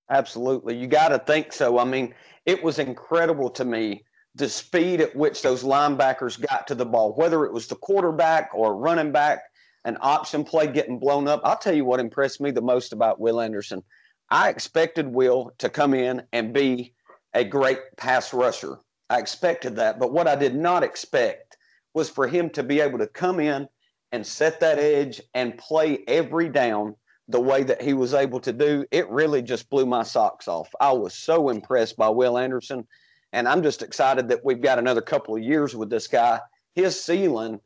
Absolutely. 0.10 0.78
You 0.78 0.88
got 0.88 1.10
to 1.10 1.20
think 1.20 1.52
so. 1.52 1.78
I 1.78 1.84
mean, 1.84 2.16
it 2.46 2.64
was 2.64 2.80
incredible 2.80 3.50
to 3.50 3.66
me 3.66 4.06
the 4.36 4.48
speed 4.48 5.02
at 5.02 5.14
which 5.18 5.42
those 5.42 5.66
linebackers 5.66 6.40
got 6.48 6.66
to 6.68 6.76
the 6.76 6.86
ball, 6.86 7.14
whether 7.16 7.44
it 7.44 7.52
was 7.52 7.68
the 7.68 7.76
quarterback 7.76 8.52
or 8.54 8.78
running 8.78 9.12
back 9.12 9.42
an 9.86 9.98
option 10.02 10.44
play 10.44 10.68
getting 10.68 11.00
blown 11.00 11.28
up. 11.28 11.42
I'll 11.44 11.58
tell 11.58 11.74
you 11.74 11.86
what 11.86 12.00
impressed 12.00 12.42
me 12.42 12.52
the 12.52 12.62
most 12.62 12.94
about 12.94 13.20
Will 13.20 13.40
Anderson. 13.40 13.84
I 14.30 14.50
expected 14.50 15.08
Will 15.08 15.52
to 15.60 15.70
come 15.70 15.94
in 15.94 16.24
and 16.34 16.54
be 16.54 16.94
a 17.34 17.44
great 17.44 17.80
pass 17.96 18.34
rusher. 18.34 18.80
I 19.10 19.20
expected 19.20 19.76
that. 19.78 20.00
But 20.00 20.12
what 20.12 20.28
I 20.28 20.36
did 20.36 20.56
not 20.56 20.84
expect 20.84 21.58
was 21.94 22.10
for 22.10 22.28
him 22.28 22.50
to 22.52 22.64
be 22.64 22.82
able 22.82 23.00
to 23.00 23.08
come 23.08 23.40
in 23.40 23.68
and 24.12 24.26
set 24.26 24.60
that 24.60 24.80
edge 24.80 25.22
and 25.34 25.58
play 25.58 26.04
every 26.08 26.50
down 26.50 26.96
the 27.30 27.40
way 27.40 27.64
that 27.64 27.82
he 27.82 27.94
was 27.94 28.14
able 28.14 28.40
to 28.40 28.54
do. 28.54 28.86
It 28.92 29.10
really 29.10 29.42
just 29.42 29.70
blew 29.70 29.86
my 29.86 30.04
socks 30.04 30.48
off. 30.48 30.70
I 30.80 30.92
was 30.94 31.14
so 31.14 31.50
impressed 31.50 31.98
by 31.98 32.10
Will 32.10 32.38
Anderson. 32.38 32.88
And 33.34 33.48
I'm 33.48 33.64
just 33.64 33.82
excited 33.82 34.30
that 34.30 34.46
we've 34.46 34.62
got 34.62 34.80
another 34.80 35.02
couple 35.02 35.36
of 35.36 35.44
years 35.44 35.76
with 35.76 35.90
this 35.90 36.08
guy. 36.08 36.40
His 36.76 37.02
ceiling 37.02 37.60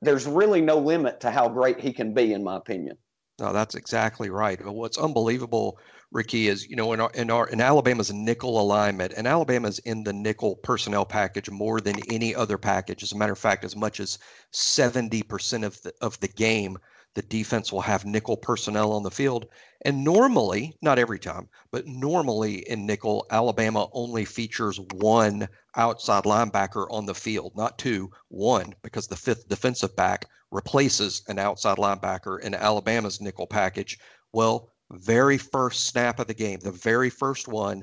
there's 0.00 0.26
really 0.26 0.60
no 0.60 0.78
limit 0.78 1.20
to 1.20 1.30
how 1.30 1.48
great 1.48 1.80
he 1.80 1.92
can 1.92 2.14
be, 2.14 2.32
in 2.32 2.44
my 2.44 2.56
opinion. 2.56 2.96
No, 3.40 3.52
that's 3.52 3.76
exactly 3.76 4.30
right. 4.30 4.58
But 4.62 4.72
what's 4.72 4.98
unbelievable, 4.98 5.78
Ricky, 6.10 6.48
is 6.48 6.68
you 6.68 6.74
know 6.74 6.92
in 6.92 7.00
our 7.00 7.10
in 7.14 7.30
our 7.30 7.48
in 7.48 7.60
Alabama's 7.60 8.12
nickel 8.12 8.60
alignment, 8.60 9.12
and 9.16 9.28
Alabama's 9.28 9.78
in 9.80 10.02
the 10.02 10.12
nickel 10.12 10.56
personnel 10.56 11.04
package 11.04 11.48
more 11.48 11.80
than 11.80 11.96
any 12.08 12.34
other 12.34 12.58
package. 12.58 13.02
As 13.02 13.12
a 13.12 13.16
matter 13.16 13.32
of 13.32 13.38
fact, 13.38 13.64
as 13.64 13.76
much 13.76 14.00
as 14.00 14.18
seventy 14.52 15.22
percent 15.22 15.64
of 15.64 15.80
the 15.82 15.92
of 16.00 16.18
the 16.20 16.28
game, 16.28 16.78
the 17.18 17.22
defense 17.22 17.72
will 17.72 17.80
have 17.80 18.04
nickel 18.04 18.36
personnel 18.36 18.92
on 18.92 19.02
the 19.02 19.10
field. 19.10 19.48
And 19.84 20.04
normally, 20.04 20.76
not 20.82 21.00
every 21.00 21.18
time, 21.18 21.48
but 21.72 21.84
normally 21.84 22.58
in 22.70 22.86
nickel, 22.86 23.26
Alabama 23.32 23.88
only 23.92 24.24
features 24.24 24.78
one 24.94 25.48
outside 25.74 26.22
linebacker 26.22 26.86
on 26.92 27.06
the 27.06 27.16
field, 27.16 27.54
not 27.56 27.76
two, 27.76 28.08
one, 28.28 28.72
because 28.82 29.08
the 29.08 29.16
fifth 29.16 29.48
defensive 29.48 29.96
back 29.96 30.26
replaces 30.52 31.24
an 31.26 31.40
outside 31.40 31.76
linebacker 31.76 32.38
in 32.38 32.54
Alabama's 32.54 33.20
nickel 33.20 33.48
package. 33.48 33.98
Well, 34.32 34.70
very 34.92 35.38
first 35.38 35.86
snap 35.86 36.20
of 36.20 36.28
the 36.28 36.34
game, 36.34 36.60
the 36.60 36.70
very 36.70 37.10
first 37.10 37.48
one, 37.48 37.82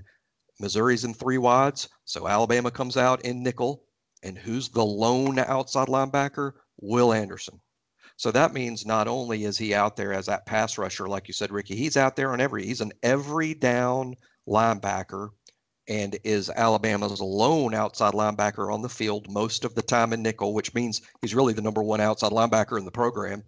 Missouri's 0.61 1.03
in 1.03 1.13
three 1.13 1.39
wides, 1.39 1.89
so 2.05 2.29
Alabama 2.29 2.71
comes 2.71 2.95
out 2.95 3.25
in 3.25 3.43
nickel. 3.43 3.83
And 4.23 4.37
who's 4.37 4.69
the 4.69 4.85
lone 4.85 5.39
outside 5.39 5.89
linebacker? 5.89 6.53
Will 6.79 7.11
Anderson. 7.11 7.59
So 8.17 8.31
that 8.31 8.53
means 8.53 8.85
not 8.85 9.07
only 9.07 9.43
is 9.43 9.57
he 9.57 9.73
out 9.73 9.95
there 9.95 10.13
as 10.13 10.25
that 10.27 10.45
pass 10.45 10.77
rusher, 10.77 11.07
like 11.07 11.27
you 11.27 11.33
said, 11.33 11.51
Ricky, 11.51 11.75
he's 11.75 11.97
out 11.97 12.15
there 12.15 12.31
on 12.31 12.39
every, 12.39 12.65
he's 12.65 12.81
an 12.81 12.93
every 13.03 13.53
down 13.53 14.15
linebacker 14.47 15.29
and 15.87 16.17
is 16.23 16.49
Alabama's 16.49 17.21
lone 17.21 17.73
outside 17.73 18.13
linebacker 18.13 18.73
on 18.73 18.81
the 18.81 18.89
field 18.89 19.29
most 19.29 19.65
of 19.65 19.75
the 19.75 19.81
time 19.81 20.13
in 20.13 20.23
nickel, 20.23 20.53
which 20.53 20.73
means 20.73 21.01
he's 21.21 21.35
really 21.35 21.53
the 21.53 21.61
number 21.61 21.83
one 21.83 22.01
outside 22.01 22.31
linebacker 22.31 22.77
in 22.77 22.85
the 22.85 22.91
program. 22.91 23.43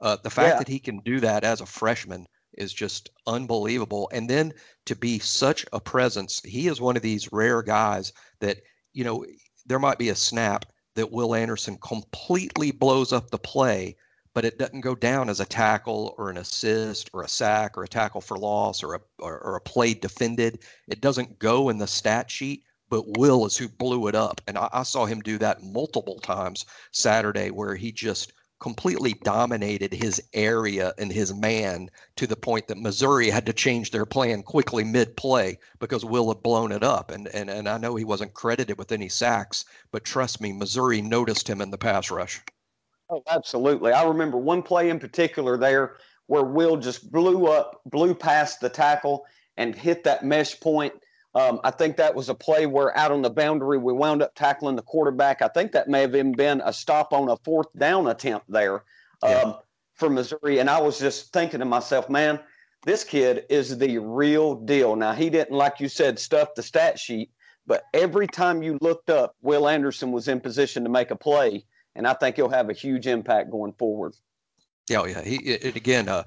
Uh, 0.00 0.16
the 0.22 0.30
fact 0.30 0.54
yeah. 0.54 0.58
that 0.58 0.68
he 0.68 0.78
can 0.78 0.98
do 1.00 1.18
that 1.20 1.42
as 1.42 1.60
a 1.60 1.66
freshman 1.66 2.26
is 2.56 2.72
just 2.72 3.10
unbelievable. 3.26 4.08
And 4.12 4.28
then 4.28 4.52
to 4.84 4.94
be 4.94 5.18
such 5.18 5.64
a 5.72 5.80
presence, 5.80 6.40
he 6.44 6.68
is 6.68 6.80
one 6.80 6.96
of 6.96 7.02
these 7.02 7.32
rare 7.32 7.62
guys 7.62 8.12
that, 8.40 8.58
you 8.92 9.04
know, 9.04 9.24
there 9.64 9.78
might 9.78 9.98
be 9.98 10.10
a 10.10 10.14
snap 10.14 10.66
that 10.96 11.12
Will 11.12 11.34
Anderson 11.34 11.78
completely 11.78 12.72
blows 12.72 13.12
up 13.12 13.30
the 13.30 13.38
play, 13.38 13.96
but 14.34 14.44
it 14.44 14.58
doesn't 14.58 14.80
go 14.80 14.94
down 14.94 15.28
as 15.30 15.40
a 15.40 15.46
tackle 15.46 16.14
or 16.18 16.28
an 16.28 16.36
assist 16.36 17.08
or 17.14 17.22
a 17.22 17.28
sack 17.28 17.78
or 17.78 17.84
a 17.84 17.88
tackle 17.88 18.20
for 18.20 18.36
loss 18.36 18.82
or 18.82 18.94
a 18.94 19.00
or, 19.18 19.38
or 19.38 19.56
a 19.56 19.60
play 19.60 19.94
defended. 19.94 20.58
It 20.88 21.00
doesn't 21.00 21.38
go 21.38 21.68
in 21.68 21.78
the 21.78 21.86
stat 21.86 22.30
sheet, 22.30 22.64
but 22.90 23.16
Will 23.16 23.46
is 23.46 23.56
who 23.56 23.68
blew 23.68 24.08
it 24.08 24.14
up. 24.14 24.40
And 24.46 24.58
I, 24.58 24.68
I 24.72 24.82
saw 24.82 25.06
him 25.06 25.20
do 25.20 25.38
that 25.38 25.62
multiple 25.62 26.18
times 26.20 26.66
Saturday 26.90 27.50
where 27.50 27.76
he 27.76 27.92
just 27.92 28.32
completely 28.58 29.12
dominated 29.22 29.92
his 29.92 30.22
area 30.32 30.92
and 30.98 31.12
his 31.12 31.34
man 31.34 31.90
to 32.16 32.26
the 32.26 32.36
point 32.36 32.68
that 32.68 32.78
Missouri 32.78 33.28
had 33.28 33.46
to 33.46 33.52
change 33.52 33.90
their 33.90 34.06
plan 34.06 34.42
quickly 34.42 34.82
mid 34.82 35.16
play 35.16 35.58
because 35.78 36.04
Will 36.04 36.28
had 36.28 36.42
blown 36.42 36.72
it 36.72 36.82
up. 36.82 37.10
And, 37.10 37.28
and, 37.28 37.50
and 37.50 37.68
I 37.68 37.78
know 37.78 37.96
he 37.96 38.04
wasn't 38.04 38.34
credited 38.34 38.78
with 38.78 38.92
any 38.92 39.08
sacks, 39.08 39.64
but 39.90 40.04
trust 40.04 40.40
me, 40.40 40.52
Missouri 40.52 41.02
noticed 41.02 41.48
him 41.48 41.60
in 41.60 41.70
the 41.70 41.78
pass 41.78 42.10
rush. 42.10 42.40
Oh, 43.10 43.22
absolutely. 43.28 43.92
I 43.92 44.04
remember 44.04 44.38
one 44.38 44.62
play 44.62 44.90
in 44.90 44.98
particular 44.98 45.56
there 45.56 45.96
where 46.26 46.44
Will 46.44 46.76
just 46.76 47.12
blew 47.12 47.46
up, 47.46 47.80
blew 47.86 48.14
past 48.14 48.60
the 48.60 48.68
tackle 48.68 49.26
and 49.56 49.74
hit 49.74 50.02
that 50.04 50.24
mesh 50.24 50.58
point 50.58 50.92
um, 51.36 51.60
I 51.64 51.70
think 51.70 51.98
that 51.98 52.14
was 52.14 52.30
a 52.30 52.34
play 52.34 52.64
where 52.64 52.96
out 52.96 53.12
on 53.12 53.20
the 53.20 53.28
boundary 53.28 53.76
we 53.76 53.92
wound 53.92 54.22
up 54.22 54.34
tackling 54.34 54.74
the 54.74 54.82
quarterback. 54.82 55.42
I 55.42 55.48
think 55.48 55.70
that 55.72 55.86
may 55.86 56.00
have 56.00 56.14
even 56.14 56.32
been 56.32 56.62
a 56.64 56.72
stop 56.72 57.12
on 57.12 57.28
a 57.28 57.36
fourth 57.36 57.66
down 57.76 58.06
attempt 58.06 58.50
there 58.50 58.76
um, 59.22 59.30
yeah. 59.30 59.52
for 59.92 60.08
Missouri. 60.08 60.60
And 60.60 60.70
I 60.70 60.80
was 60.80 60.98
just 60.98 61.34
thinking 61.34 61.60
to 61.60 61.66
myself, 61.66 62.08
man, 62.08 62.40
this 62.86 63.04
kid 63.04 63.44
is 63.50 63.76
the 63.76 63.98
real 63.98 64.54
deal. 64.54 64.96
Now 64.96 65.12
he 65.12 65.28
didn't, 65.28 65.54
like 65.54 65.78
you 65.78 65.90
said, 65.90 66.18
stuff 66.18 66.54
the 66.54 66.62
stat 66.62 66.98
sheet, 66.98 67.30
but 67.66 67.82
every 67.92 68.26
time 68.26 68.62
you 68.62 68.78
looked 68.80 69.10
up, 69.10 69.36
Will 69.42 69.68
Anderson 69.68 70.12
was 70.12 70.28
in 70.28 70.40
position 70.40 70.84
to 70.84 70.88
make 70.88 71.10
a 71.10 71.16
play, 71.16 71.66
and 71.96 72.06
I 72.06 72.14
think 72.14 72.36
he'll 72.36 72.48
have 72.48 72.70
a 72.70 72.72
huge 72.74 73.06
impact 73.06 73.50
going 73.50 73.74
forward. 73.74 74.14
Yeah, 74.88 75.04
yeah. 75.04 75.22
He 75.22 75.36
it, 75.36 75.76
again, 75.76 76.08
uh, 76.08 76.22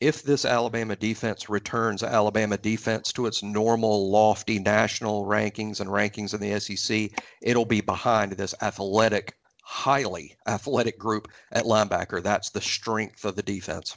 if 0.00 0.22
this 0.22 0.44
Alabama 0.44 0.94
defense 0.94 1.48
returns 1.48 2.02
Alabama 2.02 2.56
defense 2.56 3.12
to 3.12 3.26
its 3.26 3.42
normal 3.42 4.10
lofty 4.10 4.58
national 4.58 5.24
rankings 5.24 5.80
and 5.80 5.90
rankings 5.90 6.34
in 6.34 6.40
the 6.40 6.58
SEC, 6.60 7.10
it'll 7.42 7.64
be 7.64 7.80
behind 7.80 8.32
this 8.32 8.54
athletic, 8.62 9.34
highly 9.62 10.36
athletic 10.46 10.98
group 10.98 11.28
at 11.52 11.64
linebacker. 11.64 12.22
That's 12.22 12.50
the 12.50 12.60
strength 12.60 13.24
of 13.24 13.34
the 13.34 13.42
defense. 13.42 13.96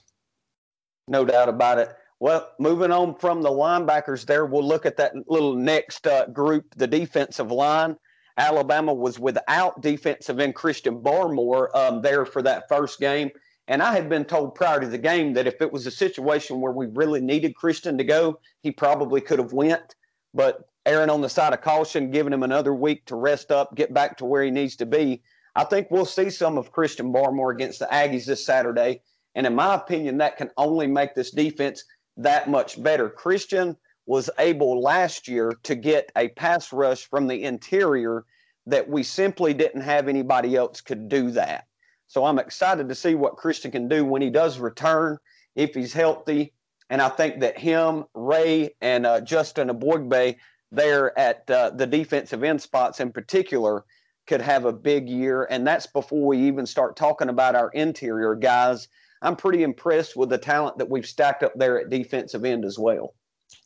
No 1.07 1.23
doubt 1.23 1.49
about 1.49 1.77
it. 1.77 1.95
Well, 2.19 2.51
moving 2.59 2.91
on 2.91 3.15
from 3.15 3.41
the 3.41 3.49
linebackers 3.49 4.25
there, 4.25 4.45
we'll 4.45 4.67
look 4.67 4.85
at 4.85 4.97
that 4.97 5.13
little 5.27 5.55
next 5.55 6.05
uh, 6.05 6.27
group, 6.27 6.65
the 6.75 6.87
defensive 6.87 7.51
line. 7.51 7.95
Alabama 8.37 8.93
was 8.93 9.19
without 9.19 9.81
defensive 9.81 10.39
end 10.39 10.55
Christian 10.55 11.01
Barmore 11.01 11.75
um, 11.75 12.01
there 12.01 12.25
for 12.25 12.41
that 12.43 12.67
first 12.69 12.99
game. 12.99 13.29
And 13.71 13.81
I 13.81 13.93
had 13.93 14.09
been 14.09 14.25
told 14.25 14.53
prior 14.53 14.81
to 14.81 14.87
the 14.87 14.97
game 14.97 15.31
that 15.31 15.47
if 15.47 15.61
it 15.61 15.71
was 15.71 15.87
a 15.87 15.91
situation 15.91 16.59
where 16.59 16.73
we 16.73 16.87
really 16.87 17.21
needed 17.21 17.55
Christian 17.55 17.97
to 17.97 18.03
go, 18.03 18.37
he 18.59 18.69
probably 18.69 19.21
could 19.21 19.39
have 19.39 19.53
went. 19.53 19.95
But 20.33 20.67
Aaron 20.85 21.09
on 21.09 21.21
the 21.21 21.29
side 21.29 21.53
of 21.53 21.61
caution, 21.61 22.11
giving 22.11 22.33
him 22.33 22.43
another 22.43 22.73
week 22.73 23.05
to 23.05 23.15
rest 23.15 23.49
up, 23.49 23.73
get 23.73 23.93
back 23.93 24.17
to 24.17 24.25
where 24.25 24.43
he 24.43 24.51
needs 24.51 24.75
to 24.75 24.85
be. 24.85 25.21
I 25.55 25.63
think 25.63 25.89
we'll 25.89 26.03
see 26.03 26.29
some 26.29 26.57
of 26.57 26.73
Christian 26.73 27.13
Barmore 27.13 27.53
against 27.53 27.79
the 27.79 27.85
Aggies 27.85 28.25
this 28.25 28.45
Saturday. 28.45 29.03
And 29.35 29.47
in 29.47 29.55
my 29.55 29.75
opinion, 29.75 30.17
that 30.17 30.35
can 30.35 30.51
only 30.57 30.87
make 30.87 31.15
this 31.15 31.31
defense 31.31 31.85
that 32.17 32.49
much 32.49 32.83
better. 32.83 33.09
Christian 33.09 33.77
was 34.05 34.29
able 34.37 34.81
last 34.81 35.29
year 35.29 35.53
to 35.63 35.75
get 35.75 36.11
a 36.17 36.27
pass 36.27 36.73
rush 36.73 37.05
from 37.05 37.25
the 37.25 37.45
interior 37.45 38.25
that 38.65 38.89
we 38.89 39.01
simply 39.01 39.53
didn't 39.53 39.79
have 39.79 40.09
anybody 40.09 40.57
else 40.57 40.81
could 40.81 41.07
do 41.07 41.31
that. 41.31 41.67
So 42.11 42.25
I'm 42.25 42.39
excited 42.39 42.89
to 42.89 42.95
see 42.95 43.15
what 43.15 43.37
Christian 43.37 43.71
can 43.71 43.87
do 43.87 44.03
when 44.03 44.21
he 44.21 44.29
does 44.29 44.59
return, 44.59 45.17
if 45.55 45.73
he's 45.73 45.93
healthy. 45.93 46.51
And 46.89 47.01
I 47.01 47.07
think 47.07 47.39
that 47.39 47.57
him, 47.57 48.03
Ray, 48.13 48.71
and 48.81 49.05
uh, 49.05 49.21
Justin 49.21 49.69
Eboigbe 49.69 50.35
there 50.73 51.17
at 51.17 51.49
uh, 51.49 51.69
the 51.69 51.87
defensive 51.87 52.43
end 52.43 52.61
spots 52.61 52.99
in 52.99 53.13
particular 53.13 53.85
could 54.27 54.41
have 54.41 54.65
a 54.65 54.73
big 54.73 55.07
year. 55.07 55.47
And 55.49 55.65
that's 55.65 55.87
before 55.87 56.27
we 56.27 56.37
even 56.39 56.65
start 56.65 56.97
talking 56.97 57.29
about 57.29 57.55
our 57.55 57.69
interior 57.69 58.35
guys. 58.35 58.89
I'm 59.21 59.37
pretty 59.37 59.63
impressed 59.63 60.17
with 60.17 60.27
the 60.27 60.37
talent 60.37 60.79
that 60.79 60.89
we've 60.89 61.07
stacked 61.07 61.43
up 61.43 61.53
there 61.55 61.79
at 61.79 61.89
defensive 61.89 62.43
end 62.43 62.65
as 62.65 62.77
well. 62.77 63.13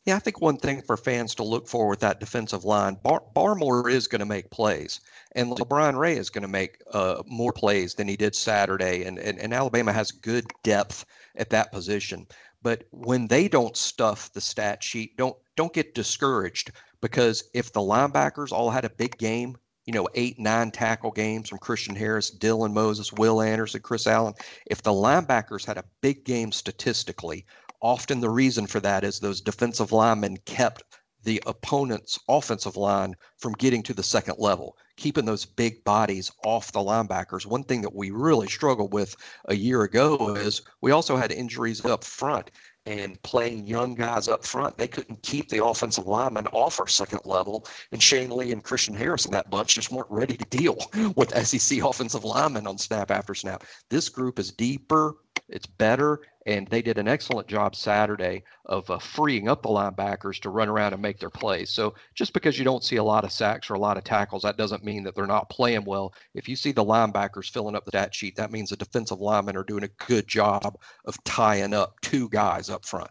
Yeah, 0.04 0.16
I 0.16 0.20
think 0.20 0.40
one 0.40 0.56
thing 0.56 0.82
for 0.82 0.96
fans 0.96 1.34
to 1.34 1.42
look 1.42 1.66
for 1.66 1.88
with 1.88 2.00
that 2.00 2.20
defensive 2.20 2.64
line, 2.64 2.96
Bar- 3.02 3.24
Barmore 3.34 3.90
is 3.90 4.06
going 4.06 4.20
to 4.20 4.26
make 4.26 4.50
plays, 4.50 5.00
and 5.32 5.50
LaBryan 5.50 5.98
Ray 5.98 6.16
is 6.16 6.30
going 6.30 6.42
to 6.42 6.48
make 6.48 6.78
uh, 6.92 7.22
more 7.26 7.52
plays 7.52 7.94
than 7.94 8.06
he 8.06 8.16
did 8.16 8.34
Saturday, 8.34 9.04
and, 9.04 9.18
and 9.18 9.38
and 9.38 9.52
Alabama 9.52 9.92
has 9.92 10.12
good 10.12 10.46
depth 10.62 11.04
at 11.36 11.50
that 11.50 11.72
position. 11.72 12.26
But 12.62 12.84
when 12.90 13.26
they 13.26 13.48
don't 13.48 13.76
stuff 13.76 14.32
the 14.32 14.40
stat 14.40 14.82
sheet, 14.82 15.16
don't 15.16 15.36
don't 15.56 15.72
get 15.72 15.94
discouraged 15.94 16.70
because 17.00 17.44
if 17.54 17.72
the 17.72 17.80
linebackers 17.80 18.52
all 18.52 18.70
had 18.70 18.84
a 18.84 18.90
big 18.90 19.16
game, 19.18 19.56
you 19.86 19.92
know, 19.92 20.08
eight, 20.14 20.38
nine 20.38 20.70
tackle 20.70 21.12
games 21.12 21.48
from 21.48 21.58
Christian 21.58 21.94
Harris, 21.94 22.36
Dylan 22.36 22.72
Moses, 22.72 23.12
Will 23.12 23.40
Anderson, 23.40 23.80
Chris 23.80 24.06
Allen, 24.06 24.34
if 24.66 24.82
the 24.82 24.90
linebackers 24.90 25.64
had 25.64 25.78
a 25.78 25.84
big 26.00 26.24
game 26.24 26.50
statistically, 26.50 27.46
Often 27.86 28.18
the 28.18 28.30
reason 28.30 28.66
for 28.66 28.80
that 28.80 29.04
is 29.04 29.20
those 29.20 29.40
defensive 29.40 29.92
linemen 29.92 30.38
kept 30.38 30.82
the 31.22 31.40
opponent's 31.46 32.18
offensive 32.28 32.76
line 32.76 33.14
from 33.38 33.52
getting 33.52 33.80
to 33.84 33.94
the 33.94 34.02
second 34.02 34.40
level, 34.40 34.76
keeping 34.96 35.24
those 35.24 35.44
big 35.44 35.84
bodies 35.84 36.32
off 36.44 36.72
the 36.72 36.80
linebackers. 36.80 37.46
One 37.46 37.62
thing 37.62 37.82
that 37.82 37.94
we 37.94 38.10
really 38.10 38.48
struggled 38.48 38.92
with 38.92 39.14
a 39.44 39.54
year 39.54 39.84
ago 39.84 40.34
is 40.34 40.62
we 40.80 40.90
also 40.90 41.16
had 41.16 41.30
injuries 41.30 41.84
up 41.84 42.02
front 42.02 42.50
and 42.86 43.22
playing 43.22 43.68
young 43.68 43.94
guys 43.94 44.26
up 44.26 44.44
front. 44.44 44.76
They 44.76 44.88
couldn't 44.88 45.22
keep 45.22 45.48
the 45.48 45.64
offensive 45.64 46.08
linemen 46.08 46.48
off 46.48 46.80
our 46.80 46.88
second 46.88 47.20
level. 47.24 47.68
And 47.92 48.02
Shane 48.02 48.30
Lee 48.30 48.50
and 48.50 48.64
Christian 48.64 48.96
Harris 48.96 49.26
and 49.26 49.34
that 49.34 49.48
bunch 49.48 49.76
just 49.76 49.92
weren't 49.92 50.10
ready 50.10 50.36
to 50.36 50.44
deal 50.46 50.76
with 51.14 51.46
SEC 51.46 51.84
offensive 51.84 52.24
linemen 52.24 52.66
on 52.66 52.78
snap 52.78 53.12
after 53.12 53.32
snap. 53.36 53.62
This 53.90 54.08
group 54.08 54.40
is 54.40 54.50
deeper, 54.50 55.14
it's 55.48 55.66
better, 55.66 56.20
and 56.46 56.66
they 56.68 56.82
did 56.82 56.98
an 56.98 57.06
excellent 57.06 57.46
job 57.46 57.76
Saturday 57.76 58.42
of 58.66 58.88
uh, 58.90 58.98
freeing 58.98 59.48
up 59.48 59.62
the 59.62 59.68
linebackers 59.68 60.40
to 60.40 60.50
run 60.50 60.68
around 60.68 60.92
and 60.92 61.02
make 61.02 61.20
their 61.20 61.30
plays. 61.30 61.70
So 61.70 61.94
just 62.14 62.32
because 62.32 62.58
you 62.58 62.64
don't 62.64 62.84
see 62.84 62.96
a 62.96 63.04
lot 63.04 63.24
of 63.24 63.32
sacks 63.32 63.70
or 63.70 63.74
a 63.74 63.78
lot 63.78 63.96
of 63.96 64.04
tackles, 64.04 64.42
that 64.42 64.56
doesn't 64.56 64.84
mean 64.84 65.04
that 65.04 65.14
they're 65.14 65.26
not 65.26 65.50
playing 65.50 65.84
well. 65.84 66.12
If 66.34 66.48
you 66.48 66.56
see 66.56 66.72
the 66.72 66.84
linebackers 66.84 67.50
filling 67.50 67.76
up 67.76 67.84
the 67.84 67.92
stat 67.92 68.14
sheet, 68.14 68.36
that 68.36 68.50
means 68.50 68.70
the 68.70 68.76
defensive 68.76 69.20
linemen 69.20 69.56
are 69.56 69.64
doing 69.64 69.84
a 69.84 70.04
good 70.06 70.26
job 70.26 70.76
of 71.04 71.22
tying 71.24 71.74
up 71.74 72.00
two 72.00 72.28
guys 72.28 72.70
up 72.70 72.84
front. 72.84 73.10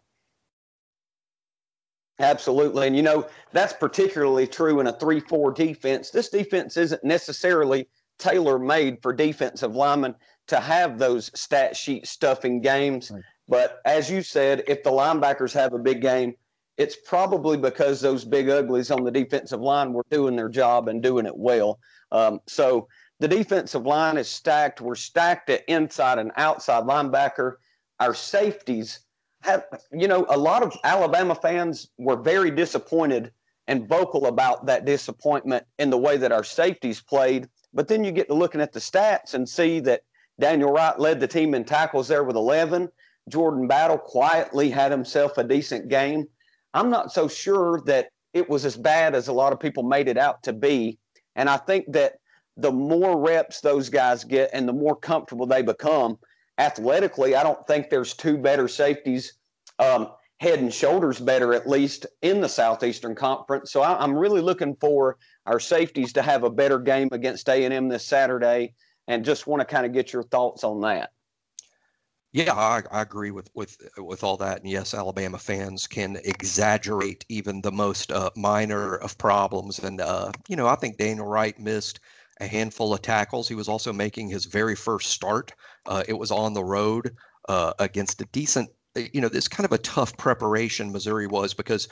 Absolutely. 2.20 2.88
And, 2.88 2.96
you 2.96 3.02
know, 3.02 3.28
that's 3.52 3.74
particularly 3.74 4.48
true 4.48 4.80
in 4.80 4.88
a 4.88 4.94
3 4.94 5.20
4 5.20 5.52
defense. 5.52 6.12
This 6.12 6.30
defense 6.30 6.78
isn't 6.78 7.04
necessarily 7.04 7.88
tailor 8.18 8.60
made 8.60 9.02
for 9.02 9.14
defensive 9.14 9.76
linemen 9.76 10.16
to 10.48 10.60
have 10.60 11.00
those 11.00 11.32
stat 11.40 11.76
sheet 11.76 12.08
stuffing 12.08 12.62
games. 12.62 13.12
Right. 13.12 13.24
But 13.48 13.80
as 13.86 14.10
you 14.10 14.22
said, 14.22 14.64
if 14.68 14.84
the 14.84 14.92
linebackers 14.92 15.54
have 15.54 15.74
a 15.74 15.80
big 15.80 16.02
game, 16.02 16.34
it's 16.78 16.96
probably 16.96 17.58
because 17.58 18.02
those 18.02 18.26
big 18.26 18.50
uglies 18.50 18.92
on 18.92 19.04
the 19.04 19.12
defensive 19.12 19.62
line 19.62 19.94
were 19.94 20.06
doing 20.10 20.36
their 20.36 20.50
job 20.50 20.88
and 20.88 21.02
doing 21.02 21.26
it 21.26 21.38
well. 21.38 21.80
Um, 22.12 22.40
so 22.48 22.88
the 23.20 23.28
defensive 23.28 23.86
line 23.86 24.18
is 24.18 24.28
stacked. 24.28 24.82
We're 24.82 24.96
stacked 24.96 25.50
at 25.50 25.64
inside 25.68 26.20
and 26.20 26.32
outside 26.36 26.84
linebacker. 26.84 27.54
Our 28.00 28.14
safeties 28.14 29.00
have, 29.44 29.66
you 29.92 30.08
know, 30.08 30.26
a 30.30 30.38
lot 30.38 30.64
of 30.64 30.76
Alabama 30.84 31.36
fans 31.36 31.90
were 31.98 32.18
very 32.18 32.52
disappointed 32.52 33.32
and 33.68 33.88
vocal 33.88 34.26
about 34.26 34.66
that 34.66 34.86
disappointment 34.86 35.66
in 35.80 35.90
the 35.90 35.98
way 35.98 36.18
that 36.18 36.32
our 36.32 36.44
safeties 36.44 37.02
played. 37.02 37.48
But 37.76 37.90
then 37.90 38.04
you 38.04 38.12
get 38.12 38.28
to 38.30 38.34
looking 38.34 38.62
at 38.62 38.72
the 38.72 38.80
stats 38.80 39.34
and 39.34 39.48
see 39.48 39.82
that 39.82 40.02
Daniel 40.40 40.72
Wright 40.72 40.98
led 40.98 41.20
the 41.20 41.28
team 41.28 41.54
in 41.54 41.66
tackles 41.66 42.08
there 42.08 42.24
with 42.24 42.38
11. 42.38 42.90
Jordan 43.30 43.68
Battle 43.68 43.98
quietly 43.98 44.70
had 44.70 44.92
himself 44.92 45.38
a 45.38 45.44
decent 45.44 45.90
game. 45.90 46.26
I'm 46.74 46.90
not 46.90 47.12
so 47.12 47.28
sure 47.28 47.82
that 47.86 48.10
it 48.34 48.50
was 48.50 48.66
as 48.66 48.78
bad 48.78 49.14
as 49.14 49.28
a 49.28 49.34
lot 49.34 49.54
of 49.54 49.60
people 49.60 49.84
made 49.84 50.08
it 50.08 50.18
out 50.18 50.42
to 50.44 50.54
be. 50.54 50.98
And 51.36 51.50
I 51.50 51.58
think 51.58 51.92
that 51.94 52.14
the 52.58 52.72
more 52.72 53.20
reps 53.20 53.62
those 53.62 53.90
guys 53.90 54.24
get 54.24 54.50
and 54.54 54.68
the 54.68 54.74
more 54.74 54.96
comfortable 54.96 55.46
they 55.46 55.62
become 55.62 56.18
athletically, 56.58 57.36
I 57.36 57.44
don't 57.44 57.66
think 57.68 57.90
there's 57.90 58.14
two 58.14 58.38
better 58.38 58.68
safeties, 58.68 59.34
um, 59.80 60.10
head 60.46 60.60
and 60.60 60.72
shoulders 60.72 61.20
better, 61.20 61.56
at 61.56 61.68
least 61.68 62.06
in 62.22 62.40
the 62.40 62.48
Southeastern 62.48 63.16
Conference. 63.16 63.72
So 63.72 63.82
I, 63.82 64.04
am 64.04 64.16
really 64.16 64.42
looking 64.42 64.76
for 64.76 65.18
our 65.48 65.60
safeties 65.60 66.14
to 66.14 66.22
have 66.22 66.44
a 66.44 66.52
better 66.52 66.78
game 66.78 67.10
against 67.12 67.50
A&M 67.50 67.90
this 67.90 68.06
Saturday 68.06 68.76
and 69.08 69.26
just 69.26 69.48
want 69.48 69.62
to 69.62 69.66
kind 69.66 69.88
of 69.88 69.92
get 69.92 70.14
your 70.14 70.22
thoughts 70.22 70.64
on 70.64 70.82
that. 70.82 71.12
Yeah, 72.32 72.54
I, 72.54 72.84
I, 72.92 73.02
agree 73.02 73.32
with 73.32 73.50
with 73.56 73.78
with 73.98 74.24
all 74.24 74.38
that. 74.38 74.62
And 74.62 74.70
yes, 74.70 74.94
Alabama 74.94 75.40
fans 75.40 75.88
can 75.88 76.18
exaggerate 76.26 77.26
even 77.30 77.62
the 77.62 77.72
most 77.72 78.12
uh, 78.12 78.30
minor 78.36 78.98
of 78.98 79.18
problems. 79.18 79.80
And 79.80 80.00
uh, 80.00 80.32
you 80.48 80.58
know, 80.58 80.68
I 80.68 80.76
think 80.76 80.98
Daniel 80.98 81.26
Wright 81.26 81.58
missed 81.58 82.02
a 82.42 82.46
handful 82.46 82.94
of 82.94 83.02
tackles. 83.02 83.48
He 83.48 83.56
was 83.56 83.70
also 83.70 83.94
making 83.94 84.28
his 84.28 84.46
very 84.46 84.76
first 84.76 85.10
start. 85.10 85.54
Uh, 85.88 86.04
it 86.08 86.14
was 86.14 86.30
on 86.30 86.54
the 86.54 86.64
road 86.64 87.16
uh, 87.48 87.74
against 87.80 88.22
a 88.22 88.26
decent. 88.26 88.70
Uh, 88.96 89.02
you 89.14 89.22
know, 89.22 89.30
this 89.30 89.48
kind 89.48 89.66
of 89.66 89.72
a 89.72 89.78
tough 89.78 90.18
preparation 90.18 90.92
Missouri 90.92 91.28
was 91.28 91.54
because 91.54 91.88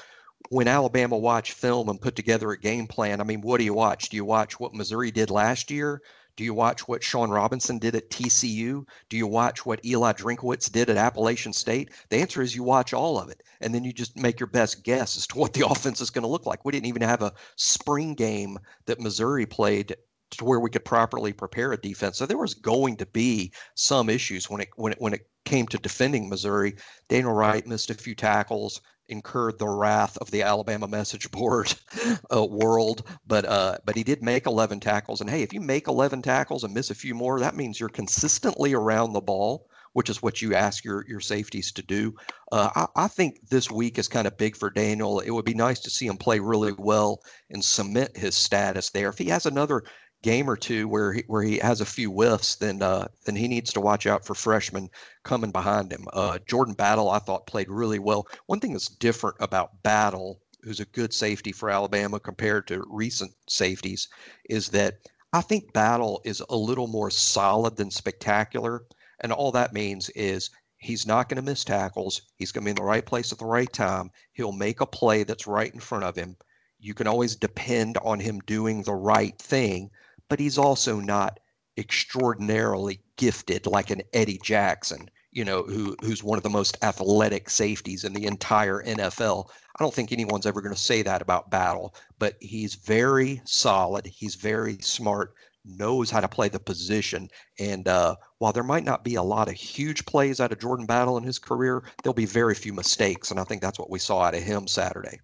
when 0.49 0.67
Alabama 0.67 1.17
watched 1.17 1.53
film 1.53 1.89
and 1.89 2.01
put 2.01 2.15
together 2.15 2.51
a 2.51 2.59
game 2.59 2.87
plan, 2.87 3.21
I 3.21 3.23
mean, 3.23 3.41
what 3.41 3.57
do 3.57 3.63
you 3.63 3.73
watch? 3.73 4.09
Do 4.09 4.17
you 4.17 4.25
watch 4.25 4.59
what 4.59 4.73
Missouri 4.73 5.11
did 5.11 5.29
last 5.29 5.71
year? 5.71 6.01
Do 6.35 6.43
you 6.43 6.53
watch 6.53 6.87
what 6.87 7.03
Shawn 7.03 7.29
Robinson 7.29 7.77
did 7.77 7.95
at 7.95 8.09
TCU? 8.09 8.85
Do 9.07 9.17
you 9.17 9.27
watch 9.27 9.65
what 9.65 9.85
Eli 9.85 10.13
Drinkwitz 10.13 10.71
did 10.71 10.89
at 10.89 10.97
Appalachian 10.97 11.53
State? 11.53 11.91
The 12.09 12.17
answer 12.17 12.41
is 12.41 12.55
you 12.55 12.63
watch 12.63 12.91
all 12.91 13.19
of 13.19 13.29
it. 13.29 13.43
And 13.61 13.73
then 13.73 13.83
you 13.83 13.93
just 13.93 14.17
make 14.17 14.39
your 14.39 14.47
best 14.47 14.83
guess 14.83 15.15
as 15.15 15.27
to 15.27 15.37
what 15.37 15.53
the 15.53 15.67
offense 15.69 16.01
is 16.01 16.09
going 16.09 16.23
to 16.23 16.27
look 16.27 16.47
like. 16.47 16.65
We 16.65 16.71
didn't 16.71 16.87
even 16.87 17.03
have 17.03 17.21
a 17.21 17.33
spring 17.55 18.15
game 18.15 18.57
that 18.87 18.99
Missouri 18.99 19.45
played 19.45 19.95
to 20.31 20.45
where 20.45 20.59
we 20.59 20.71
could 20.71 20.85
properly 20.85 21.33
prepare 21.33 21.71
a 21.71 21.77
defense. 21.77 22.17
So 22.17 22.25
there 22.25 22.37
was 22.37 22.55
going 22.55 22.97
to 22.97 23.05
be 23.05 23.53
some 23.75 24.09
issues 24.09 24.49
when 24.49 24.61
it 24.61 24.69
when 24.75 24.93
it 24.93 25.01
when 25.01 25.13
it 25.13 25.27
came 25.45 25.67
to 25.67 25.77
defending 25.77 26.29
Missouri. 26.29 26.75
Daniel 27.09 27.33
Wright 27.33 27.65
missed 27.65 27.89
a 27.89 27.93
few 27.93 28.15
tackles 28.15 28.81
incurred 29.09 29.59
the 29.59 29.67
wrath 29.67 30.17
of 30.17 30.31
the 30.31 30.41
Alabama 30.41 30.87
message 30.87 31.29
board 31.31 31.73
uh, 32.35 32.45
world, 32.45 33.07
but 33.27 33.45
uh, 33.45 33.77
but 33.85 33.95
he 33.95 34.03
did 34.03 34.21
make 34.21 34.45
11 34.45 34.79
tackles. 34.79 35.21
And 35.21 35.29
hey, 35.29 35.41
if 35.41 35.53
you 35.53 35.61
make 35.61 35.87
11 35.87 36.21
tackles 36.21 36.63
and 36.63 36.73
miss 36.73 36.89
a 36.89 36.95
few 36.95 37.13
more, 37.13 37.39
that 37.39 37.55
means 37.55 37.79
you're 37.79 37.89
consistently 37.89 38.73
around 38.73 39.13
the 39.13 39.21
ball, 39.21 39.67
which 39.93 40.09
is 40.09 40.21
what 40.21 40.41
you 40.41 40.55
ask 40.55 40.83
your 40.83 41.05
your 41.07 41.19
safeties 41.19 41.71
to 41.73 41.83
do. 41.83 42.13
Uh, 42.51 42.69
I, 42.75 43.03
I, 43.03 43.07
think 43.07 43.49
this 43.49 43.71
week 43.71 43.97
is 43.97 44.07
kind 44.07 44.27
of 44.27 44.37
big 44.37 44.55
for 44.55 44.69
Daniel. 44.69 45.19
It 45.19 45.31
would 45.31 45.45
be 45.45 45.53
nice 45.53 45.79
to 45.81 45.89
see 45.89 46.07
him 46.07 46.17
play 46.17 46.39
really 46.39 46.73
well 46.77 47.21
and 47.49 47.63
cement 47.63 48.15
his 48.15 48.35
status 48.35 48.89
there. 48.89 49.09
If 49.09 49.17
he 49.17 49.25
has 49.25 49.45
another 49.45 49.83
game 50.23 50.49
or 50.49 50.55
two 50.55 50.87
where 50.87 51.13
he, 51.13 51.23
where 51.27 51.43
he 51.43 51.59
has 51.59 51.81
a 51.81 51.85
few 51.85 52.09
whiffs, 52.09 52.55
then 52.55 52.81
uh, 52.81 53.07
then 53.25 53.35
he 53.35 53.47
needs 53.47 53.71
to 53.73 53.81
watch 53.81 54.07
out 54.07 54.25
for 54.25 54.33
freshmen 54.33 54.89
coming 55.23 55.51
behind 55.51 55.91
him. 55.91 56.07
Uh, 56.13 56.39
Jordan 56.47 56.73
Battle, 56.73 57.09
I 57.09 57.19
thought, 57.19 57.45
played 57.45 57.69
really 57.69 57.99
well. 57.99 58.25
One 58.47 58.59
thing 58.59 58.71
that's 58.73 58.87
different 58.87 59.35
about 59.39 59.83
Battle, 59.83 60.39
who's 60.63 60.79
a 60.79 60.85
good 60.85 61.13
safety 61.13 61.51
for 61.51 61.69
Alabama 61.69 62.19
compared 62.19 62.67
to 62.67 62.85
recent 62.89 63.33
safeties, 63.47 64.07
is 64.49 64.69
that 64.69 64.95
I 65.33 65.41
think 65.41 65.73
Battle 65.73 66.21
is 66.23 66.41
a 66.49 66.55
little 66.55 66.87
more 66.87 67.11
solid 67.11 67.75
than 67.75 67.91
spectacular, 67.91 68.85
and 69.19 69.31
all 69.31 69.51
that 69.51 69.73
means 69.73 70.09
is 70.11 70.49
he's 70.77 71.05
not 71.05 71.27
going 71.27 71.35
to 71.35 71.49
miss 71.51 71.63
tackles. 71.63 72.21
He's 72.37 72.51
going 72.51 72.63
to 72.63 72.65
be 72.65 72.71
in 72.71 72.75
the 72.77 72.83
right 72.83 73.05
place 73.05 73.31
at 73.31 73.39
the 73.39 73.45
right 73.45 73.71
time. 73.71 74.09
He'll 74.33 74.51
make 74.53 74.79
a 74.79 74.85
play 74.85 75.23
that's 75.23 75.47
right 75.47 75.73
in 75.73 75.79
front 75.79 76.05
of 76.05 76.15
him. 76.15 76.37
You 76.79 76.93
can 76.93 77.07
always 77.07 77.35
depend 77.35 77.97
on 77.99 78.19
him 78.19 78.39
doing 78.41 78.83
the 78.83 78.93
right 78.93 79.37
thing 79.37 79.89
but 80.33 80.39
he's 80.39 80.57
also 80.57 80.99
not 80.99 81.39
extraordinarily 81.77 82.99
gifted 83.17 83.67
like 83.67 83.91
an 83.91 84.01
Eddie 84.13 84.39
Jackson, 84.43 85.07
you 85.31 85.45
know, 85.45 85.61
who 85.61 85.95
who's 86.01 86.23
one 86.23 86.39
of 86.39 86.43
the 86.43 86.49
most 86.49 86.75
athletic 86.81 87.51
safeties 87.51 88.03
in 88.03 88.13
the 88.13 88.25
entire 88.25 88.81
NFL. 88.81 89.47
I 89.77 89.83
don't 89.83 89.93
think 89.93 90.11
anyone's 90.11 90.47
ever 90.47 90.59
going 90.59 90.73
to 90.73 90.81
say 90.81 91.03
that 91.03 91.21
about 91.21 91.51
Battle, 91.51 91.93
but 92.17 92.33
he's 92.39 92.73
very 92.73 93.43
solid. 93.45 94.07
He's 94.07 94.33
very 94.33 94.79
smart, 94.81 95.35
knows 95.65 96.09
how 96.09 96.21
to 96.21 96.27
play 96.27 96.49
the 96.49 96.59
position. 96.59 97.29
And 97.59 97.87
uh, 97.87 98.15
while 98.39 98.53
there 98.53 98.63
might 98.63 98.85
not 98.85 99.03
be 99.03 99.13
a 99.13 99.21
lot 99.21 99.49
of 99.49 99.53
huge 99.53 100.03
plays 100.07 100.39
out 100.39 100.51
of 100.51 100.59
Jordan 100.59 100.87
Battle 100.87 101.15
in 101.15 101.23
his 101.23 101.37
career, 101.37 101.83
there'll 102.01 102.15
be 102.15 102.25
very 102.25 102.55
few 102.55 102.73
mistakes. 102.73 103.29
And 103.29 103.39
I 103.39 103.43
think 103.43 103.61
that's 103.61 103.77
what 103.77 103.91
we 103.91 103.99
saw 103.99 104.23
out 104.23 104.33
of 104.33 104.41
him 104.41 104.65
Saturday. 104.67 105.19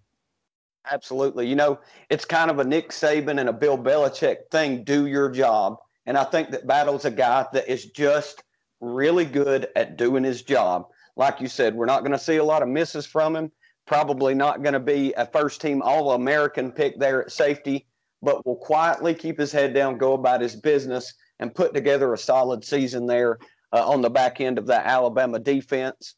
Absolutely. 0.90 1.46
You 1.46 1.54
know, 1.54 1.78
it's 2.08 2.24
kind 2.24 2.50
of 2.50 2.58
a 2.58 2.64
Nick 2.64 2.90
Saban 2.90 3.38
and 3.38 3.48
a 3.48 3.52
Bill 3.52 3.78
Belichick 3.78 4.50
thing 4.50 4.82
do 4.84 5.06
your 5.06 5.30
job. 5.30 5.76
And 6.06 6.18
I 6.18 6.24
think 6.24 6.50
that 6.50 6.66
Battle's 6.66 7.04
a 7.04 7.10
guy 7.10 7.46
that 7.52 7.70
is 7.70 7.86
just 7.86 8.42
really 8.80 9.24
good 9.24 9.68
at 9.76 9.96
doing 9.96 10.24
his 10.24 10.42
job. 10.42 10.86
Like 11.16 11.40
you 11.40 11.48
said, 11.48 11.74
we're 11.74 11.86
not 11.86 12.00
going 12.00 12.12
to 12.12 12.18
see 12.18 12.36
a 12.36 12.44
lot 12.44 12.62
of 12.62 12.68
misses 12.68 13.06
from 13.06 13.36
him. 13.36 13.52
Probably 13.86 14.34
not 14.34 14.62
going 14.62 14.72
to 14.72 14.80
be 14.80 15.12
a 15.16 15.26
first 15.26 15.60
team 15.60 15.82
All 15.82 16.12
American 16.12 16.72
pick 16.72 16.98
there 16.98 17.22
at 17.22 17.30
safety, 17.32 17.86
but 18.22 18.44
will 18.46 18.56
quietly 18.56 19.14
keep 19.14 19.38
his 19.38 19.52
head 19.52 19.74
down, 19.74 19.98
go 19.98 20.14
about 20.14 20.40
his 20.40 20.56
business, 20.56 21.12
and 21.38 21.54
put 21.54 21.74
together 21.74 22.12
a 22.12 22.18
solid 22.18 22.64
season 22.64 23.06
there 23.06 23.38
uh, 23.72 23.88
on 23.88 24.00
the 24.02 24.10
back 24.10 24.40
end 24.40 24.58
of 24.58 24.66
that 24.66 24.86
Alabama 24.86 25.38
defense. 25.38 26.14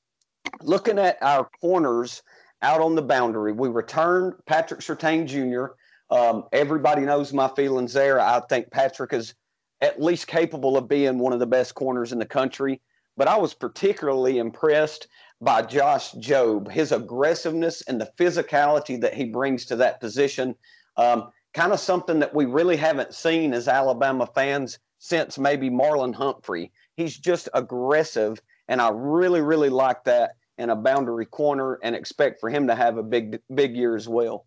Looking 0.63 0.99
at 0.99 1.19
our 1.23 1.49
corners, 1.61 2.23
out 2.63 2.81
on 2.81 2.95
the 2.95 3.03
boundary. 3.03 3.53
We 3.53 3.69
returned 3.69 4.35
Patrick 4.47 4.81
Surtain 4.81 5.27
Jr. 5.27 5.75
Um, 6.15 6.45
everybody 6.53 7.03
knows 7.03 7.33
my 7.33 7.49
feelings 7.49 7.93
there. 7.93 8.21
I 8.21 8.41
think 8.49 8.71
Patrick 8.71 9.13
is 9.13 9.35
at 9.81 10.01
least 10.01 10.29
capable 10.29 10.77
of 10.77 10.89
being 10.89 11.19
one 11.19 11.33
of 11.33 11.41
the 11.41 11.47
best 11.47 11.75
corners 11.75 12.13
in 12.13 12.19
the 12.19 12.27
country. 12.27 12.81
But 13.17 13.29
I 13.29 13.37
was 13.37 13.53
particularly 13.53 14.39
impressed 14.39 15.09
by 15.41 15.63
Josh 15.63 16.13
Jobe, 16.13 16.71
his 16.71 16.93
aggressiveness 16.93 17.83
and 17.83 18.01
the 18.01 18.11
physicality 18.17 19.01
that 19.01 19.13
he 19.13 19.25
brings 19.25 19.67
to 19.67 19.77
that 19.77 20.01
position. 20.01 20.55
Um, 20.97 21.31
kind 21.53 21.73
of 21.73 21.81
something 21.81 22.21
that 22.21 22.35
we 22.35 22.45
really 22.45 22.77
haven't 22.77 23.13
seen 23.13 23.53
as 23.53 23.69
Alabama 23.69 24.27
fans 24.35 24.79
since 24.99 25.39
maybe 25.39 25.69
Marlon 25.69 26.15
Humphrey. 26.15 26.71
He's 26.97 27.19
just 27.19 27.49
aggressive, 27.55 28.41
and 28.69 28.81
I 28.81 28.91
really, 28.95 29.41
really 29.41 29.69
like 29.69 30.05
that 30.05 30.37
and 30.63 30.71
a 30.71 30.77
boundary 30.77 31.27
corner 31.27 31.81
and 31.83 31.97
expect 31.97 32.41
for 32.41 32.49
him 32.49 32.69
to 32.69 32.75
have 32.75 32.97
a 32.97 33.03
big 33.03 33.41
big 33.53 33.77
year 33.77 33.97
as 33.97 34.09
well. 34.09 34.47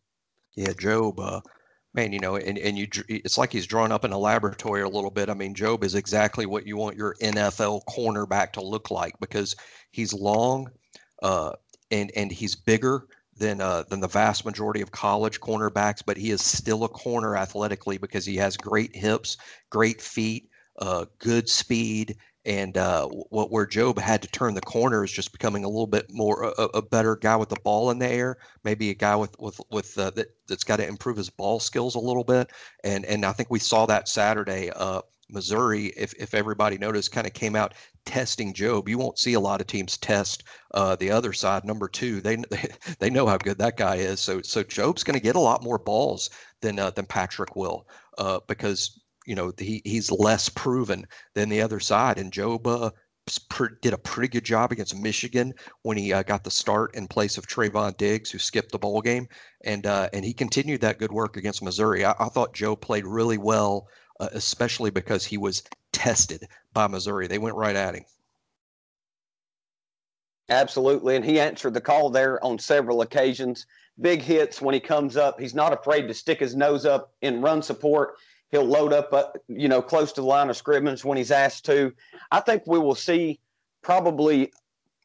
Yeah, 0.55 0.69
Jobe, 0.69 1.19
uh, 1.19 1.41
man, 1.93 2.13
you 2.13 2.19
know, 2.19 2.37
and, 2.37 2.57
and 2.57 2.77
you 2.77 2.87
it's 3.09 3.37
like 3.37 3.51
he's 3.51 3.67
drawn 3.67 3.91
up 3.91 4.05
in 4.05 4.13
a 4.13 4.17
laboratory 4.17 4.81
a 4.81 4.87
little 4.87 5.11
bit. 5.11 5.29
I 5.29 5.33
mean, 5.33 5.53
Jobe 5.53 5.83
is 5.83 5.93
exactly 5.93 6.45
what 6.45 6.65
you 6.65 6.77
want 6.77 6.95
your 6.95 7.15
NFL 7.21 7.81
cornerback 7.89 8.53
to 8.53 8.61
look 8.61 8.89
like 8.89 9.13
because 9.19 9.57
he's 9.91 10.13
long 10.13 10.71
uh, 11.21 11.51
and 11.91 12.11
and 12.15 12.31
he's 12.31 12.55
bigger 12.55 13.07
than 13.35 13.59
uh, 13.59 13.83
than 13.89 13.99
the 13.99 14.07
vast 14.07 14.45
majority 14.45 14.79
of 14.79 14.91
college 14.91 15.41
cornerbacks, 15.41 16.01
but 16.05 16.15
he 16.15 16.31
is 16.31 16.41
still 16.41 16.85
a 16.85 16.89
corner 16.89 17.35
athletically 17.35 17.97
because 17.97 18.25
he 18.25 18.37
has 18.37 18.55
great 18.55 18.95
hips, 18.95 19.35
great 19.69 20.01
feet, 20.01 20.49
uh, 20.79 21.05
good 21.19 21.49
speed, 21.49 22.15
and 22.45 22.77
uh, 22.77 23.07
what 23.07 23.51
where 23.51 23.65
Jobe 23.65 23.99
had 23.99 24.21
to 24.21 24.27
turn 24.27 24.53
the 24.53 24.61
corner 24.61 25.03
is 25.03 25.11
just 25.11 25.31
becoming 25.31 25.63
a 25.63 25.69
little 25.69 25.87
bit 25.87 26.05
more 26.11 26.53
a, 26.57 26.63
a 26.75 26.81
better 26.81 27.15
guy 27.15 27.35
with 27.35 27.49
the 27.49 27.59
ball 27.63 27.89
in 27.91 27.99
the 27.99 28.07
air, 28.07 28.37
maybe 28.63 28.89
a 28.89 28.93
guy 28.93 29.15
with 29.15 29.35
with 29.39 29.59
with 29.71 29.97
uh, 29.97 30.11
that 30.11 30.27
that's 30.47 30.63
got 30.63 30.77
to 30.77 30.87
improve 30.87 31.17
his 31.17 31.29
ball 31.29 31.59
skills 31.59 31.95
a 31.95 31.99
little 31.99 32.23
bit, 32.23 32.51
and 32.83 33.05
and 33.05 33.25
I 33.25 33.31
think 33.31 33.49
we 33.49 33.59
saw 33.59 33.85
that 33.87 34.07
Saturday. 34.07 34.69
Uh, 34.75 35.01
Missouri, 35.29 35.87
if 35.97 36.13
if 36.19 36.33
everybody 36.35 36.77
noticed, 36.77 37.11
kind 37.11 37.25
of 37.25 37.33
came 37.33 37.55
out 37.55 37.73
testing 38.05 38.53
Jobe. 38.53 38.87
You 38.87 38.99
won't 38.99 39.17
see 39.17 39.33
a 39.33 39.39
lot 39.39 39.59
of 39.59 39.65
teams 39.67 39.97
test 39.97 40.43
uh, 40.75 40.95
the 40.95 41.09
other 41.09 41.33
side. 41.33 41.65
Number 41.65 41.87
two, 41.87 42.21
they, 42.21 42.35
they 42.49 42.69
they 42.99 43.09
know 43.09 43.25
how 43.25 43.37
good 43.37 43.57
that 43.57 43.77
guy 43.77 43.95
is. 43.95 44.19
So 44.19 44.41
so 44.41 44.63
Jobe's 44.63 45.03
going 45.03 45.17
to 45.17 45.23
get 45.23 45.35
a 45.35 45.39
lot 45.39 45.63
more 45.63 45.79
balls 45.79 46.29
than 46.61 46.77
uh, 46.77 46.91
than 46.91 47.05
Patrick 47.05 47.55
will 47.55 47.87
uh, 48.17 48.39
because 48.47 48.99
you 49.25 49.35
know 49.35 49.51
he, 49.57 49.81
he's 49.85 50.11
less 50.11 50.49
proven 50.49 51.05
than 51.33 51.49
the 51.49 51.61
other 51.61 51.79
side 51.79 52.17
and 52.17 52.31
jobe 52.31 52.65
uh, 52.67 52.89
did 53.81 53.93
a 53.93 53.97
pretty 53.97 54.27
good 54.27 54.43
job 54.43 54.71
against 54.71 54.95
Michigan 54.95 55.53
when 55.81 55.97
he 55.97 56.13
uh, 56.13 56.23
got 56.23 56.43
the 56.43 56.51
start 56.51 56.93
in 56.95 57.07
place 57.07 57.37
of 57.37 57.47
Trevon 57.47 57.97
Diggs, 57.97 58.29
who 58.29 58.37
skipped 58.37 58.71
the 58.71 58.79
bowl 58.79 59.01
game, 59.01 59.27
and 59.63 59.85
uh, 59.85 60.09
and 60.13 60.23
he 60.23 60.33
continued 60.33 60.81
that 60.81 60.99
good 60.99 61.11
work 61.11 61.37
against 61.37 61.63
Missouri. 61.63 62.05
I, 62.05 62.11
I 62.19 62.25
thought 62.25 62.53
Jobe 62.53 62.81
played 62.81 63.05
really 63.05 63.37
well, 63.37 63.87
uh, 64.19 64.29
especially 64.33 64.91
because 64.91 65.25
he 65.25 65.37
was 65.37 65.63
tested 65.91 66.47
by 66.73 66.87
Missouri. 66.87 67.27
They 67.27 67.39
went 67.39 67.55
right 67.55 67.75
at 67.75 67.95
him. 67.95 68.05
Absolutely, 70.49 71.15
and 71.15 71.25
he 71.25 71.39
answered 71.39 71.73
the 71.73 71.81
call 71.81 72.11
there 72.11 72.43
on 72.43 72.59
several 72.59 73.01
occasions. 73.01 73.65
Big 73.99 74.21
hits 74.21 74.61
when 74.61 74.73
he 74.73 74.79
comes 74.79 75.17
up. 75.17 75.39
He's 75.39 75.55
not 75.55 75.73
afraid 75.73 76.07
to 76.07 76.13
stick 76.13 76.39
his 76.39 76.55
nose 76.55 76.85
up 76.85 77.13
in 77.21 77.41
run 77.41 77.63
support. 77.63 78.15
He'll 78.55 78.63
load 78.63 78.93
up, 78.93 79.11
uh, 79.11 79.25
you 79.49 79.67
know, 79.67 79.81
close 79.81 80.13
to 80.13 80.21
the 80.21 80.27
line 80.27 80.49
of 80.49 80.55
scrimmage 80.55 81.03
when 81.03 81.17
he's 81.17 81.29
asked 81.29 81.65
to. 81.65 81.91
I 82.31 82.39
think 82.39 82.63
we 82.65 82.79
will 82.79 82.95
see 82.95 83.41
probably 83.81 84.53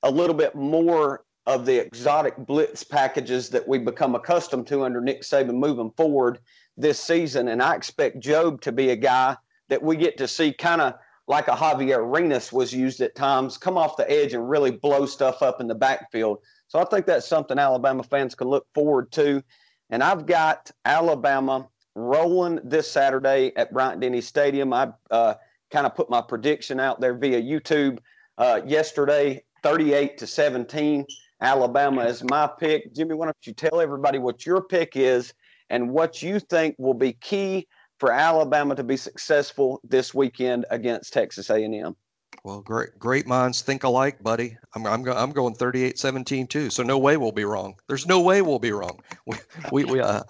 a 0.05 0.11
little 0.11 0.37
bit 0.37 0.55
more 0.55 1.25
of 1.47 1.67
the 1.67 1.77
exotic 1.77 2.37
blitz 2.37 2.85
packages 2.85 3.49
that 3.49 3.67
we 3.67 3.79
become 3.79 4.15
accustomed 4.15 4.69
to 4.69 4.85
under 4.85 5.01
Nick 5.01 5.23
Saban 5.23 5.55
moving 5.55 5.91
forward 5.97 6.39
this 6.77 7.01
season. 7.01 7.49
And 7.49 7.61
I 7.61 7.75
expect 7.75 8.21
Jobe 8.21 8.61
to 8.61 8.71
be 8.71 8.91
a 8.91 8.97
guy 8.97 9.37
that 9.69 9.83
we 9.83 9.97
get 9.97 10.17
to 10.19 10.29
see 10.29 10.53
kind 10.53 10.81
of 10.81 10.95
like 11.27 11.49
a 11.49 11.57
Javier 11.57 11.99
Arenas 11.99 12.53
was 12.53 12.73
used 12.73 13.01
at 13.01 13.17
times, 13.17 13.59
come 13.59 13.77
off 13.77 13.97
the 13.97 14.09
edge 14.09 14.33
and 14.33 14.49
really 14.49 14.71
blow 14.71 15.07
stuff 15.07 15.43
up 15.43 15.61
in 15.61 15.67
the 15.67 15.75
backfield. 15.75 16.39
So 16.69 16.79
I 16.79 16.85
think 16.85 17.05
that's 17.05 17.27
something 17.27 17.59
Alabama 17.59 18.05
fans 18.05 18.37
can 18.37 18.47
look 18.47 18.69
forward 18.75 19.11
to. 19.13 19.43
And 19.91 20.05
I've 20.05 20.25
got 20.25 20.71
Alabama 20.85 21.69
rolling 21.95 22.61
this 22.65 22.91
Saturday 22.91 23.53
at 23.57 23.73
Bryant 23.73 24.01
Denny 24.01 24.21
Stadium. 24.21 24.73
I 24.73 24.93
uh, 25.11 25.35
kind 25.71 25.87
of 25.87 25.95
put 25.95 26.11
my 26.11 26.21
prediction 26.21 26.81
out 26.81 27.01
there 27.01 27.15
via 27.15 27.41
YouTube 27.41 27.99
uh, 28.39 28.61
yesterday, 28.67 29.43
38 29.63 30.19
to 30.19 30.27
17. 30.27 31.07
Alabama 31.41 32.05
is 32.05 32.23
my 32.25 32.47
pick. 32.47 32.95
Jimmy, 32.95 33.15
why 33.15 33.27
don't 33.27 33.37
you 33.45 33.55
tell 33.55 33.81
everybody 33.81 34.19
what 34.19 34.45
your 34.45 34.63
pick 34.63 34.97
is 34.97 35.33
and 35.71 35.91
what 35.91 36.23
you 36.23 36.39
think 36.39 36.75
will 36.79 36.95
be 36.95 37.13
key 37.15 37.67
for 37.99 38.13
Alabama 38.13 38.75
to 38.75 38.85
be 38.85 38.97
successful 38.97 39.81
this 39.85 40.15
weekend 40.15 40.67
against 40.71 41.13
Texas 41.13 41.51
A&M? 41.51 41.97
Well, 42.45 42.61
great, 42.63 42.99
great 42.99 43.27
minds 43.27 43.61
think 43.61 43.85
alike, 43.85 44.23
buddy. 44.23 44.57
I'm, 44.75 44.87
I'm, 44.87 45.07
I'm 45.09 45.33
going 45.33 45.55
38-17 45.55 46.49
too. 46.49 46.71
So 46.71 46.83
no 46.83 46.99
way 46.99 47.17
we'll 47.17 47.33
be 47.33 47.45
wrong. 47.45 47.75
There's 47.87 48.07
no 48.07 48.21
way 48.21 48.41
we'll 48.41 48.59
be 48.59 48.73
wrong. 48.73 49.01
We, 49.27 49.37
we, 49.73 49.85
we 49.85 50.01
uh, 50.01 50.23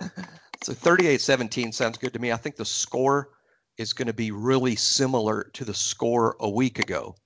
so 0.63 0.73
38-17 0.73 1.73
sounds 1.73 1.99
good 1.99 2.13
to 2.13 2.19
me. 2.19 2.33
I 2.33 2.37
think 2.37 2.57
the 2.57 2.65
score 2.65 3.31
is 3.79 3.93
going 3.93 4.09
to 4.09 4.13
be 4.13 4.31
really 4.31 4.77
similar 4.77 5.45
to 5.55 5.65
the 5.65 5.75
score 5.75 6.37
a 6.41 6.51
week 6.51 6.79
ago, 6.79 7.17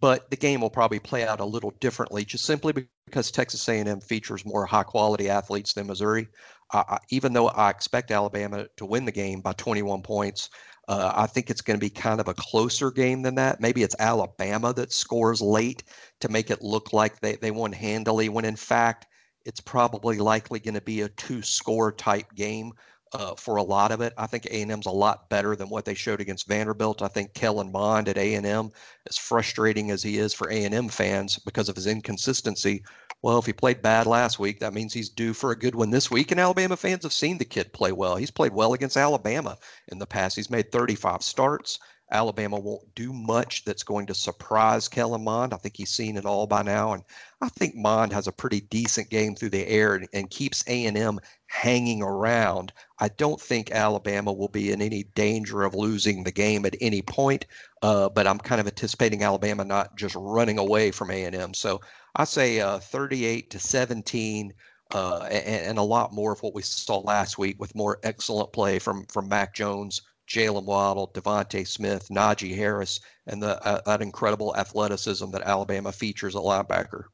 but 0.00 0.30
the 0.30 0.36
game 0.36 0.60
will 0.60 0.70
probably 0.70 1.00
play 1.00 1.26
out 1.26 1.40
a 1.40 1.44
little 1.44 1.72
differently, 1.80 2.24
just 2.24 2.44
simply 2.44 2.72
because 3.06 3.30
Texas 3.30 3.68
A&M 3.68 4.00
features 4.00 4.46
more 4.46 4.64
high-quality 4.66 5.28
athletes 5.28 5.72
than 5.72 5.86
Missouri. 5.86 6.28
Uh, 6.72 6.98
even 7.10 7.32
though 7.32 7.48
I 7.48 7.70
expect 7.70 8.10
Alabama 8.10 8.66
to 8.76 8.86
win 8.86 9.04
the 9.04 9.12
game 9.12 9.40
by 9.40 9.52
21 9.54 10.02
points, 10.02 10.50
uh, 10.88 11.12
I 11.14 11.26
think 11.26 11.50
it's 11.50 11.60
going 11.60 11.78
to 11.78 11.84
be 11.84 11.90
kind 11.90 12.20
of 12.20 12.28
a 12.28 12.34
closer 12.34 12.90
game 12.90 13.22
than 13.22 13.34
that. 13.36 13.60
Maybe 13.60 13.82
it's 13.82 13.96
Alabama 13.98 14.72
that 14.74 14.92
scores 14.92 15.40
late 15.40 15.82
to 16.20 16.28
make 16.28 16.50
it 16.50 16.62
look 16.62 16.92
like 16.92 17.20
they, 17.20 17.36
they 17.36 17.50
won 17.50 17.72
handily, 17.72 18.28
when 18.28 18.44
in 18.44 18.56
fact 18.56 19.06
it's 19.46 19.60
probably 19.60 20.18
likely 20.18 20.60
going 20.60 20.74
to 20.74 20.80
be 20.80 21.02
a 21.02 21.08
two 21.08 21.40
score 21.40 21.92
type 21.92 22.34
game 22.34 22.72
uh, 23.12 23.34
for 23.36 23.56
a 23.56 23.62
lot 23.62 23.92
of 23.92 24.00
it. 24.00 24.12
I 24.18 24.26
think 24.26 24.46
A&M's 24.46 24.86
a 24.86 24.90
lot 24.90 25.30
better 25.30 25.54
than 25.54 25.68
what 25.68 25.84
they 25.84 25.94
showed 25.94 26.20
against 26.20 26.48
Vanderbilt. 26.48 27.02
I 27.02 27.08
think 27.08 27.32
Kellen 27.32 27.70
Mond 27.70 28.08
at 28.08 28.18
A&M, 28.18 28.70
as 29.08 29.16
frustrating 29.16 29.90
as 29.90 30.02
he 30.02 30.18
is 30.18 30.34
for 30.34 30.50
A&M 30.50 30.88
fans 30.88 31.38
because 31.38 31.68
of 31.68 31.76
his 31.76 31.86
inconsistency, 31.86 32.82
well, 33.22 33.38
if 33.38 33.46
he 33.46 33.52
played 33.52 33.80
bad 33.82 34.06
last 34.06 34.38
week, 34.38 34.60
that 34.60 34.74
means 34.74 34.92
he's 34.92 35.08
due 35.08 35.32
for 35.32 35.52
a 35.52 35.58
good 35.58 35.74
one 35.74 35.90
this 35.90 36.10
week. 36.10 36.30
And 36.30 36.40
Alabama 36.40 36.76
fans 36.76 37.04
have 37.04 37.12
seen 37.12 37.38
the 37.38 37.44
kid 37.44 37.72
play 37.72 37.92
well. 37.92 38.16
He's 38.16 38.30
played 38.30 38.52
well 38.52 38.74
against 38.74 38.96
Alabama 38.96 39.56
in 39.88 39.98
the 39.98 40.06
past. 40.06 40.36
He's 40.36 40.50
made 40.50 40.70
35 40.70 41.22
starts. 41.22 41.78
Alabama 42.12 42.58
won't 42.58 42.94
do 42.94 43.12
much 43.12 43.64
that's 43.64 43.82
going 43.82 44.06
to 44.06 44.14
surprise 44.14 44.86
Kellen 44.86 45.24
Mond. 45.24 45.52
I 45.52 45.56
think 45.56 45.76
he's 45.76 45.90
seen 45.90 46.16
it 46.16 46.24
all 46.24 46.46
by 46.46 46.62
now, 46.62 46.92
and 46.92 47.02
I 47.40 47.48
think 47.48 47.74
Mond 47.74 48.12
has 48.12 48.28
a 48.28 48.32
pretty 48.32 48.60
decent 48.60 49.10
game 49.10 49.34
through 49.34 49.50
the 49.50 49.66
air 49.66 49.96
and, 49.96 50.08
and 50.12 50.30
keeps 50.30 50.62
A&M 50.68 51.18
hanging 51.48 52.02
around. 52.02 52.72
I 53.00 53.08
don't 53.08 53.40
think 53.40 53.72
Alabama 53.72 54.32
will 54.32 54.48
be 54.48 54.70
in 54.70 54.80
any 54.80 55.04
danger 55.14 55.64
of 55.64 55.74
losing 55.74 56.22
the 56.22 56.32
game 56.32 56.64
at 56.64 56.76
any 56.80 57.02
point, 57.02 57.46
uh, 57.82 58.08
but 58.08 58.26
I'm 58.26 58.38
kind 58.38 58.60
of 58.60 58.66
anticipating 58.66 59.22
Alabama 59.22 59.64
not 59.64 59.96
just 59.96 60.14
running 60.14 60.58
away 60.58 60.92
from 60.92 61.10
A&M. 61.10 61.54
So 61.54 61.80
I 62.14 62.24
say 62.24 62.60
uh, 62.60 62.78
38 62.78 63.50
to 63.50 63.58
17. 63.58 64.52
Uh, 64.94 65.26
and, 65.32 65.66
and, 65.66 65.78
a 65.78 65.82
lot 65.82 66.12
more 66.12 66.32
of 66.32 66.40
what 66.44 66.54
we 66.54 66.62
saw 66.62 66.98
last 66.98 67.38
week 67.38 67.58
with 67.58 67.74
more 67.74 67.98
excellent 68.04 68.52
play 68.52 68.78
from 68.78 69.04
from 69.06 69.28
Mac 69.28 69.52
Jones, 69.52 70.02
Jaylen 70.28 70.64
Waddle, 70.64 71.10
DeVonta 71.14 71.66
Smith, 71.66 72.08
Najee 72.08 72.56
Harris, 72.56 73.00
and 73.26 73.42
the, 73.42 73.64
uh, 73.64 73.80
that 73.86 74.02
incredible 74.02 74.56
athleticism 74.56 75.30
that 75.30 75.42
Alabama 75.42 75.92
features 75.92 76.34
at 76.34 76.42
linebacker. 76.42 77.04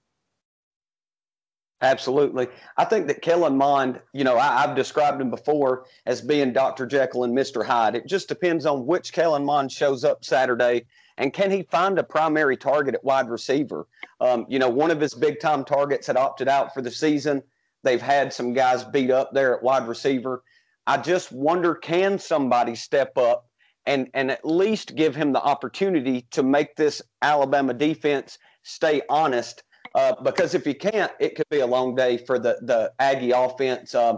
Absolutely. 1.82 2.46
I 2.76 2.84
think 2.84 3.08
that 3.08 3.22
Kellen 3.22 3.56
Mond, 3.56 4.00
you 4.12 4.22
know, 4.22 4.38
I, 4.38 4.62
have 4.62 4.76
described 4.76 5.20
him 5.20 5.30
before 5.30 5.86
as 6.06 6.20
being 6.20 6.52
Dr. 6.52 6.86
Jekyll 6.86 7.24
and 7.24 7.36
Mr. 7.36 7.64
Hyde. 7.64 7.96
It 7.96 8.06
just 8.06 8.28
depends 8.28 8.66
on 8.66 8.86
which 8.86 9.12
Kellen 9.12 9.44
Mond 9.44 9.72
shows 9.72 10.04
up 10.04 10.24
Saturday 10.24 10.86
and 11.18 11.32
can 11.32 11.50
he 11.50 11.62
find 11.62 11.98
a 11.98 12.02
primary 12.02 12.56
target 12.56 12.94
at 12.94 13.04
wide 13.04 13.28
receiver? 13.28 13.86
Um, 14.20 14.46
you 14.48 14.58
know, 14.58 14.68
one 14.68 14.90
of 14.90 15.00
his 15.00 15.14
big 15.14 15.40
time 15.40 15.64
targets 15.64 16.06
had 16.06 16.16
opted 16.16 16.48
out 16.48 16.72
for 16.72 16.82
the 16.82 16.90
season. 16.90 17.42
They've 17.82 18.02
had 18.02 18.32
some 18.32 18.52
guys 18.52 18.84
beat 18.84 19.10
up 19.10 19.32
there 19.32 19.56
at 19.56 19.62
wide 19.62 19.86
receiver. 19.86 20.42
I 20.86 20.96
just 20.98 21.32
wonder 21.32 21.74
can 21.74 22.18
somebody 22.18 22.74
step 22.74 23.16
up 23.16 23.46
and 23.86 24.08
and 24.14 24.30
at 24.30 24.44
least 24.44 24.94
give 24.94 25.14
him 25.14 25.32
the 25.32 25.42
opportunity 25.42 26.26
to 26.30 26.42
make 26.42 26.76
this 26.76 27.02
Alabama 27.20 27.74
defense 27.74 28.38
stay 28.62 29.02
honest. 29.08 29.62
Uh, 29.94 30.14
because 30.22 30.54
if 30.54 30.66
you 30.66 30.74
can't, 30.74 31.12
it 31.20 31.34
could 31.36 31.48
be 31.50 31.60
a 31.60 31.66
long 31.66 31.94
day 31.94 32.16
for 32.16 32.38
the 32.38 32.58
the 32.62 32.92
Aggie 32.98 33.32
offense. 33.32 33.94
Uh, 33.94 34.14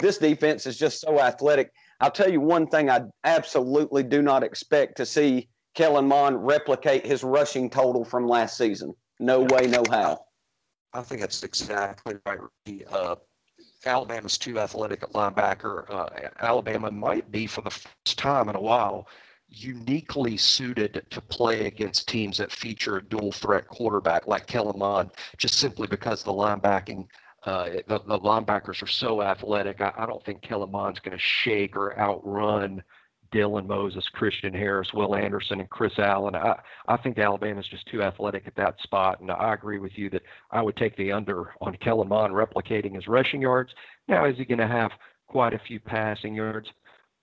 this 0.00 0.18
defense 0.18 0.66
is 0.66 0.76
just 0.76 1.00
so 1.00 1.20
athletic. 1.20 1.72
I'll 2.00 2.10
tell 2.10 2.30
you 2.30 2.40
one 2.40 2.66
thing: 2.66 2.90
I 2.90 3.02
absolutely 3.24 4.02
do 4.02 4.22
not 4.22 4.42
expect 4.42 4.96
to 4.98 5.06
see 5.06 5.48
Kellen 5.74 6.06
Mond 6.06 6.44
replicate 6.44 7.06
his 7.06 7.24
rushing 7.24 7.70
total 7.70 8.04
from 8.04 8.28
last 8.28 8.56
season. 8.56 8.94
No 9.20 9.40
way, 9.40 9.66
no 9.66 9.82
how. 9.90 10.20
I 10.92 11.02
think 11.02 11.20
that's 11.20 11.42
exactly 11.42 12.16
right. 12.26 12.38
Uh, 12.90 13.16
Alabama's 13.86 14.38
too 14.38 14.58
athletic 14.58 15.02
at 15.02 15.12
linebacker. 15.12 15.88
Uh, 15.90 16.08
Alabama 16.40 16.90
might 16.90 17.30
be, 17.30 17.46
for 17.46 17.60
the 17.62 17.70
first 17.70 18.18
time 18.18 18.48
in 18.48 18.56
a 18.56 18.60
while, 18.60 19.08
uniquely 19.48 20.36
suited 20.36 21.04
to 21.10 21.20
play 21.20 21.66
against 21.66 22.08
teams 22.08 22.38
that 22.38 22.50
feature 22.50 22.96
a 22.96 23.04
dual 23.04 23.32
threat 23.32 23.68
quarterback 23.68 24.26
like 24.26 24.46
Kellen 24.46 24.78
Mond, 24.78 25.10
just 25.36 25.54
simply 25.54 25.86
because 25.86 26.22
the 26.22 26.32
linebacking. 26.32 27.06
Uh, 27.44 27.68
the, 27.88 28.00
the, 28.06 28.18
linebackers 28.20 28.82
are 28.82 28.86
so 28.86 29.20
athletic. 29.20 29.78
I, 29.82 29.92
I 29.98 30.06
don't 30.06 30.24
think 30.24 30.40
Kellen 30.40 30.70
Mond's 30.70 31.00
going 31.00 31.12
to 31.12 31.22
shake 31.22 31.76
or 31.76 31.98
outrun 31.98 32.82
Dylan 33.34 33.66
Moses, 33.66 34.04
Christian 34.12 34.54
Harris, 34.54 34.88
Will 34.94 35.16
Anderson, 35.16 35.60
and 35.60 35.68
Chris 35.68 35.92
Allen. 35.98 36.36
I, 36.36 36.54
I 36.86 36.96
think 36.96 37.18
Alabama's 37.18 37.66
just 37.68 37.86
too 37.86 38.02
athletic 38.02 38.46
at 38.46 38.54
that 38.56 38.76
spot, 38.82 39.20
and 39.20 39.30
I 39.30 39.52
agree 39.52 39.78
with 39.78 39.92
you 39.96 40.08
that 40.10 40.22
I 40.52 40.62
would 40.62 40.76
take 40.76 40.96
the 40.96 41.10
under 41.10 41.54
on 41.60 41.76
Kellen 41.82 42.08
Mond 42.08 42.32
replicating 42.32 42.94
his 42.94 43.08
rushing 43.08 43.42
yards. 43.42 43.72
Now, 44.06 44.24
is 44.26 44.36
he 44.36 44.44
going 44.44 44.58
to 44.58 44.68
have 44.68 44.92
quite 45.26 45.52
a 45.52 45.60
few 45.66 45.80
passing 45.80 46.34
yards? 46.34 46.68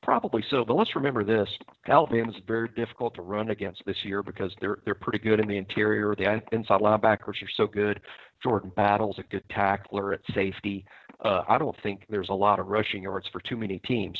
Probably 0.04 0.44
so, 0.50 0.66
but 0.66 0.74
let's 0.74 0.96
remember 0.96 1.24
this: 1.24 1.48
Alabama's 1.88 2.36
very 2.48 2.68
difficult 2.76 3.14
to 3.16 3.22
run 3.22 3.52
against 3.52 3.84
this 3.86 3.98
year 4.04 4.24
because 4.24 4.52
they're 4.60 4.80
they're 4.84 4.96
pretty 4.96 5.20
good 5.20 5.40
in 5.40 5.48
the 5.48 5.58
interior. 5.58 6.16
The 6.16 6.42
inside 6.52 6.82
linebackers 6.82 7.42
are 7.44 7.50
so 7.56 7.68
good. 7.68 8.02
Jordan 8.42 8.72
Battle's 8.76 9.20
a 9.20 9.24
good 9.32 9.44
tackler 9.52 10.14
at 10.14 10.22
safety. 10.34 10.86
Uh, 11.24 11.44
I 11.48 11.60
don't 11.60 11.76
think 11.84 12.06
there's 12.10 12.30
a 12.30 12.34
lot 12.34 12.60
of 12.60 12.68
rushing 12.68 13.04
yards 13.04 13.28
for 13.32 13.42
too 13.42 13.56
many 13.56 13.78
teams. 13.80 14.18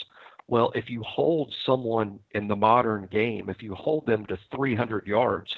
Well, 0.52 0.74
if 0.76 0.90
you 0.90 1.02
hold 1.04 1.56
someone 1.66 2.20
in 2.32 2.50
the 2.50 2.58
modern 2.58 3.08
game, 3.10 3.50
if 3.50 3.64
you 3.64 3.74
hold 3.74 4.06
them 4.06 4.26
to 4.26 4.38
300 4.54 5.08
yards, 5.08 5.50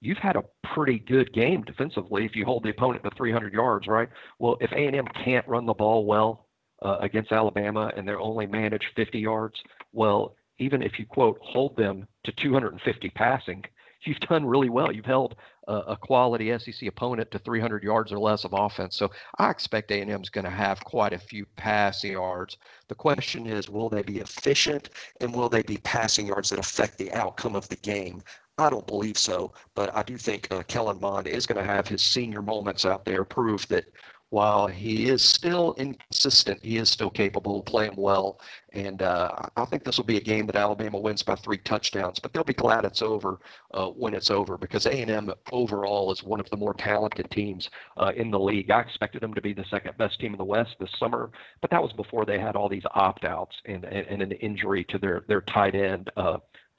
you've 0.00 0.18
had 0.18 0.34
a 0.34 0.42
pretty 0.74 0.98
good 0.98 1.32
game 1.32 1.62
defensively 1.62 2.24
if 2.24 2.34
you 2.34 2.44
hold 2.44 2.64
the 2.64 2.70
opponent 2.70 3.04
to 3.04 3.10
300 3.16 3.52
yards, 3.52 3.86
right? 3.86 4.08
Well, 4.40 4.56
if 4.60 4.72
A&M 4.72 5.06
can't 5.24 5.46
run 5.46 5.66
the 5.66 5.72
ball 5.72 6.04
well 6.04 6.48
uh, 6.82 6.96
against 7.00 7.30
Alabama 7.30 7.92
and 7.96 8.08
they're 8.08 8.18
only 8.18 8.48
managed 8.48 8.86
50 8.96 9.20
yards, 9.20 9.54
well, 9.92 10.34
even 10.58 10.82
if 10.82 10.98
you 10.98 11.06
quote 11.06 11.38
hold 11.40 11.76
them 11.76 12.08
to 12.24 12.32
250 12.32 13.08
passing, 13.10 13.64
you've 14.02 14.20
done 14.20 14.46
really 14.46 14.68
well. 14.68 14.92
You've 14.92 15.04
held 15.04 15.36
a, 15.68 15.74
a 15.74 15.96
quality 15.96 16.56
SEC 16.58 16.88
opponent 16.88 17.30
to 17.30 17.38
300 17.38 17.82
yards 17.82 18.12
or 18.12 18.18
less 18.18 18.44
of 18.44 18.52
offense. 18.52 18.96
So 18.96 19.10
I 19.38 19.50
expect 19.50 19.90
A&M 19.90 20.22
is 20.22 20.30
going 20.30 20.44
to 20.44 20.50
have 20.50 20.84
quite 20.84 21.12
a 21.12 21.18
few 21.18 21.46
passing 21.56 22.12
yards. 22.12 22.56
The 22.88 22.94
question 22.94 23.46
is, 23.46 23.68
will 23.68 23.88
they 23.88 24.02
be 24.02 24.18
efficient 24.18 24.90
and 25.20 25.34
will 25.34 25.48
they 25.48 25.62
be 25.62 25.78
passing 25.78 26.26
yards 26.26 26.50
that 26.50 26.58
affect 26.58 26.98
the 26.98 27.12
outcome 27.12 27.54
of 27.54 27.68
the 27.68 27.76
game? 27.76 28.22
I 28.58 28.68
don't 28.68 28.86
believe 28.86 29.16
so, 29.16 29.52
but 29.74 29.94
I 29.96 30.02
do 30.02 30.18
think 30.18 30.48
uh, 30.50 30.62
Kellen 30.64 31.00
Mond 31.00 31.26
is 31.26 31.46
going 31.46 31.64
to 31.64 31.72
have 31.72 31.88
his 31.88 32.02
senior 32.02 32.42
moments 32.42 32.84
out 32.84 33.06
there 33.06 33.24
prove 33.24 33.66
that 33.68 33.86
while 34.30 34.68
he 34.68 35.08
is 35.08 35.22
still 35.22 35.74
inconsistent, 35.76 36.60
he 36.62 36.76
is 36.78 36.88
still 36.88 37.10
capable 37.10 37.58
of 37.58 37.66
playing 37.66 37.94
well. 37.96 38.40
And 38.72 39.02
uh, 39.02 39.30
I 39.56 39.64
think 39.64 39.82
this 39.82 39.96
will 39.96 40.04
be 40.04 40.16
a 40.16 40.22
game 40.22 40.46
that 40.46 40.54
Alabama 40.54 41.00
wins 41.00 41.24
by 41.24 41.34
three 41.34 41.58
touchdowns. 41.58 42.20
But 42.20 42.32
they'll 42.32 42.44
be 42.44 42.54
glad 42.54 42.84
it's 42.84 43.02
over 43.02 43.40
uh, 43.74 43.88
when 43.88 44.14
it's 44.14 44.30
over 44.30 44.56
because 44.56 44.86
A&M 44.86 45.32
overall 45.50 46.12
is 46.12 46.22
one 46.22 46.38
of 46.38 46.48
the 46.50 46.56
more 46.56 46.74
talented 46.74 47.28
teams 47.32 47.68
uh, 47.96 48.12
in 48.16 48.30
the 48.30 48.38
league. 48.38 48.70
I 48.70 48.80
expected 48.80 49.20
them 49.20 49.34
to 49.34 49.42
be 49.42 49.52
the 49.52 49.64
second 49.68 49.98
best 49.98 50.20
team 50.20 50.32
in 50.32 50.38
the 50.38 50.44
West 50.44 50.76
this 50.78 50.90
summer, 50.98 51.30
but 51.60 51.70
that 51.70 51.82
was 51.82 51.92
before 51.92 52.24
they 52.24 52.38
had 52.38 52.54
all 52.54 52.68
these 52.68 52.84
opt-outs 52.94 53.56
and, 53.64 53.84
and, 53.84 54.06
and 54.06 54.22
an 54.22 54.32
injury 54.32 54.84
to 54.84 54.98
their 54.98 55.24
their 55.26 55.40
tight 55.40 55.74
end. 55.74 56.10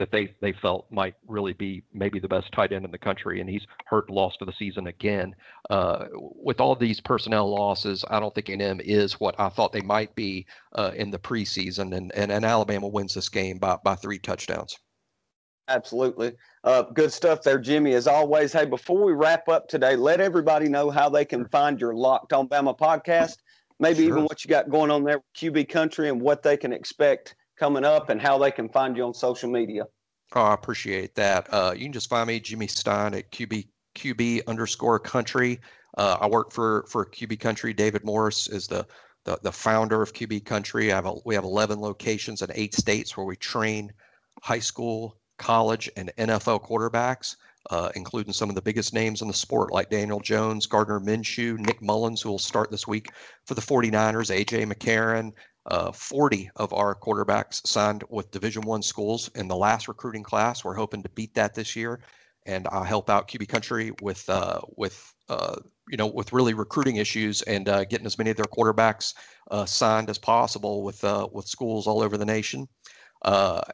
That 0.02 0.12
they 0.12 0.34
they 0.42 0.52
felt 0.52 0.88
might 0.90 1.14
really 1.28 1.54
be 1.54 1.84
maybe 1.94 2.20
the 2.20 2.28
best 2.28 2.52
tight 2.54 2.72
end 2.72 2.86
in 2.86 2.90
the 2.90 2.98
country, 2.98 3.40
and 3.40 3.48
he's 3.48 3.68
hurt, 3.86 4.10
lost 4.10 4.40
to 4.40 4.46
the 4.46 4.54
season 4.58 4.88
again. 4.88 5.36
Uh, 5.70 6.08
with 6.16 6.60
all 6.60 6.76
these 6.76 7.00
personnel 7.00 7.48
losses, 7.48 8.04
I 8.10 8.20
don't 8.20 8.34
think 8.34 8.50
A&M 8.50 8.82
is 8.84 9.20
what 9.20 9.40
I 9.40 9.50
thought 9.50 9.72
they 9.72 9.82
might 9.82 10.16
be 10.16 10.48
uh, 10.74 10.90
in 10.96 11.12
the 11.12 11.20
preseason, 11.20 11.96
and, 11.96 12.12
and 12.16 12.32
and 12.32 12.44
Alabama 12.44 12.88
wins 12.88 13.14
this 13.14 13.30
game 13.30 13.60
by 13.60 13.78
by 13.84 13.94
three 13.94 14.18
touchdowns. 14.18 14.76
Absolutely. 15.68 16.34
Uh, 16.64 16.82
good 16.82 17.14
stuff 17.14 17.44
there, 17.44 17.60
Jimmy. 17.60 17.94
As 17.94 18.08
always, 18.08 18.52
hey, 18.52 18.66
before 18.66 19.06
we 19.06 19.14
wrap 19.14 19.48
up 19.50 19.68
today, 19.68 19.96
let 19.96 20.20
everybody 20.20 20.68
know 20.68 20.90
how 20.90 21.10
they 21.10 21.26
can 21.26 21.46
find 21.50 21.80
your 21.80 21.94
Locked 21.94 22.34
On 22.34 22.50
Bama 22.50 22.76
podcast. 22.76 23.38
Maybe 23.80 24.00
sure. 24.00 24.10
even 24.10 24.24
what 24.24 24.44
you 24.44 24.50
got 24.50 24.72
going 24.72 24.90
on 24.90 25.04
there 25.04 25.20
with 25.20 25.34
QB 25.38 25.70
Country 25.70 26.10
and 26.10 26.20
what 26.20 26.42
they 26.42 26.58
can 26.58 26.74
expect 26.74 27.36
coming 27.62 27.86
up 27.86 28.10
and 28.10 28.20
how 28.20 28.40
they 28.40 28.50
can 28.50 28.68
find 28.68 28.98
you 28.98 29.04
on 29.04 29.14
social 29.14 29.50
media. 29.50 29.86
Oh, 30.34 30.42
I 30.42 30.54
appreciate 30.56 31.14
that. 31.16 31.48
Uh, 31.54 31.74
you 31.76 31.84
can 31.84 31.94
just 31.94 32.10
find 32.10 32.28
me, 32.28 32.40
Jimmy 32.40 32.68
Stein, 32.68 33.14
at 33.14 33.32
QB 33.32 33.68
QB 33.96 34.48
underscore 34.48 34.98
country. 34.98 35.60
Uh, 35.98 36.18
I 36.20 36.28
work 36.28 36.52
for 36.52 36.86
for 36.90 37.06
QB 37.06 37.40
Country. 37.40 37.74
David 37.74 38.04
Morris 38.04 38.48
is 38.48 38.66
the 38.68 38.88
the, 39.26 39.38
the 39.44 39.52
founder 39.52 40.02
of 40.02 40.14
QB 40.14 40.46
Country. 40.46 40.92
I 40.92 40.96
have 40.96 41.06
a, 41.06 41.14
we 41.26 41.36
have 41.36 41.44
11 41.44 41.80
locations 41.80 42.42
in 42.42 42.50
eight 42.56 42.74
states 42.74 43.16
where 43.16 43.26
we 43.26 43.36
train 43.36 43.94
high 44.42 44.60
school, 44.60 45.20
college, 45.38 45.88
and 45.96 46.12
NFL 46.18 46.66
quarterbacks, 46.66 47.36
uh, 47.70 47.92
including 47.96 48.34
some 48.34 48.50
of 48.50 48.56
the 48.56 48.62
biggest 48.64 48.96
names 48.96 49.22
in 49.22 49.28
the 49.28 49.34
sport 49.36 49.72
like 49.72 49.92
Daniel 49.92 50.20
Jones, 50.20 50.66
Gardner 50.66 51.00
Minshew, 51.00 51.60
Nick 51.60 51.82
Mullens, 51.84 52.22
who 52.24 52.32
will 52.32 52.40
start 52.40 52.72
this 52.72 52.88
week 52.88 53.12
for 53.46 53.54
the 53.54 53.62
49ers, 53.62 54.34
AJ 54.36 54.66
McCarron, 54.66 55.34
uh, 55.66 55.92
40 55.92 56.50
of 56.56 56.74
our 56.74 56.96
quarterbacks 56.96 57.66
signed 57.68 58.04
with 58.10 58.32
Division 58.32 58.64
One 58.64 58.82
schools 58.82 59.30
in 59.36 59.48
the 59.48 59.56
last 59.56 59.88
recruiting 59.88 60.24
class. 60.24 60.64
We're 60.64 60.76
hoping 60.76 61.04
to 61.04 61.10
beat 61.10 61.34
that 61.36 61.54
this 61.54 61.76
year, 61.76 62.00
and 62.46 62.68
I'll 62.72 62.84
help 62.84 63.10
out 63.10 63.28
QB 63.28 63.48
Country 63.48 63.92
with 64.02 64.28
uh, 64.30 64.62
with 64.76 65.14
uh, 65.30 65.58
you 65.90 65.98
know 65.98 66.08
with 66.08 66.34
really 66.34 66.54
recruiting 66.54 66.96
issues 66.96 67.42
and 67.44 67.70
uh, 67.70 67.86
getting 67.86 68.06
as 68.06 68.18
many 68.18 68.32
of 68.32 68.38
their 68.38 68.46
quarterbacks 68.46 69.14
uh, 69.52 69.66
signed 69.66 70.10
as 70.10 70.18
possible 70.18 70.84
with 70.84 71.04
uh, 71.04 71.28
with 71.32 71.48
schools 71.48 71.88
all 71.88 72.02
over 72.02 72.18
the 72.18 72.26
nation. 72.26 72.68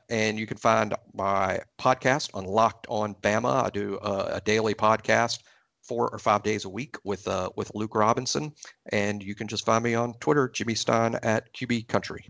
and 0.09 0.38
you 0.38 0.45
can 0.45 0.57
find 0.57 0.93
my 1.13 1.59
podcast 1.79 2.29
on 2.33 2.45
Locked 2.45 2.85
On 2.89 3.15
Bama. 3.15 3.65
I 3.65 3.69
do 3.69 3.97
a 4.01 4.41
daily 4.43 4.73
podcast 4.73 5.39
four 5.88 6.09
or 6.09 6.19
five 6.19 6.43
days 6.43 6.65
a 6.65 6.69
week 6.69 6.97
with 7.03 7.27
uh, 7.27 7.49
with 7.55 7.71
Luke 7.73 7.95
Robinson, 7.95 8.53
and 8.91 9.23
you 9.23 9.35
can 9.35 9.47
just 9.47 9.65
find 9.65 9.83
me 9.83 9.95
on 9.95 10.13
Twitter, 10.15 10.49
Jimmy 10.49 10.75
Stein 10.75 11.15
at 11.23 11.53
QB 11.53 11.88
Country. 11.88 12.27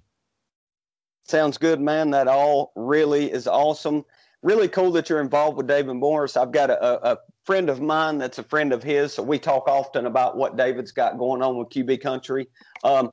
Sounds 1.25 1.57
good, 1.57 1.81
man. 1.81 2.11
That 2.11 2.27
all 2.27 2.71
really 2.75 3.31
is 3.31 3.47
awesome. 3.47 4.05
Really 4.43 4.67
cool 4.67 4.91
that 4.91 5.09
you're 5.09 5.19
involved 5.19 5.57
with 5.57 5.67
David 5.67 5.95
Morris. 5.95 6.37
I've 6.37 6.51
got 6.51 6.69
a, 6.69 7.11
a 7.11 7.17
friend 7.45 7.69
of 7.69 7.81
mine 7.81 8.17
that's 8.17 8.37
a 8.37 8.43
friend 8.43 8.71
of 8.71 8.83
his, 8.83 9.13
so 9.13 9.23
we 9.23 9.39
talk 9.39 9.67
often 9.67 10.05
about 10.05 10.37
what 10.37 10.55
David's 10.55 10.91
got 10.91 11.17
going 11.17 11.41
on 11.41 11.57
with 11.57 11.69
QB 11.69 12.01
Country. 12.01 12.47
Um, 12.83 13.09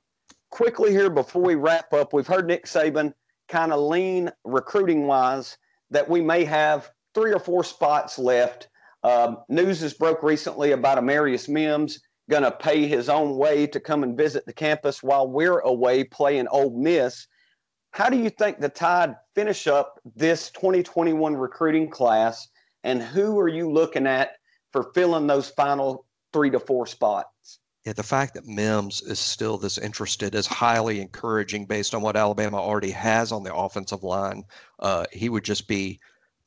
quickly 0.51 0.93
here 0.93 1.11
before 1.11 1.43
we 1.43 1.57
wrap 1.57 1.93
up, 1.93 2.13
we've 2.13 2.27
heard 2.27 2.47
Nick 2.47 2.67
Saban 2.67 3.13
kind 3.49 3.73
of 3.73 3.81
lean 3.81 4.31
recruiting 4.45 5.07
wise 5.07 5.59
that 5.91 6.09
we 6.09 6.21
may 6.21 6.45
have 6.45 6.91
three 7.15 7.33
or 7.33 7.41
four 7.41 7.65
spots 7.65 8.19
left 8.19 8.69
um, 9.05 9.39
news 9.49 9.81
has 9.81 9.95
broke 9.95 10.23
recently 10.23 10.73
about 10.73 10.99
Amarius 10.99 11.49
Mims 11.49 12.01
going 12.31 12.43
to 12.43 12.51
pay 12.51 12.87
his 12.87 13.09
own 13.09 13.37
way 13.37 13.67
to 13.67 13.79
come 13.79 14.03
and 14.03 14.17
visit 14.17 14.47
the 14.47 14.53
campus 14.53 15.03
while 15.03 15.29
we're 15.29 15.61
away 15.61 16.05
playing 16.05 16.49
Ole 16.49 16.71
Miss. 16.71 17.27
How 17.93 18.09
do 18.09 18.19
you 18.19 18.31
think 18.31 18.59
the 18.59 18.71
Tide 18.71 19.15
finish 19.35 19.67
up 19.67 20.01
this 20.17 20.51
2021 20.51 21.37
recruiting 21.37 21.91
class, 21.91 22.49
and 22.83 23.03
who 23.03 23.39
are 23.39 23.49
you 23.49 23.71
looking 23.71 24.07
at 24.07 24.37
for 24.73 24.91
filling 24.95 25.27
those 25.27 25.51
final 25.51 26.07
three 26.33 26.51
to 26.51 26.59
four 26.59 26.87
spots? 26.87 27.61
Yeah, 27.85 27.93
the 27.93 28.03
fact 28.03 28.33
that 28.35 28.47
Mims 28.47 29.03
is 29.03 29.19
still 29.19 29.59
this 29.59 29.77
interested 29.77 30.35
is 30.35 30.47
highly 30.47 31.03
encouraging 31.03 31.67
based 31.67 31.95
on 31.95 32.01
what 32.01 32.17
Alabama 32.17 32.57
already 32.57 32.91
has 32.91 33.31
on 33.31 33.43
the 33.43 33.55
offensive 33.55 34.03
line. 34.03 34.45
Uh, 34.79 35.05
he 35.13 35.29
would 35.29 35.45
just 35.45 35.69
be 35.69 36.01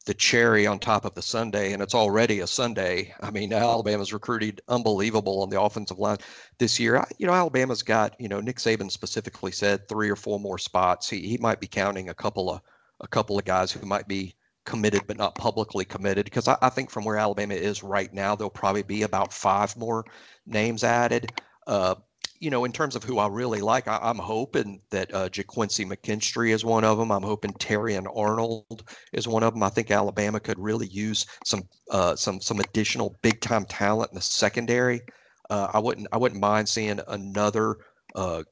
the 0.08 0.14
cherry 0.14 0.66
on 0.66 0.80
top 0.80 1.04
of 1.04 1.14
the 1.14 1.22
sundae, 1.22 1.74
and 1.74 1.84
it's 1.84 1.94
already 1.94 2.40
a 2.40 2.48
sundae. 2.48 3.14
I 3.22 3.30
mean, 3.30 3.52
Alabama's 3.52 4.14
recruited 4.14 4.62
unbelievable 4.70 5.42
on 5.42 5.50
the 5.50 5.62
offensive 5.62 6.00
line 6.00 6.18
this 6.60 6.80
year. 6.80 7.06
You 7.20 7.28
know, 7.28 7.34
Alabama's 7.34 7.84
got, 7.84 8.20
you 8.20 8.30
know, 8.30 8.40
Nick 8.40 8.56
Saban 8.58 8.90
specifically 8.90 9.52
said 9.52 9.88
three 9.88 10.10
or 10.10 10.16
four 10.16 10.40
more 10.40 10.58
spots. 10.58 11.10
He, 11.10 11.28
he 11.28 11.38
might 11.38 11.60
be 11.60 11.68
counting 11.68 12.10
a 12.10 12.14
couple 12.14 12.50
of 12.50 12.62
a 13.02 13.08
couple 13.08 13.38
of 13.38 13.46
guys 13.46 13.72
who 13.72 13.86
might 13.86 14.08
be 14.08 14.34
committed 14.66 15.02
but 15.08 15.18
not 15.18 15.36
publicly 15.36 15.86
committed 15.86 16.26
because 16.26 16.48
I, 16.48 16.58
I 16.62 16.70
think 16.70 16.90
from 16.90 17.06
where 17.06 17.18
Alabama 17.18 17.54
is 17.54 17.84
right 17.84 18.12
now, 18.12 18.34
there'll 18.36 18.50
probably 18.50 18.84
be 18.84 19.04
about 19.04 19.34
five 19.34 19.76
more 19.78 20.06
names 20.46 20.84
added. 20.84 21.32
Uh, 21.68 21.96
you 22.40 22.50
know, 22.50 22.66
in 22.66 22.72
terms 22.72 22.96
of 22.96 23.04
who 23.04 23.20
I 23.20 23.28
really 23.28 23.62
like, 23.62 23.88
I, 23.88 24.00
am 24.10 24.18
hoping 24.18 24.82
that 24.92 25.14
uh, 25.14 25.30
Ga'Quincy 25.30 25.86
McKinstry 25.86 26.52
is 26.52 26.64
one 26.64 26.84
of 26.84 26.98
them. 26.98 27.12
I'm 27.12 27.24
hoping 27.24 27.52
Terrion 27.54 28.06
Arnold 28.16 28.84
is 29.14 29.28
one 29.28 29.44
of 29.44 29.54
them. 29.54 29.64
I 29.64 29.70
think 29.70 29.92
Alabama 29.92 30.40
could 30.40 30.60
really 30.60 30.88
use 30.88 31.26
some 31.46 31.64
uh, 31.92 32.16
some 32.16 32.40
some 32.40 32.60
additional 32.60 33.16
big 33.22 33.42
time 33.42 33.66
talent 33.66 34.12
in 34.12 34.16
the 34.16 34.22
secondary. 34.22 35.02
Uh, 35.50 35.70
I 35.74 35.80
wouldn't 35.80 36.08
I 36.12 36.18
wouldn't 36.18 36.42
mind 36.42 36.70
seeing 36.70 37.00
another 37.08 37.78
uh, 38.16 38.44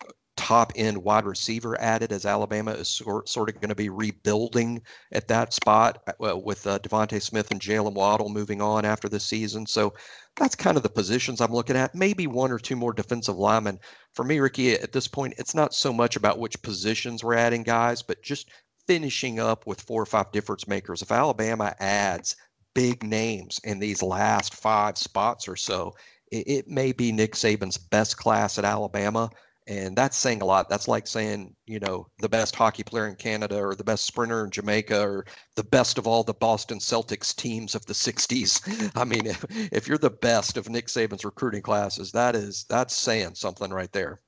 top 0.45 0.71
end 0.75 0.95
wide 0.95 1.25
receiver 1.25 1.75
added 1.81 2.11
as 2.11 2.23
Alabama 2.23 2.69
is 2.69 2.87
sort, 2.87 3.27
sort 3.27 3.49
of 3.49 3.55
going 3.55 3.69
to 3.69 3.73
be 3.73 3.89
rebuilding 3.89 4.79
at 5.11 5.27
that 5.27 5.53
spot 5.53 6.03
uh, 6.23 6.37
with 6.37 6.67
uh, 6.67 6.77
DeVonta 6.77 7.19
Smith 7.19 7.49
and 7.49 7.59
Jaylen 7.59 7.95
Waddle 7.95 8.29
moving 8.29 8.61
on 8.61 8.85
after 8.85 9.09
the 9.09 9.19
season. 9.19 9.65
So 9.65 9.95
that's 10.35 10.53
kind 10.53 10.77
of 10.77 10.83
the 10.83 10.89
positions 10.89 11.41
I'm 11.41 11.51
looking 11.51 11.75
at. 11.75 11.95
Maybe 11.95 12.27
one 12.27 12.51
or 12.51 12.59
two 12.59 12.75
more 12.75 12.93
defensive 12.93 13.35
linemen. 13.35 13.79
For 14.13 14.23
me, 14.23 14.39
Ricky, 14.39 14.73
at 14.73 14.91
this 14.91 15.07
point, 15.07 15.33
it's 15.39 15.55
not 15.55 15.73
so 15.73 15.91
much 15.91 16.15
about 16.15 16.37
which 16.37 16.61
positions 16.61 17.23
we're 17.23 17.33
adding 17.33 17.63
guys, 17.63 18.03
but 18.03 18.21
just 18.21 18.51
finishing 18.85 19.39
up 19.39 19.65
with 19.65 19.81
four 19.81 19.99
or 19.99 20.05
five 20.05 20.31
difference 20.31 20.67
makers. 20.67 21.01
If 21.01 21.11
Alabama 21.11 21.73
adds 21.79 22.35
big 22.75 23.01
names 23.03 23.59
in 23.63 23.79
these 23.79 24.03
last 24.03 24.53
five 24.53 24.99
spots 24.99 25.47
or 25.47 25.55
so, 25.55 25.95
it 26.31 26.67
may 26.67 26.91
be 26.91 27.11
Nick 27.11 27.33
Saban's 27.33 27.79
best 27.79 28.17
class 28.17 28.59
at 28.59 28.65
Alabama 28.65 29.31
and 29.67 29.95
that's 29.95 30.17
saying 30.17 30.41
a 30.41 30.45
lot. 30.45 30.69
That's 30.69 30.87
like 30.87 31.07
saying, 31.07 31.55
you 31.65 31.79
know, 31.79 32.07
the 32.19 32.29
best 32.29 32.55
hockey 32.55 32.83
player 32.83 33.07
in 33.07 33.15
Canada 33.15 33.57
or 33.57 33.73
the 33.73 33.83
best 33.83 34.05
sprinter 34.05 34.43
in 34.43 34.51
Jamaica 34.51 35.01
or 35.01 35.25
the 35.55 35.63
best 35.63 35.97
of 35.97 36.05
all 36.05 36.23
the 36.23 36.33
Boston 36.33 36.77
Celtics 36.77 37.35
teams 37.35 37.73
of 37.73 37.85
the 37.85 37.93
60s. 37.93 38.91
I 38.95 39.03
mean, 39.03 39.25
if, 39.25 39.43
if 39.49 39.87
you're 39.87 39.97
the 39.97 40.11
best 40.11 40.57
of 40.57 40.69
Nick 40.69 40.87
Saban's 40.87 41.25
recruiting 41.25 41.63
classes, 41.63 42.11
that 42.11 42.35
is 42.35 42.65
that's 42.69 42.95
saying 42.95 43.35
something 43.35 43.71
right 43.71 43.91
there. 43.91 44.21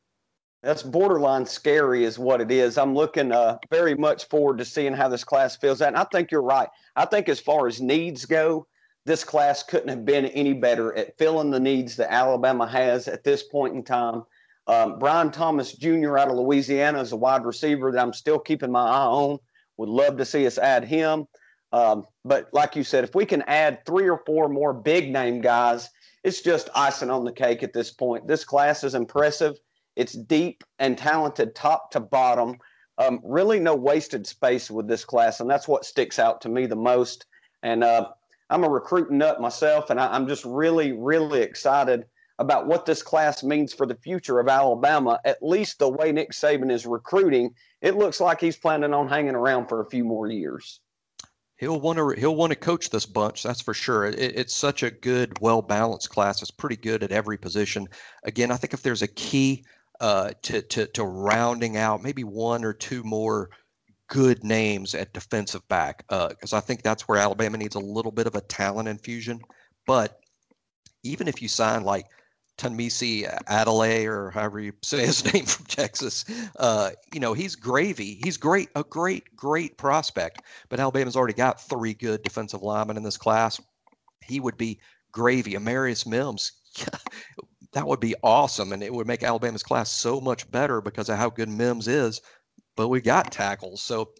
That's 0.63 0.81
borderline 0.81 1.45
scary, 1.45 2.03
is 2.03 2.17
what 2.17 2.41
it 2.41 2.49
is. 2.49 2.79
I'm 2.79 2.95
looking 2.95 3.31
uh, 3.31 3.59
very 3.69 3.93
much 3.93 4.27
forward 4.27 4.57
to 4.57 4.65
seeing 4.65 4.93
how 4.93 5.07
this 5.07 5.23
class 5.23 5.55
fills 5.55 5.83
out. 5.83 5.89
And 5.89 5.97
I 5.97 6.03
think 6.05 6.31
you're 6.31 6.41
right. 6.41 6.67
I 6.95 7.05
think 7.05 7.29
as 7.29 7.39
far 7.39 7.67
as 7.67 7.79
needs 7.79 8.25
go, 8.25 8.65
this 9.05 9.23
class 9.23 9.61
couldn't 9.61 9.89
have 9.89 10.03
been 10.03 10.25
any 10.25 10.53
better 10.53 10.93
at 10.97 11.17
filling 11.17 11.51
the 11.51 11.59
needs 11.59 11.95
that 11.97 12.11
Alabama 12.11 12.67
has 12.67 13.07
at 13.07 13.23
this 13.23 13.43
point 13.43 13.75
in 13.75 13.83
time. 13.83 14.23
Um, 14.67 14.99
Brian 14.99 15.31
Thomas 15.31 15.73
Jr. 15.73 16.17
out 16.17 16.29
of 16.29 16.37
Louisiana 16.37 16.99
is 16.99 17.13
a 17.13 17.17
wide 17.17 17.45
receiver 17.45 17.91
that 17.91 18.01
I'm 18.01 18.13
still 18.13 18.39
keeping 18.39 18.71
my 18.71 18.85
eye 18.85 19.05
on. 19.05 19.37
Would 19.77 19.89
love 19.89 20.17
to 20.17 20.25
see 20.25 20.45
us 20.45 20.57
add 20.57 20.83
him. 20.83 21.27
Um, 21.71 22.05
but 22.25 22.49
like 22.53 22.75
you 22.75 22.83
said, 22.83 23.03
if 23.03 23.15
we 23.15 23.25
can 23.25 23.43
add 23.43 23.85
three 23.85 24.09
or 24.09 24.21
four 24.25 24.49
more 24.49 24.73
big 24.73 25.11
name 25.11 25.41
guys, 25.41 25.89
it's 26.23 26.41
just 26.41 26.69
icing 26.75 27.09
on 27.09 27.23
the 27.23 27.31
cake 27.31 27.63
at 27.63 27.73
this 27.73 27.91
point. 27.91 28.27
This 28.27 28.43
class 28.43 28.83
is 28.83 28.95
impressive. 28.95 29.57
It's 29.95 30.13
deep 30.13 30.63
and 30.79 30.97
talented 30.97 31.55
top 31.55 31.91
to 31.91 31.99
bottom. 31.99 32.57
Um, 32.97 33.19
really, 33.23 33.59
no 33.59 33.75
wasted 33.75 34.25
space 34.25 34.71
with 34.71 34.87
this 34.87 35.05
class, 35.05 35.39
and 35.39 35.49
that's 35.49 35.67
what 35.67 35.85
sticks 35.85 36.19
out 36.19 36.41
to 36.41 36.49
me 36.49 36.65
the 36.65 36.75
most. 36.75 37.25
And 37.63 37.83
uh, 37.83 38.09
I'm 38.49 38.63
a 38.63 38.69
recruiting 38.69 39.19
nut 39.19 39.39
myself, 39.39 39.89
and 39.89 39.99
I, 39.99 40.07
I'm 40.07 40.27
just 40.27 40.45
really, 40.45 40.91
really 40.91 41.41
excited 41.41 42.05
about 42.39 42.67
what 42.67 42.85
this 42.85 43.01
class 43.01 43.43
means 43.43 43.73
for 43.73 43.85
the 43.85 43.95
future 43.95 44.39
of 44.39 44.47
Alabama, 44.47 45.19
at 45.25 45.41
least 45.41 45.79
the 45.79 45.89
way 45.89 46.11
Nick 46.11 46.31
Saban 46.31 46.71
is 46.71 46.85
recruiting, 46.85 47.53
it 47.81 47.95
looks 47.95 48.19
like 48.19 48.39
he's 48.39 48.57
planning 48.57 48.93
on 48.93 49.07
hanging 49.07 49.35
around 49.35 49.67
for 49.67 49.81
a 49.81 49.89
few 49.89 50.03
more 50.03 50.27
years. 50.27 50.79
he'll 51.57 51.79
want 51.79 51.97
to 51.97 52.09
he'll 52.11 52.35
want 52.35 52.51
to 52.51 52.55
coach 52.55 52.89
this 52.89 53.05
bunch. 53.05 53.43
That's 53.43 53.61
for 53.61 53.73
sure. 53.73 54.05
It, 54.05 54.19
it's 54.19 54.55
such 54.55 54.83
a 54.83 54.91
good, 54.91 55.37
well 55.41 55.61
balanced 55.61 56.09
class. 56.09 56.41
It's 56.41 56.51
pretty 56.51 56.77
good 56.77 57.03
at 57.03 57.11
every 57.11 57.37
position. 57.37 57.87
Again, 58.23 58.51
I 58.51 58.57
think 58.57 58.73
if 58.73 58.83
there's 58.83 59.01
a 59.01 59.07
key 59.07 59.65
uh, 59.99 60.31
to 60.43 60.61
to 60.61 60.85
to 60.87 61.03
rounding 61.03 61.77
out 61.77 62.03
maybe 62.03 62.23
one 62.23 62.63
or 62.63 62.73
two 62.73 63.03
more 63.03 63.49
good 64.09 64.43
names 64.43 64.95
at 64.95 65.13
defensive 65.13 65.67
back, 65.67 66.05
because 66.07 66.53
uh, 66.53 66.57
I 66.57 66.59
think 66.61 66.81
that's 66.81 67.07
where 67.07 67.19
Alabama 67.19 67.57
needs 67.57 67.75
a 67.75 67.79
little 67.79 68.11
bit 68.11 68.27
of 68.27 68.35
a 68.35 68.41
talent 68.41 68.87
infusion. 68.87 69.41
But 69.85 70.19
even 71.03 71.27
if 71.27 71.41
you 71.41 71.47
sign 71.47 71.83
like 71.83 72.05
Tunmise 72.57 73.27
Adeleye 73.45 74.05
or 74.05 74.31
however 74.31 74.59
you 74.59 74.73
say 74.81 75.05
his 75.05 75.33
name 75.33 75.45
from 75.45 75.65
Texas. 75.65 76.25
Uh, 76.57 76.91
you 77.13 77.19
know, 77.19 77.33
he's 77.33 77.55
gravy. 77.55 78.19
He's 78.23 78.37
great, 78.37 78.69
a 78.75 78.83
great, 78.83 79.35
great 79.35 79.77
prospect. 79.77 80.41
But 80.69 80.79
Alabama's 80.79 81.15
already 81.15 81.33
got 81.33 81.61
three 81.61 81.93
good 81.93 82.23
defensive 82.23 82.63
linemen 82.63 82.97
in 82.97 83.03
this 83.03 83.17
class. 83.17 83.61
He 84.21 84.39
would 84.39 84.57
be 84.57 84.79
gravy. 85.11 85.53
Amarius 85.53 86.05
Mims, 86.05 86.53
that 87.73 87.87
would 87.87 87.99
be 87.99 88.15
awesome, 88.23 88.73
and 88.73 88.83
it 88.83 88.93
would 88.93 89.07
make 89.07 89.23
Alabama's 89.23 89.63
class 89.63 89.91
so 89.91 90.19
much 90.19 90.49
better 90.51 90.81
because 90.81 91.09
of 91.09 91.17
how 91.17 91.29
good 91.29 91.49
Mims 91.49 91.87
is. 91.87 92.21
But 92.75 92.89
we 92.89 93.01
got 93.01 93.31
tackles, 93.31 93.81
so 93.81 94.11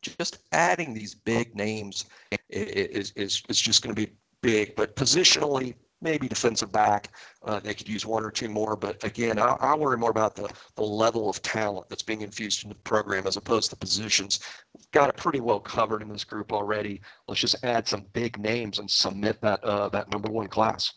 just 0.00 0.38
adding 0.52 0.94
these 0.94 1.14
big 1.14 1.54
names 1.54 2.06
is 2.50 3.12
is, 3.12 3.42
is 3.48 3.60
just 3.60 3.82
going 3.82 3.94
to 3.94 4.06
be 4.06 4.12
big. 4.40 4.74
But 4.76 4.96
positionally, 4.96 5.74
maybe 6.02 6.28
defensive 6.28 6.72
back. 6.72 7.10
Uh, 7.44 7.60
they 7.60 7.74
could 7.74 7.88
use 7.88 8.04
one 8.04 8.24
or 8.24 8.30
two 8.30 8.48
more, 8.48 8.76
but 8.76 9.02
again, 9.04 9.38
I, 9.38 9.56
I, 9.60 9.74
worry 9.74 9.96
more 9.96 10.10
about 10.10 10.34
the, 10.34 10.48
the 10.76 10.82
level 10.82 11.30
of 11.30 11.40
talent 11.42 11.88
that's 11.88 12.02
being 12.02 12.22
infused 12.22 12.64
into 12.64 12.74
the 12.74 12.80
program 12.82 13.26
as 13.26 13.36
opposed 13.36 13.70
to 13.70 13.76
positions. 13.76 14.40
We've 14.76 14.90
got 14.90 15.08
it 15.08 15.16
pretty 15.16 15.40
well 15.40 15.60
covered 15.60 16.02
in 16.02 16.08
this 16.08 16.24
group 16.24 16.52
already. 16.52 17.00
Let's 17.28 17.40
just 17.40 17.64
add 17.64 17.88
some 17.88 18.04
big 18.12 18.38
names 18.38 18.78
and 18.78 18.90
submit 18.90 19.40
that 19.42 19.62
uh, 19.64 19.88
that 19.90 20.10
number 20.10 20.30
one 20.30 20.48
class. 20.48 20.92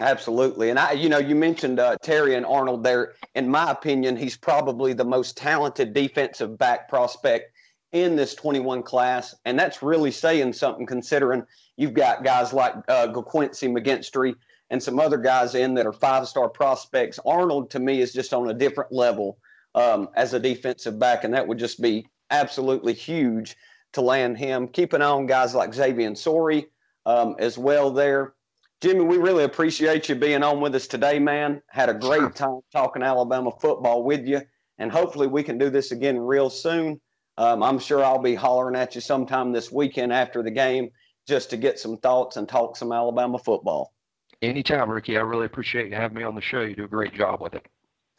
Absolutely, 0.00 0.70
and 0.70 0.78
I, 0.78 0.92
you 0.92 1.10
know, 1.10 1.18
you 1.18 1.34
mentioned 1.34 1.78
uh, 1.78 1.96
and 2.08 2.46
Arnold 2.46 2.82
there. 2.82 3.12
In 3.34 3.48
my 3.48 3.70
opinion, 3.70 4.16
he's 4.16 4.36
probably 4.36 4.94
the 4.94 5.04
most 5.04 5.36
talented 5.36 5.92
defensive 5.92 6.56
back 6.56 6.88
prospect 6.88 7.52
in 7.92 8.16
this 8.16 8.34
21 8.34 8.82
class, 8.82 9.34
and 9.44 9.58
that's 9.58 9.82
really 9.82 10.10
saying 10.10 10.52
something 10.52 10.86
considering 10.86 11.44
You've 11.80 11.94
got 11.94 12.22
guys 12.24 12.52
like 12.52 12.74
uh, 12.88 13.10
Quincy 13.10 13.66
McKinstry 13.66 14.34
and 14.68 14.82
some 14.82 15.00
other 15.00 15.16
guys 15.16 15.54
in 15.54 15.72
that 15.76 15.86
are 15.86 15.94
five 15.94 16.28
star 16.28 16.46
prospects. 16.46 17.18
Arnold, 17.24 17.70
to 17.70 17.78
me, 17.80 18.02
is 18.02 18.12
just 18.12 18.34
on 18.34 18.50
a 18.50 18.52
different 18.52 18.92
level 18.92 19.38
um, 19.74 20.10
as 20.14 20.34
a 20.34 20.38
defensive 20.38 20.98
back, 20.98 21.24
and 21.24 21.32
that 21.32 21.48
would 21.48 21.58
just 21.58 21.80
be 21.80 22.06
absolutely 22.30 22.92
huge 22.92 23.56
to 23.94 24.02
land 24.02 24.36
him. 24.36 24.68
Keep 24.68 24.92
an 24.92 25.00
eye 25.00 25.06
on 25.06 25.24
guys 25.24 25.54
like 25.54 25.72
Xavier 25.72 26.14
Sorey 26.14 26.66
um, 27.06 27.34
as 27.38 27.56
well 27.56 27.90
there. 27.90 28.34
Jimmy, 28.82 29.00
we 29.00 29.16
really 29.16 29.44
appreciate 29.44 30.10
you 30.10 30.14
being 30.14 30.42
on 30.42 30.60
with 30.60 30.74
us 30.74 30.86
today, 30.86 31.18
man. 31.18 31.62
Had 31.70 31.88
a 31.88 31.94
great 31.94 32.34
time 32.34 32.60
talking 32.70 33.02
Alabama 33.02 33.52
football 33.58 34.04
with 34.04 34.26
you, 34.26 34.42
and 34.76 34.92
hopefully 34.92 35.28
we 35.28 35.42
can 35.42 35.56
do 35.56 35.70
this 35.70 35.92
again 35.92 36.18
real 36.18 36.50
soon. 36.50 37.00
Um, 37.40 37.62
I'm 37.62 37.78
sure 37.78 38.04
I'll 38.04 38.18
be 38.18 38.34
hollering 38.34 38.76
at 38.76 38.94
you 38.94 39.00
sometime 39.00 39.50
this 39.50 39.72
weekend 39.72 40.12
after 40.12 40.42
the 40.42 40.50
game 40.50 40.90
just 41.26 41.48
to 41.48 41.56
get 41.56 41.78
some 41.78 41.96
thoughts 41.96 42.36
and 42.36 42.46
talk 42.46 42.76
some 42.76 42.92
Alabama 42.92 43.38
football. 43.38 43.94
Anytime, 44.42 44.90
Ricky. 44.90 45.16
I 45.16 45.22
really 45.22 45.46
appreciate 45.46 45.88
you 45.88 45.94
having 45.94 46.18
me 46.18 46.22
on 46.22 46.34
the 46.34 46.42
show. 46.42 46.60
You 46.60 46.76
do 46.76 46.84
a 46.84 46.88
great 46.88 47.14
job 47.14 47.40
with 47.40 47.54
it. 47.54 47.64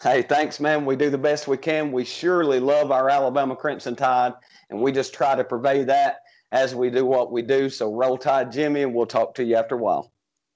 Hey, 0.01 0.23
thanks, 0.23 0.59
man. 0.59 0.85
We 0.85 0.95
do 0.95 1.11
the 1.11 1.19
best 1.19 1.47
we 1.47 1.57
can. 1.57 1.91
We 1.91 2.03
surely 2.03 2.59
love 2.59 2.91
our 2.91 3.11
Alabama 3.11 3.55
Crimson 3.55 3.95
Tide, 3.95 4.33
and 4.71 4.81
we 4.81 4.91
just 4.91 5.13
try 5.13 5.35
to 5.35 5.43
purvey 5.43 5.83
that 5.83 6.21
as 6.51 6.73
we 6.73 6.89
do 6.89 7.05
what 7.05 7.31
we 7.31 7.43
do. 7.43 7.69
So 7.69 7.93
roll 7.93 8.17
tide, 8.17 8.51
Jimmy, 8.51 8.81
and 8.81 8.91
we'll 8.91 9.05
talk 9.05 9.35
to 9.35 9.43
you 9.43 9.55
after 9.55 9.75
a 9.75 9.77
while. 9.77 10.11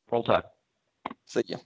Roll 0.09 0.23
tide. 0.23 0.41
See 1.27 1.43
you. 1.45 1.57